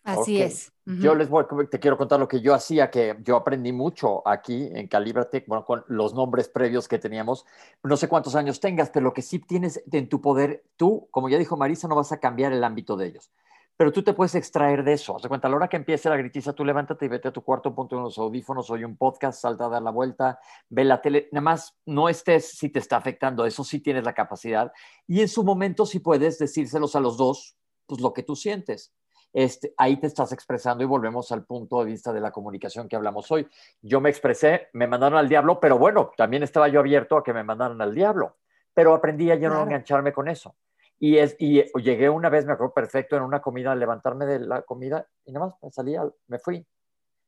Así 0.06 0.40
es. 0.40 0.72
Yo 0.84 1.16
les 1.16 1.28
voy, 1.28 1.44
te 1.68 1.80
quiero 1.80 1.98
contar 1.98 2.20
lo 2.20 2.28
que 2.28 2.40
yo 2.40 2.54
hacía, 2.54 2.92
que 2.92 3.16
yo 3.24 3.34
aprendí 3.34 3.72
mucho 3.72 4.26
aquí 4.26 4.70
en 4.72 4.86
Calibrate, 4.86 5.44
bueno, 5.48 5.64
con 5.64 5.84
los 5.88 6.14
nombres 6.14 6.48
previos 6.48 6.86
que 6.86 7.00
teníamos. 7.00 7.44
No 7.82 7.96
sé 7.96 8.06
cuántos 8.06 8.36
años 8.36 8.60
tengas, 8.60 8.90
pero 8.90 9.02
lo 9.02 9.12
que 9.12 9.22
sí 9.22 9.40
tienes 9.40 9.82
en 9.90 10.08
tu 10.08 10.20
poder, 10.20 10.62
tú, 10.76 11.08
como 11.10 11.28
ya 11.28 11.38
dijo 11.38 11.56
Marisa, 11.56 11.88
no 11.88 11.96
vas 11.96 12.12
a 12.12 12.20
cambiar 12.20 12.52
el 12.52 12.62
ámbito 12.62 12.96
de 12.96 13.06
ellos. 13.06 13.32
Pero 13.76 13.92
tú 13.92 14.04
te 14.04 14.14
puedes 14.14 14.36
extraer 14.36 14.84
de 14.84 14.92
eso. 14.92 15.18
Se 15.18 15.28
cuenta, 15.28 15.48
a 15.48 15.50
la 15.50 15.56
hora 15.56 15.68
que 15.68 15.76
empiece 15.76 16.08
la 16.08 16.16
gritiza, 16.16 16.52
tú 16.52 16.64
levántate 16.64 17.06
y 17.06 17.08
vete 17.08 17.28
a 17.28 17.32
tu 17.32 17.42
cuarto, 17.42 17.74
ponte 17.74 17.96
unos 17.96 18.16
audífonos, 18.16 18.70
oye 18.70 18.86
un 18.86 18.96
podcast, 18.96 19.40
salta 19.40 19.66
a 19.66 19.68
dar 19.68 19.82
la 19.82 19.90
vuelta, 19.90 20.38
ve 20.68 20.84
la 20.84 21.02
tele. 21.02 21.28
Nada 21.32 21.42
más 21.42 21.76
no 21.84 22.08
estés 22.08 22.56
si 22.56 22.68
te 22.68 22.78
está 22.78 22.96
afectando, 22.96 23.44
eso 23.44 23.64
sí 23.64 23.80
tienes 23.80 24.04
la 24.04 24.14
capacidad. 24.14 24.72
Y 25.08 25.20
en 25.20 25.28
su 25.28 25.42
momento, 25.42 25.84
si 25.84 25.98
puedes 25.98 26.38
decírselos 26.38 26.94
a 26.94 27.00
los 27.00 27.16
dos, 27.16 27.56
pues 27.86 28.00
lo 28.00 28.12
que 28.12 28.22
tú 28.22 28.36
sientes 28.36 28.94
este, 29.36 29.74
ahí 29.76 29.98
te 29.98 30.06
estás 30.06 30.32
expresando 30.32 30.82
y 30.82 30.86
volvemos 30.86 31.30
al 31.30 31.44
punto 31.44 31.80
de 31.80 31.84
vista 31.84 32.10
de 32.10 32.22
la 32.22 32.30
comunicación 32.30 32.88
que 32.88 32.96
hablamos 32.96 33.30
hoy. 33.30 33.46
Yo 33.82 34.00
me 34.00 34.08
expresé, 34.08 34.68
me 34.72 34.86
mandaron 34.86 35.18
al 35.18 35.28
diablo, 35.28 35.60
pero 35.60 35.78
bueno, 35.78 36.10
también 36.16 36.42
estaba 36.42 36.68
yo 36.68 36.80
abierto 36.80 37.18
a 37.18 37.22
que 37.22 37.34
me 37.34 37.44
mandaran 37.44 37.78
al 37.82 37.94
diablo, 37.94 38.38
pero 38.72 38.94
aprendí 38.94 39.30
a 39.30 39.34
ya 39.34 39.50
no 39.50 39.62
engancharme 39.62 40.10
con 40.14 40.28
eso. 40.28 40.56
Y, 40.98 41.18
es, 41.18 41.36
y 41.38 41.62
llegué 41.82 42.08
una 42.08 42.30
vez, 42.30 42.46
me 42.46 42.54
acuerdo 42.54 42.72
perfecto, 42.72 43.14
en 43.14 43.24
una 43.24 43.42
comida, 43.42 43.72
a 43.72 43.74
levantarme 43.74 44.24
de 44.24 44.38
la 44.40 44.62
comida 44.62 45.06
y 45.26 45.32
nada 45.32 45.48
más 45.48 45.56
me 45.62 45.70
salí, 45.70 45.94
me 46.28 46.38
fui. 46.38 46.66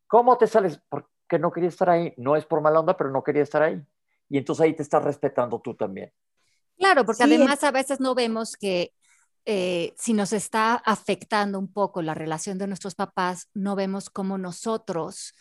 ¿Cómo 0.07 0.39
te 0.39 0.47
sales? 0.47 0.81
Porque 0.89 1.39
no 1.39 1.53
quería 1.53 1.69
estar 1.69 1.91
ahí. 1.91 2.15
No 2.17 2.37
es 2.37 2.47
por 2.47 2.63
mala 2.63 2.81
onda, 2.81 2.97
pero 2.97 3.11
no 3.11 3.23
quería 3.23 3.43
estar 3.43 3.63
ahí. 3.63 3.85
Y 4.31 4.39
entonces 4.39 4.65
ahí 4.65 4.73
te 4.73 4.83
estás 4.83 5.05
respetando 5.05 5.61
tú 5.61 5.75
también. 5.75 6.11
Claro, 6.79 7.05
porque 7.05 7.25
además 7.25 7.63
a 7.65 7.71
veces 7.71 8.01
no 8.01 8.15
vemos 8.15 8.57
que 8.57 8.95
eh, 9.51 9.95
si 9.97 10.13
nos 10.13 10.35
está 10.35 10.75
afectando 10.75 11.59
un 11.59 11.73
poco 11.73 12.03
la 12.03 12.13
relación 12.13 12.59
de 12.59 12.67
nuestros 12.67 12.95
papás, 12.95 13.49
no 13.55 13.77
vemos 13.77 14.11
cómo 14.11 14.37
nosotros 14.37 15.35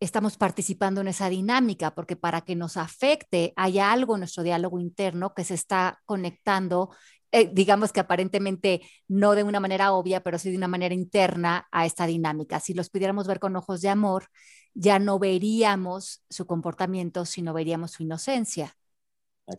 estamos 0.00 0.38
participando 0.38 1.02
en 1.02 1.08
esa 1.08 1.28
dinámica, 1.28 1.94
porque 1.94 2.16
para 2.16 2.40
que 2.40 2.56
nos 2.56 2.78
afecte 2.78 3.52
hay 3.56 3.78
algo 3.78 4.14
en 4.14 4.20
nuestro 4.20 4.44
diálogo 4.44 4.80
interno 4.80 5.34
que 5.34 5.44
se 5.44 5.52
está 5.52 6.00
conectando, 6.06 6.88
eh, 7.32 7.50
digamos 7.52 7.92
que 7.92 8.00
aparentemente 8.00 8.80
no 9.08 9.34
de 9.34 9.42
una 9.42 9.60
manera 9.60 9.92
obvia, 9.92 10.22
pero 10.22 10.38
sí 10.38 10.50
de 10.50 10.56
una 10.56 10.66
manera 10.66 10.94
interna 10.94 11.68
a 11.70 11.84
esta 11.84 12.06
dinámica. 12.06 12.60
Si 12.60 12.72
los 12.72 12.88
pudiéramos 12.88 13.26
ver 13.26 13.40
con 13.40 13.56
ojos 13.56 13.82
de 13.82 13.90
amor, 13.90 14.28
ya 14.72 14.98
no 14.98 15.18
veríamos 15.18 16.24
su 16.30 16.46
comportamiento, 16.46 17.26
sino 17.26 17.52
veríamos 17.52 17.90
su 17.90 18.04
inocencia. 18.04 18.74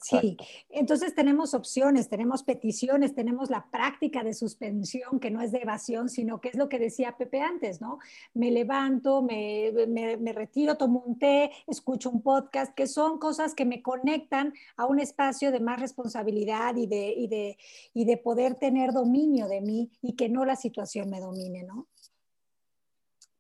Sí, 0.02 0.38
entonces 0.70 1.16
tenemos 1.16 1.54
opciones, 1.54 2.08
tenemos 2.08 2.44
peticiones, 2.44 3.14
tenemos 3.14 3.50
la 3.50 3.66
práctica 3.72 4.24
de 4.24 4.34
suspensión, 4.34 5.20
que 5.20 5.32
no 5.32 5.42
es 5.42 5.52
de 5.52 5.60
evasión, 5.60 6.10
sino 6.10 6.40
que 6.40 6.50
es 6.50 6.56
lo 6.56 6.70
que 6.70 6.80
decía 6.80 7.18
Pepe 7.18 7.42
antes, 7.42 7.82
¿no? 7.82 8.00
Me 8.34 8.52
levanto, 8.52 9.22
me, 9.22 9.72
me, 9.88 10.34
retiro, 10.34 10.78
tomo 10.78 11.04
un 11.06 11.20
té, 11.20 11.52
escucho 11.68 12.10
un 12.10 12.22
podcast, 12.22 12.74
que 12.74 12.88
son 12.88 13.20
cosas 13.20 13.54
que 13.54 13.66
me 13.66 13.82
conectan 13.82 14.54
a 14.78 14.86
un 14.86 15.00
espacio 15.00 15.52
de 15.52 15.60
más 15.60 15.80
responsabilidad 15.80 16.76
y 16.76 16.88
de, 16.88 17.14
y 17.14 17.28
de, 17.28 17.58
y 17.94 18.06
de 18.06 18.18
poder 18.18 18.56
tener 18.56 18.94
dominio 18.94 19.48
de 19.48 19.62
mí 19.62 19.92
y 20.02 20.14
que 20.14 20.30
no 20.30 20.46
la 20.46 20.56
situación 20.56 21.10
me 21.10 21.20
domine, 21.20 21.64
¿no? 21.64 21.88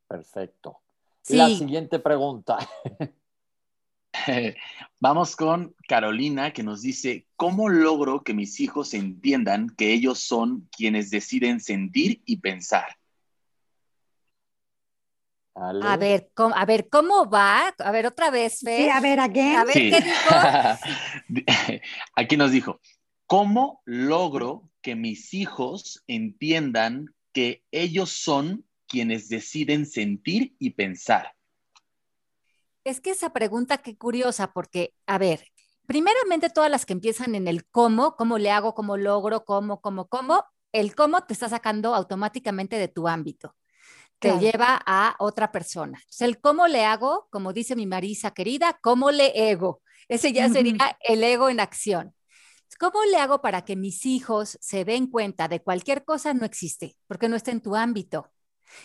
Perfecto. 0.07 0.79
La 1.29 1.47
siguiente 1.49 1.99
pregunta. 1.99 2.57
Vamos 4.99 5.35
con 5.35 5.75
Carolina 5.87 6.53
que 6.53 6.63
nos 6.63 6.81
dice, 6.81 7.27
¿cómo 7.35 7.69
logro 7.69 8.23
que 8.23 8.33
mis 8.33 8.59
hijos 8.59 8.93
entiendan 8.93 9.69
que 9.69 9.93
ellos 9.93 10.19
son 10.19 10.69
quienes 10.75 11.09
deciden 11.09 11.59
sentir 11.59 12.21
y 12.25 12.37
pensar? 12.37 12.97
A 15.53 15.97
ver, 15.97 16.31
¿cómo, 16.33 16.55
a 16.55 16.65
ver, 16.65 16.87
¿cómo 16.89 17.29
va? 17.29 17.67
A 17.77 17.91
ver, 17.91 18.07
otra 18.07 18.31
vez, 18.31 18.59
Sí, 18.59 18.89
a 18.89 18.99
ver, 19.01 19.19
again. 19.19 19.57
A 19.57 19.65
ver, 19.65 19.73
¿qué 19.73 20.01
dijo? 20.01 20.35
Aquí 22.15 22.37
nos 22.37 22.51
dijo, 22.51 22.79
¿cómo 23.25 23.81
logro 23.85 24.69
que 24.81 24.95
mis 24.95 25.33
hijos 25.33 26.03
entiendan 26.07 27.13
que 27.33 27.63
ellos 27.71 28.11
son 28.11 28.65
quienes 28.87 29.29
deciden 29.29 29.85
sentir 29.85 30.55
y 30.57 30.71
pensar? 30.71 31.33
Es 32.83 32.99
que 33.01 33.11
esa 33.11 33.31
pregunta, 33.31 33.77
qué 33.77 33.97
curiosa, 33.97 34.51
porque, 34.53 34.93
a 35.05 35.17
ver, 35.17 35.45
primeramente 35.85 36.49
todas 36.49 36.71
las 36.71 36.85
que 36.85 36.93
empiezan 36.93 37.35
en 37.35 37.47
el 37.47 37.65
cómo, 37.67 38.15
cómo 38.15 38.37
le 38.37 38.51
hago, 38.51 38.73
cómo 38.73 38.97
logro, 38.97 39.45
cómo, 39.45 39.81
cómo, 39.81 40.07
cómo, 40.07 40.45
el 40.71 40.95
cómo 40.95 41.21
te 41.23 41.33
está 41.33 41.49
sacando 41.49 41.93
automáticamente 41.93 42.77
de 42.77 42.87
tu 42.87 43.07
ámbito. 43.07 43.55
Te 44.19 44.37
lleva 44.37 44.79
a 44.85 45.15
otra 45.17 45.51
persona. 45.51 45.97
Entonces, 45.97 46.21
el 46.21 46.39
cómo 46.39 46.67
le 46.67 46.85
hago, 46.85 47.27
como 47.31 47.53
dice 47.53 47.75
mi 47.75 47.87
Marisa 47.87 48.31
querida, 48.31 48.77
cómo 48.81 49.09
le 49.09 49.49
ego. 49.49 49.81
Ese 50.07 50.31
ya 50.31 50.47
sería 50.47 50.97
el 51.01 51.23
ego 51.23 51.49
en 51.49 51.59
acción. 51.59 52.13
¿Cómo 52.79 53.03
le 53.05 53.17
hago 53.17 53.41
para 53.41 53.63
que 53.63 53.75
mis 53.75 54.05
hijos 54.05 54.57
se 54.61 54.85
den 54.85 55.07
cuenta 55.07 55.47
de 55.47 55.61
cualquier 55.61 56.03
cosa 56.03 56.33
no 56.33 56.45
existe, 56.45 56.95
porque 57.07 57.29
no 57.29 57.35
está 57.35 57.51
en 57.51 57.61
tu 57.61 57.75
ámbito? 57.75 58.31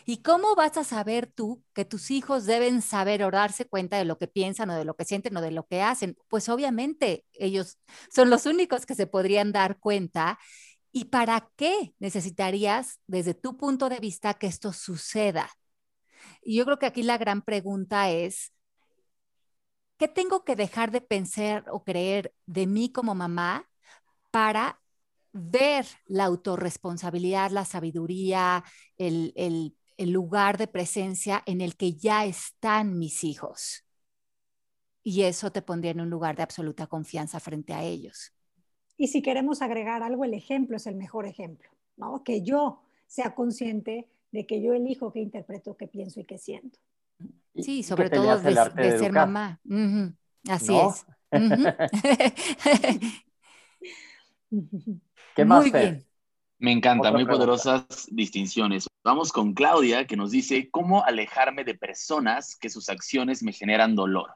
¿Y 0.05 0.19
cómo 0.19 0.55
vas 0.55 0.77
a 0.77 0.85
saber 0.85 1.27
tú 1.27 1.63
que 1.73 1.85
tus 1.85 2.11
hijos 2.11 2.47
deben 2.47 2.83
saber 2.83 3.23
o 3.23 3.31
darse 3.31 3.67
cuenta 3.67 3.99
de 3.99 4.05
lo 4.05 4.19
que 4.19 4.29
piensan 4.29 4.71
o 4.71 4.75
de 4.75 4.85
lo 4.85 4.97
que 4.97 5.05
sienten 5.05 5.37
o 5.37 5.41
de 5.41 5.51
lo 5.51 5.67
que 5.67 5.83
hacen? 5.83 6.17
Pues 6.29 6.49
obviamente 6.49 7.25
ellos 7.33 7.79
son 8.11 8.31
los 8.31 8.47
únicos 8.47 8.87
que 8.87 8.95
se 8.95 9.07
podrían 9.07 9.53
dar 9.53 9.79
cuenta. 9.79 10.39
¿Y 10.93 11.07
para 11.07 11.51
qué 11.57 11.95
necesitarías, 11.99 13.01
desde 13.07 13.35
tu 13.35 13.57
punto 13.57 13.89
de 13.89 14.01
vista, 14.01 14.35
que 14.35 14.47
esto 14.47 14.73
suceda? 14.73 15.51
Y 16.43 16.57
yo 16.57 16.65
creo 16.65 16.79
que 16.79 16.87
aquí 16.87 17.03
la 17.03 17.19
gran 17.19 17.43
pregunta 17.43 18.11
es, 18.11 18.53
¿qué 19.99 20.09
tengo 20.09 20.45
que 20.45 20.57
dejar 20.57 20.91
de 20.91 21.01
pensar 21.01 21.65
o 21.71 21.85
creer 21.85 22.35
de 22.47 22.67
mí 22.67 22.93
como 22.93 23.15
mamá 23.15 23.69
para 24.31 24.81
ver 25.37 25.87
la 26.07 26.25
autorresponsabilidad, 26.25 27.51
la 27.51 27.65
sabiduría, 27.65 28.65
el, 28.99 29.33
el 29.97 30.11
lugar 30.11 30.59
de 30.59 30.67
presencia 30.67 31.43
en 31.47 31.61
el 31.61 31.77
que 31.77 31.95
ya 31.95 32.25
están 32.25 32.99
mis 32.99 33.25
hijos? 33.25 33.85
Y 35.03 35.23
eso 35.23 35.53
te 35.53 35.63
pondría 35.63 35.93
en 35.93 36.01
un 36.01 36.11
lugar 36.11 36.37
de 36.37 36.43
absoluta 36.43 36.87
confianza 36.87 37.39
frente 37.39 37.73
a 37.73 37.85
ellos. 37.85 38.33
Y 38.97 39.09
si 39.09 39.23
queremos 39.23 39.63
agregar 39.63 40.03
algo, 40.03 40.25
el 40.25 40.35
ejemplo 40.35 40.77
es 40.77 40.87
el 40.87 40.97
mejor 40.97 41.27
ejemplo, 41.27 41.69
¿no? 41.97 42.25
Que 42.25 42.43
yo 42.43 42.83
sea 43.07 43.35
consciente 43.35 44.09
de 44.33 44.47
que 44.47 44.61
yo 44.63 44.73
elijo 44.73 45.13
qué 45.13 45.21
interpreto, 45.21 45.77
qué 45.77 45.87
pienso 45.87 46.21
y 46.21 46.25
qué 46.25 46.39
siento. 46.39 46.79
Sí, 47.55 47.83
sobre 47.83 48.11
todo 48.11 48.39
de, 48.39 48.99
ser 48.99 49.13
mamá. 49.13 49.61
Así 50.49 50.75
es. 50.77 51.07
¿Qué 55.37 55.45
más, 55.45 55.61
muy 55.61 55.71
bien. 55.71 56.07
Me 56.59 56.73
encanta, 56.73 57.13
muy 57.13 57.27
poderosas 57.27 58.07
distinciones. 58.11 58.87
Vamos 59.05 59.31
con 59.31 59.53
Claudia, 59.53 60.07
que 60.07 60.17
nos 60.17 60.31
dice, 60.31 60.71
¿cómo 60.71 61.05
alejarme 61.05 61.63
de 61.63 61.75
personas 61.75 62.57
que 62.57 62.71
sus 62.71 62.89
acciones 62.89 63.43
me 63.43 63.53
generan 63.53 63.95
dolor? 63.95 64.35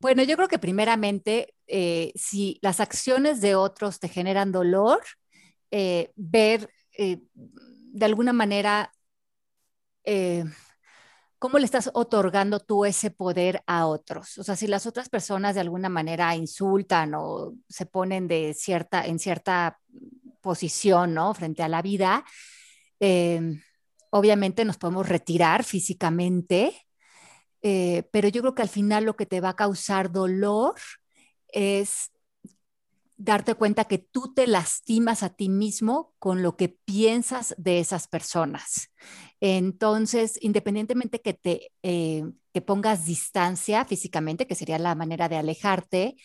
Bueno, 0.00 0.24
yo 0.24 0.34
creo 0.34 0.48
que 0.48 0.58
primeramente, 0.58 1.54
eh, 1.68 2.10
si 2.16 2.58
las 2.62 2.80
acciones 2.80 3.40
de 3.40 3.54
otros 3.54 4.00
te 4.00 4.08
generan 4.08 4.50
dolor, 4.50 5.00
eh, 5.70 6.10
ver 6.16 6.68
eh, 6.98 7.20
de 7.34 8.04
alguna 8.04 8.32
manera 8.32 8.92
cómo 11.38 11.58
le 11.58 11.64
estás 11.64 11.90
otorgando 11.94 12.60
tú 12.60 12.84
ese 12.84 13.10
poder 13.10 13.62
a 13.66 13.86
otros. 13.86 14.38
O 14.38 14.44
sea, 14.44 14.56
si 14.56 14.66
las 14.66 14.86
otras 14.86 15.08
personas 15.08 15.54
de 15.54 15.60
alguna 15.60 15.88
manera 15.88 16.34
insultan 16.34 17.14
o 17.14 17.54
se 17.68 17.86
ponen 17.86 18.28
de 18.28 18.54
cierta, 18.54 19.06
en 19.06 19.18
cierta 19.18 19.78
posición, 20.40 21.14
¿no? 21.14 21.34
Frente 21.34 21.62
a 21.62 21.68
la 21.68 21.82
vida, 21.82 22.24
obviamente 24.10 24.64
nos 24.64 24.78
podemos 24.78 25.08
retirar 25.08 25.64
físicamente 25.64 26.74
eh, 27.62 28.04
pero 28.12 28.28
yo 28.28 28.40
creo 28.42 28.54
que 28.54 28.62
al 28.62 28.68
final 28.68 29.04
lo 29.04 29.16
que 29.16 29.26
te 29.26 29.40
va 29.40 29.50
a 29.50 29.56
causar 29.56 30.12
dolor 30.12 30.74
es 31.48 32.10
darte 33.18 33.54
cuenta 33.54 33.84
que 33.84 33.98
tú 33.98 34.32
te 34.32 34.46
lastimas 34.46 35.22
a 35.22 35.30
ti 35.30 35.48
mismo 35.48 36.14
con 36.18 36.42
lo 36.42 36.56
que 36.56 36.68
piensas 36.68 37.54
de 37.58 37.80
esas 37.80 38.08
personas. 38.08 38.90
Entonces, 39.40 40.38
independientemente 40.40 41.20
que 41.20 41.34
te 41.34 41.72
eh, 41.82 42.24
que 42.54 42.62
pongas 42.62 43.04
distancia 43.04 43.84
físicamente, 43.84 44.46
que 44.46 44.54
sería 44.54 44.78
la 44.78 44.94
manera 44.94 45.28
de 45.28 45.36
alejarte, 45.36 46.16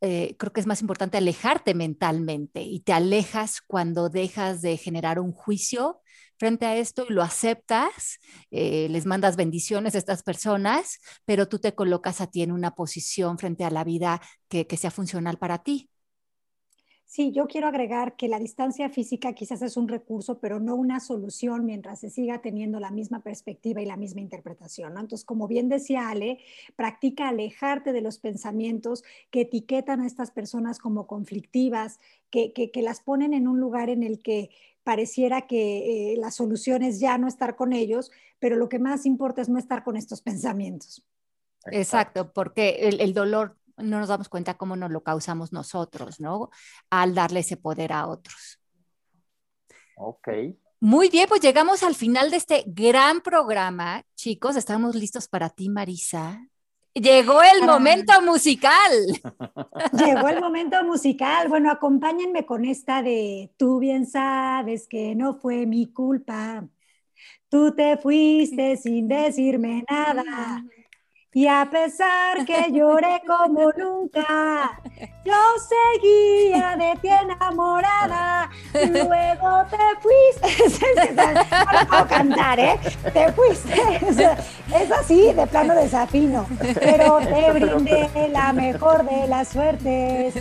eh, 0.00 0.36
creo 0.38 0.52
que 0.52 0.60
es 0.60 0.66
más 0.66 0.82
importante 0.82 1.16
alejarte 1.16 1.74
mentalmente 1.74 2.62
y 2.62 2.80
te 2.80 2.92
alejas 2.92 3.60
cuando 3.66 4.10
dejas 4.10 4.60
de 4.60 4.76
generar 4.76 5.18
un 5.18 5.32
juicio 5.32 6.02
frente 6.38 6.66
a 6.66 6.76
esto 6.76 7.06
y 7.08 7.12
lo 7.12 7.22
aceptas, 7.22 8.18
eh, 8.50 8.88
les 8.90 9.06
mandas 9.06 9.36
bendiciones 9.36 9.94
a 9.94 9.98
estas 9.98 10.22
personas, 10.22 10.98
pero 11.24 11.48
tú 11.48 11.58
te 11.58 11.74
colocas 11.74 12.20
a 12.20 12.26
ti 12.26 12.42
en 12.42 12.52
una 12.52 12.74
posición 12.74 13.38
frente 13.38 13.64
a 13.64 13.70
la 13.70 13.84
vida 13.84 14.20
que, 14.48 14.66
que 14.66 14.76
sea 14.76 14.90
funcional 14.90 15.38
para 15.38 15.58
ti. 15.62 15.90
Sí, 17.06 17.32
yo 17.32 17.46
quiero 17.46 17.68
agregar 17.68 18.16
que 18.16 18.28
la 18.28 18.38
distancia 18.38 18.88
física 18.88 19.34
quizás 19.34 19.62
es 19.62 19.76
un 19.76 19.88
recurso, 19.88 20.40
pero 20.40 20.58
no 20.58 20.74
una 20.74 21.00
solución 21.00 21.64
mientras 21.64 22.00
se 22.00 22.10
siga 22.10 22.40
teniendo 22.40 22.80
la 22.80 22.90
misma 22.90 23.20
perspectiva 23.22 23.82
y 23.82 23.86
la 23.86 23.96
misma 23.96 24.22
interpretación. 24.22 24.92
Entonces, 24.92 25.24
como 25.24 25.46
bien 25.46 25.68
decía 25.68 26.08
Ale, 26.08 26.38
practica 26.76 27.28
alejarte 27.28 27.92
de 27.92 28.00
los 28.00 28.18
pensamientos 28.18 29.04
que 29.30 29.42
etiquetan 29.42 30.00
a 30.00 30.06
estas 30.06 30.30
personas 30.30 30.78
como 30.78 31.06
conflictivas, 31.06 32.00
que, 32.30 32.52
que, 32.52 32.82
las 32.82 33.00
ponen 33.00 33.32
en 33.32 33.46
un 33.46 33.60
lugar 33.60 33.90
en 33.90 34.02
el 34.02 34.20
que 34.20 34.50
pareciera 34.82 35.46
que 35.46 36.14
eh, 36.14 36.16
la 36.16 36.32
solución 36.32 36.82
es 36.82 36.98
ya 36.98 37.16
no 37.16 37.28
estar 37.28 37.54
con 37.54 37.72
ellos, 37.72 38.10
pero 38.40 38.56
lo 38.56 38.68
que 38.68 38.80
más 38.80 39.06
importa 39.06 39.40
es 39.40 39.48
no 39.48 39.58
estar 39.58 39.84
con 39.84 39.96
estos 39.96 40.20
pensamientos. 40.22 41.04
Exacto, 41.66 42.32
porque 42.32 42.88
el, 42.88 43.00
el 43.00 43.14
dolor 43.14 43.56
no 43.76 43.98
nos 43.98 44.08
damos 44.08 44.28
cuenta 44.28 44.54
cómo 44.54 44.76
nos 44.76 44.90
lo 44.90 45.02
causamos 45.02 45.52
nosotros, 45.52 46.20
¿no? 46.20 46.50
Al 46.90 47.14
darle 47.14 47.40
ese 47.40 47.56
poder 47.56 47.92
a 47.92 48.06
otros. 48.06 48.60
Ok. 49.96 50.28
Muy 50.80 51.08
bien, 51.08 51.28
pues 51.28 51.40
llegamos 51.40 51.82
al 51.82 51.94
final 51.94 52.30
de 52.30 52.36
este 52.36 52.64
gran 52.66 53.20
programa. 53.20 54.02
Chicos, 54.16 54.56
estamos 54.56 54.94
listos 54.94 55.28
para 55.28 55.48
ti, 55.48 55.68
Marisa. 55.68 56.46
Llegó 56.94 57.42
el 57.42 57.66
momento 57.66 58.12
musical. 58.22 58.92
Llegó 59.98 60.28
el 60.28 60.40
momento 60.40 60.84
musical. 60.84 61.48
Bueno, 61.48 61.70
acompáñenme 61.70 62.46
con 62.46 62.64
esta 62.64 63.02
de 63.02 63.52
Tú 63.56 63.80
bien 63.80 64.06
sabes 64.06 64.86
que 64.86 65.14
no 65.16 65.34
fue 65.34 65.66
mi 65.66 65.86
culpa. 65.92 66.68
Tú 67.48 67.74
te 67.74 67.96
fuiste 67.96 68.76
sin 68.76 69.08
decirme 69.08 69.84
nada. 69.90 70.64
Y 71.36 71.48
a 71.48 71.68
pesar 71.68 72.44
que 72.46 72.70
lloré 72.70 73.20
como 73.26 73.72
nunca, 73.72 74.80
yo 75.24 75.34
seguía 75.58 76.76
de 76.76 76.96
ti 77.00 77.08
enamorada. 77.08 78.48
Luego 78.72 79.64
te 79.68 79.76
fuiste. 80.00 81.12
no 81.12 81.88
puedo 81.88 82.06
cantar, 82.06 82.60
¿eh? 82.60 82.78
Te 83.12 83.32
fuiste. 83.32 83.74
Es 84.74 84.90
así, 84.90 85.32
de 85.32 85.46
plano 85.46 85.74
desafino. 85.74 86.46
Pero 86.80 87.18
te 87.18 87.52
brindé 87.52 88.28
la 88.30 88.52
mejor 88.52 89.04
de 89.04 89.26
las 89.28 89.48
suertes. 89.48 90.34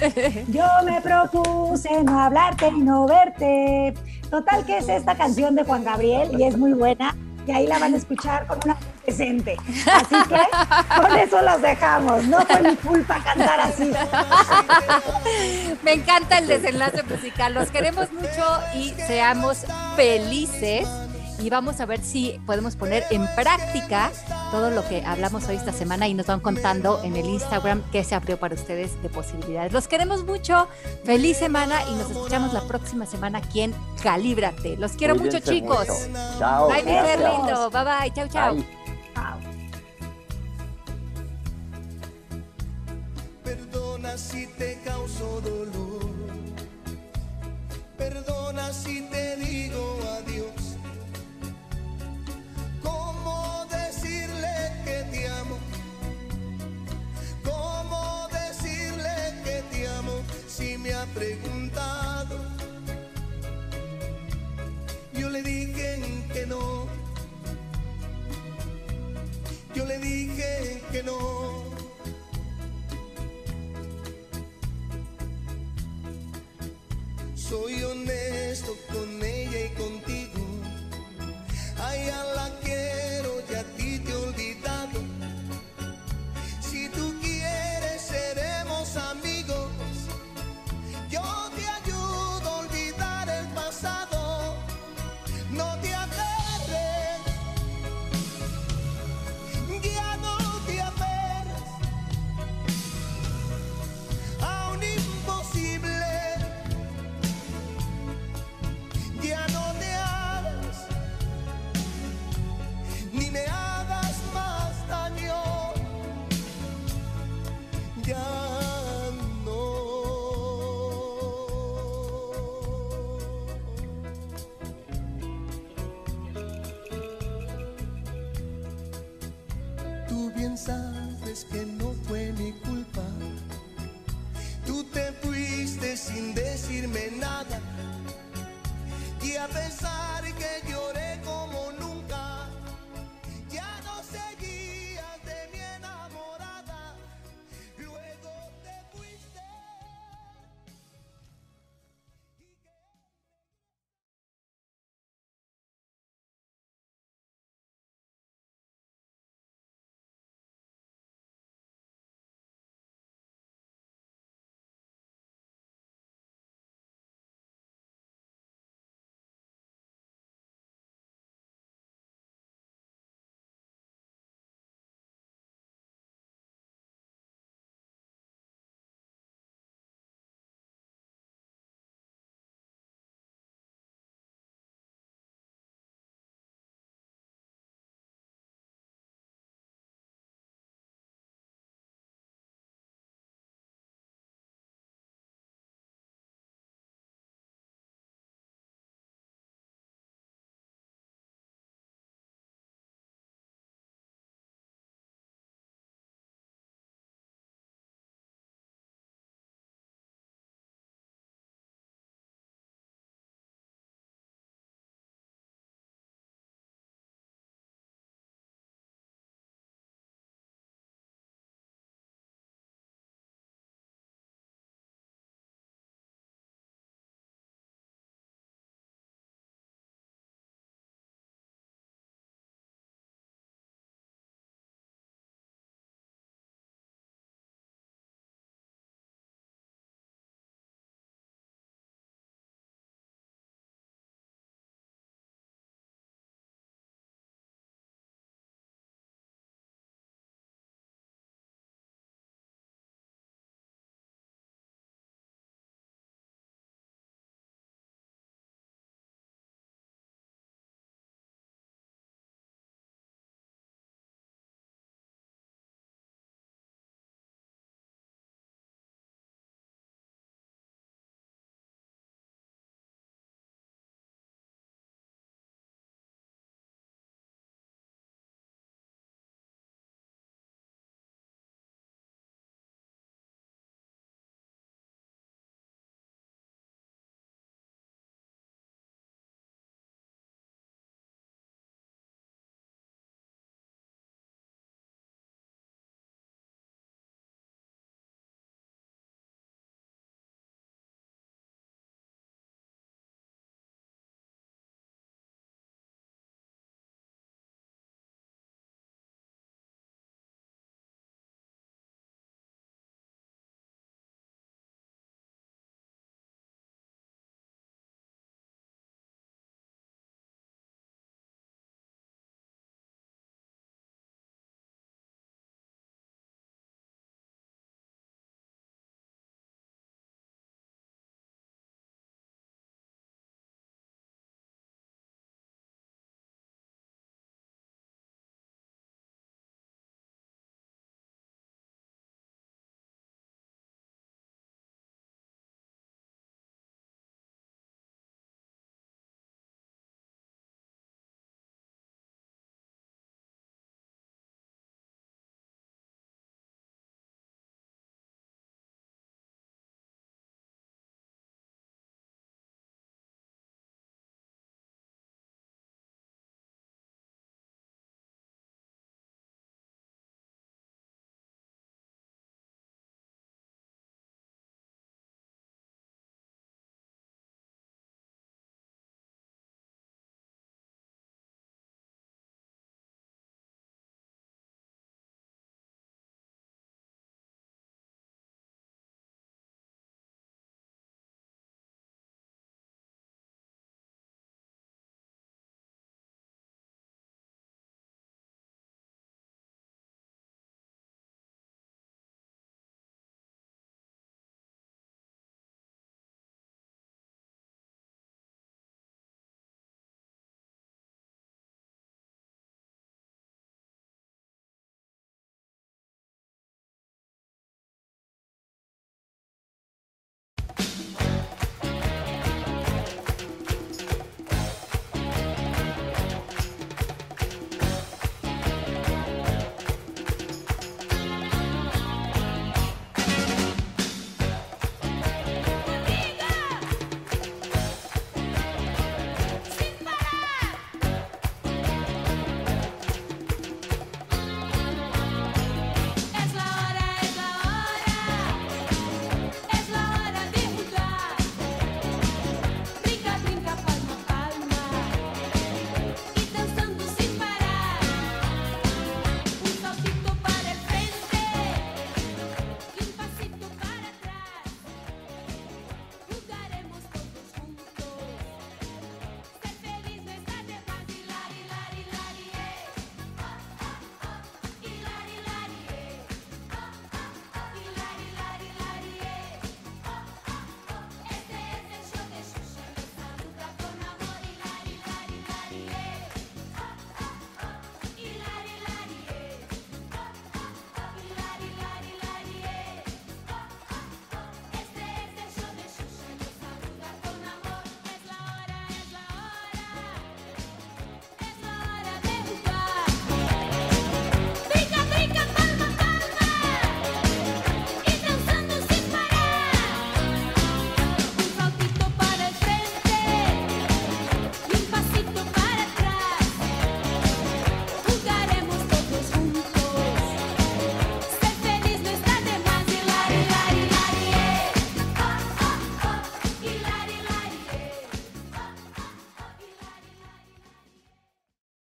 Yo 0.47 0.65
me 0.85 1.01
propuse 1.01 2.03
no 2.03 2.19
hablarte 2.19 2.67
y 2.67 2.81
no 2.81 3.05
verte. 3.05 3.93
Total, 4.29 4.65
que 4.65 4.77
es 4.77 4.89
esta 4.89 5.15
canción 5.15 5.55
de 5.55 5.63
Juan 5.63 5.83
Gabriel 5.83 6.39
y 6.39 6.43
es 6.43 6.57
muy 6.57 6.73
buena 6.73 7.15
y 7.45 7.51
ahí 7.51 7.67
la 7.67 7.79
van 7.79 7.93
a 7.93 7.97
escuchar 7.97 8.47
con 8.47 8.59
una 8.63 8.77
presente. 9.03 9.57
Así 9.91 10.15
que 10.29 11.01
con 11.01 11.17
eso 11.17 11.41
los 11.41 11.61
dejamos. 11.61 12.23
No 12.25 12.41
fue 12.41 12.61
mi 12.61 12.75
culpa 12.77 13.19
cantar 13.23 13.59
así. 13.59 13.91
Me 15.83 15.93
encanta 15.93 16.37
el 16.37 16.47
desenlace 16.47 17.03
musical. 17.03 17.53
Los 17.53 17.69
queremos 17.69 18.11
mucho 18.11 18.59
y 18.75 18.93
seamos 19.07 19.65
felices 19.95 20.87
y 21.43 21.49
vamos 21.49 21.81
a 21.81 21.85
ver 21.85 22.01
si 22.01 22.39
podemos 22.45 22.77
poner 22.77 23.03
en 23.09 23.27
práctica 23.35 24.11
todo 24.49 24.69
lo 24.69 24.87
que 24.87 25.03
hablamos 25.05 25.45
hoy 25.49 25.57
esta 25.57 25.73
semana 25.73 26.07
y 26.07 26.13
nos 26.13 26.25
van 26.25 26.39
contando 26.39 27.01
en 27.03 27.17
el 27.17 27.25
Instagram 27.25 27.83
qué 27.91 28.05
se 28.05 28.15
abrió 28.15 28.39
para 28.39 28.55
ustedes 28.55 29.01
de 29.03 29.09
posibilidades. 29.09 29.73
Los 29.73 29.89
queremos 29.89 30.23
mucho, 30.23 30.69
feliz 31.03 31.37
semana 31.37 31.83
y 31.89 31.95
nos 31.95 32.11
escuchamos 32.11 32.53
la 32.53 32.61
próxima 32.61 33.05
semana 33.05 33.39
aquí 33.39 33.59
en 33.59 33.75
Calíbrate. 34.01 34.77
Los 34.77 34.93
quiero 34.93 35.17
mucho, 35.17 35.39
chicos. 35.39 35.87
Chao. 36.39 36.69
Bye, 36.69 36.83
mi 36.83 36.91
ser 36.91 37.19
lindo. 37.19 37.69
Bye 37.69 37.83
bye. 37.83 38.13
Chao, 38.13 38.27
chao. 38.29 38.57
Perdona 43.43 44.17
si 44.17 44.47
te 44.47 44.79
causo 44.85 45.41
dolor. 45.41 46.09
Perdona 47.97 48.71
si 48.71 49.02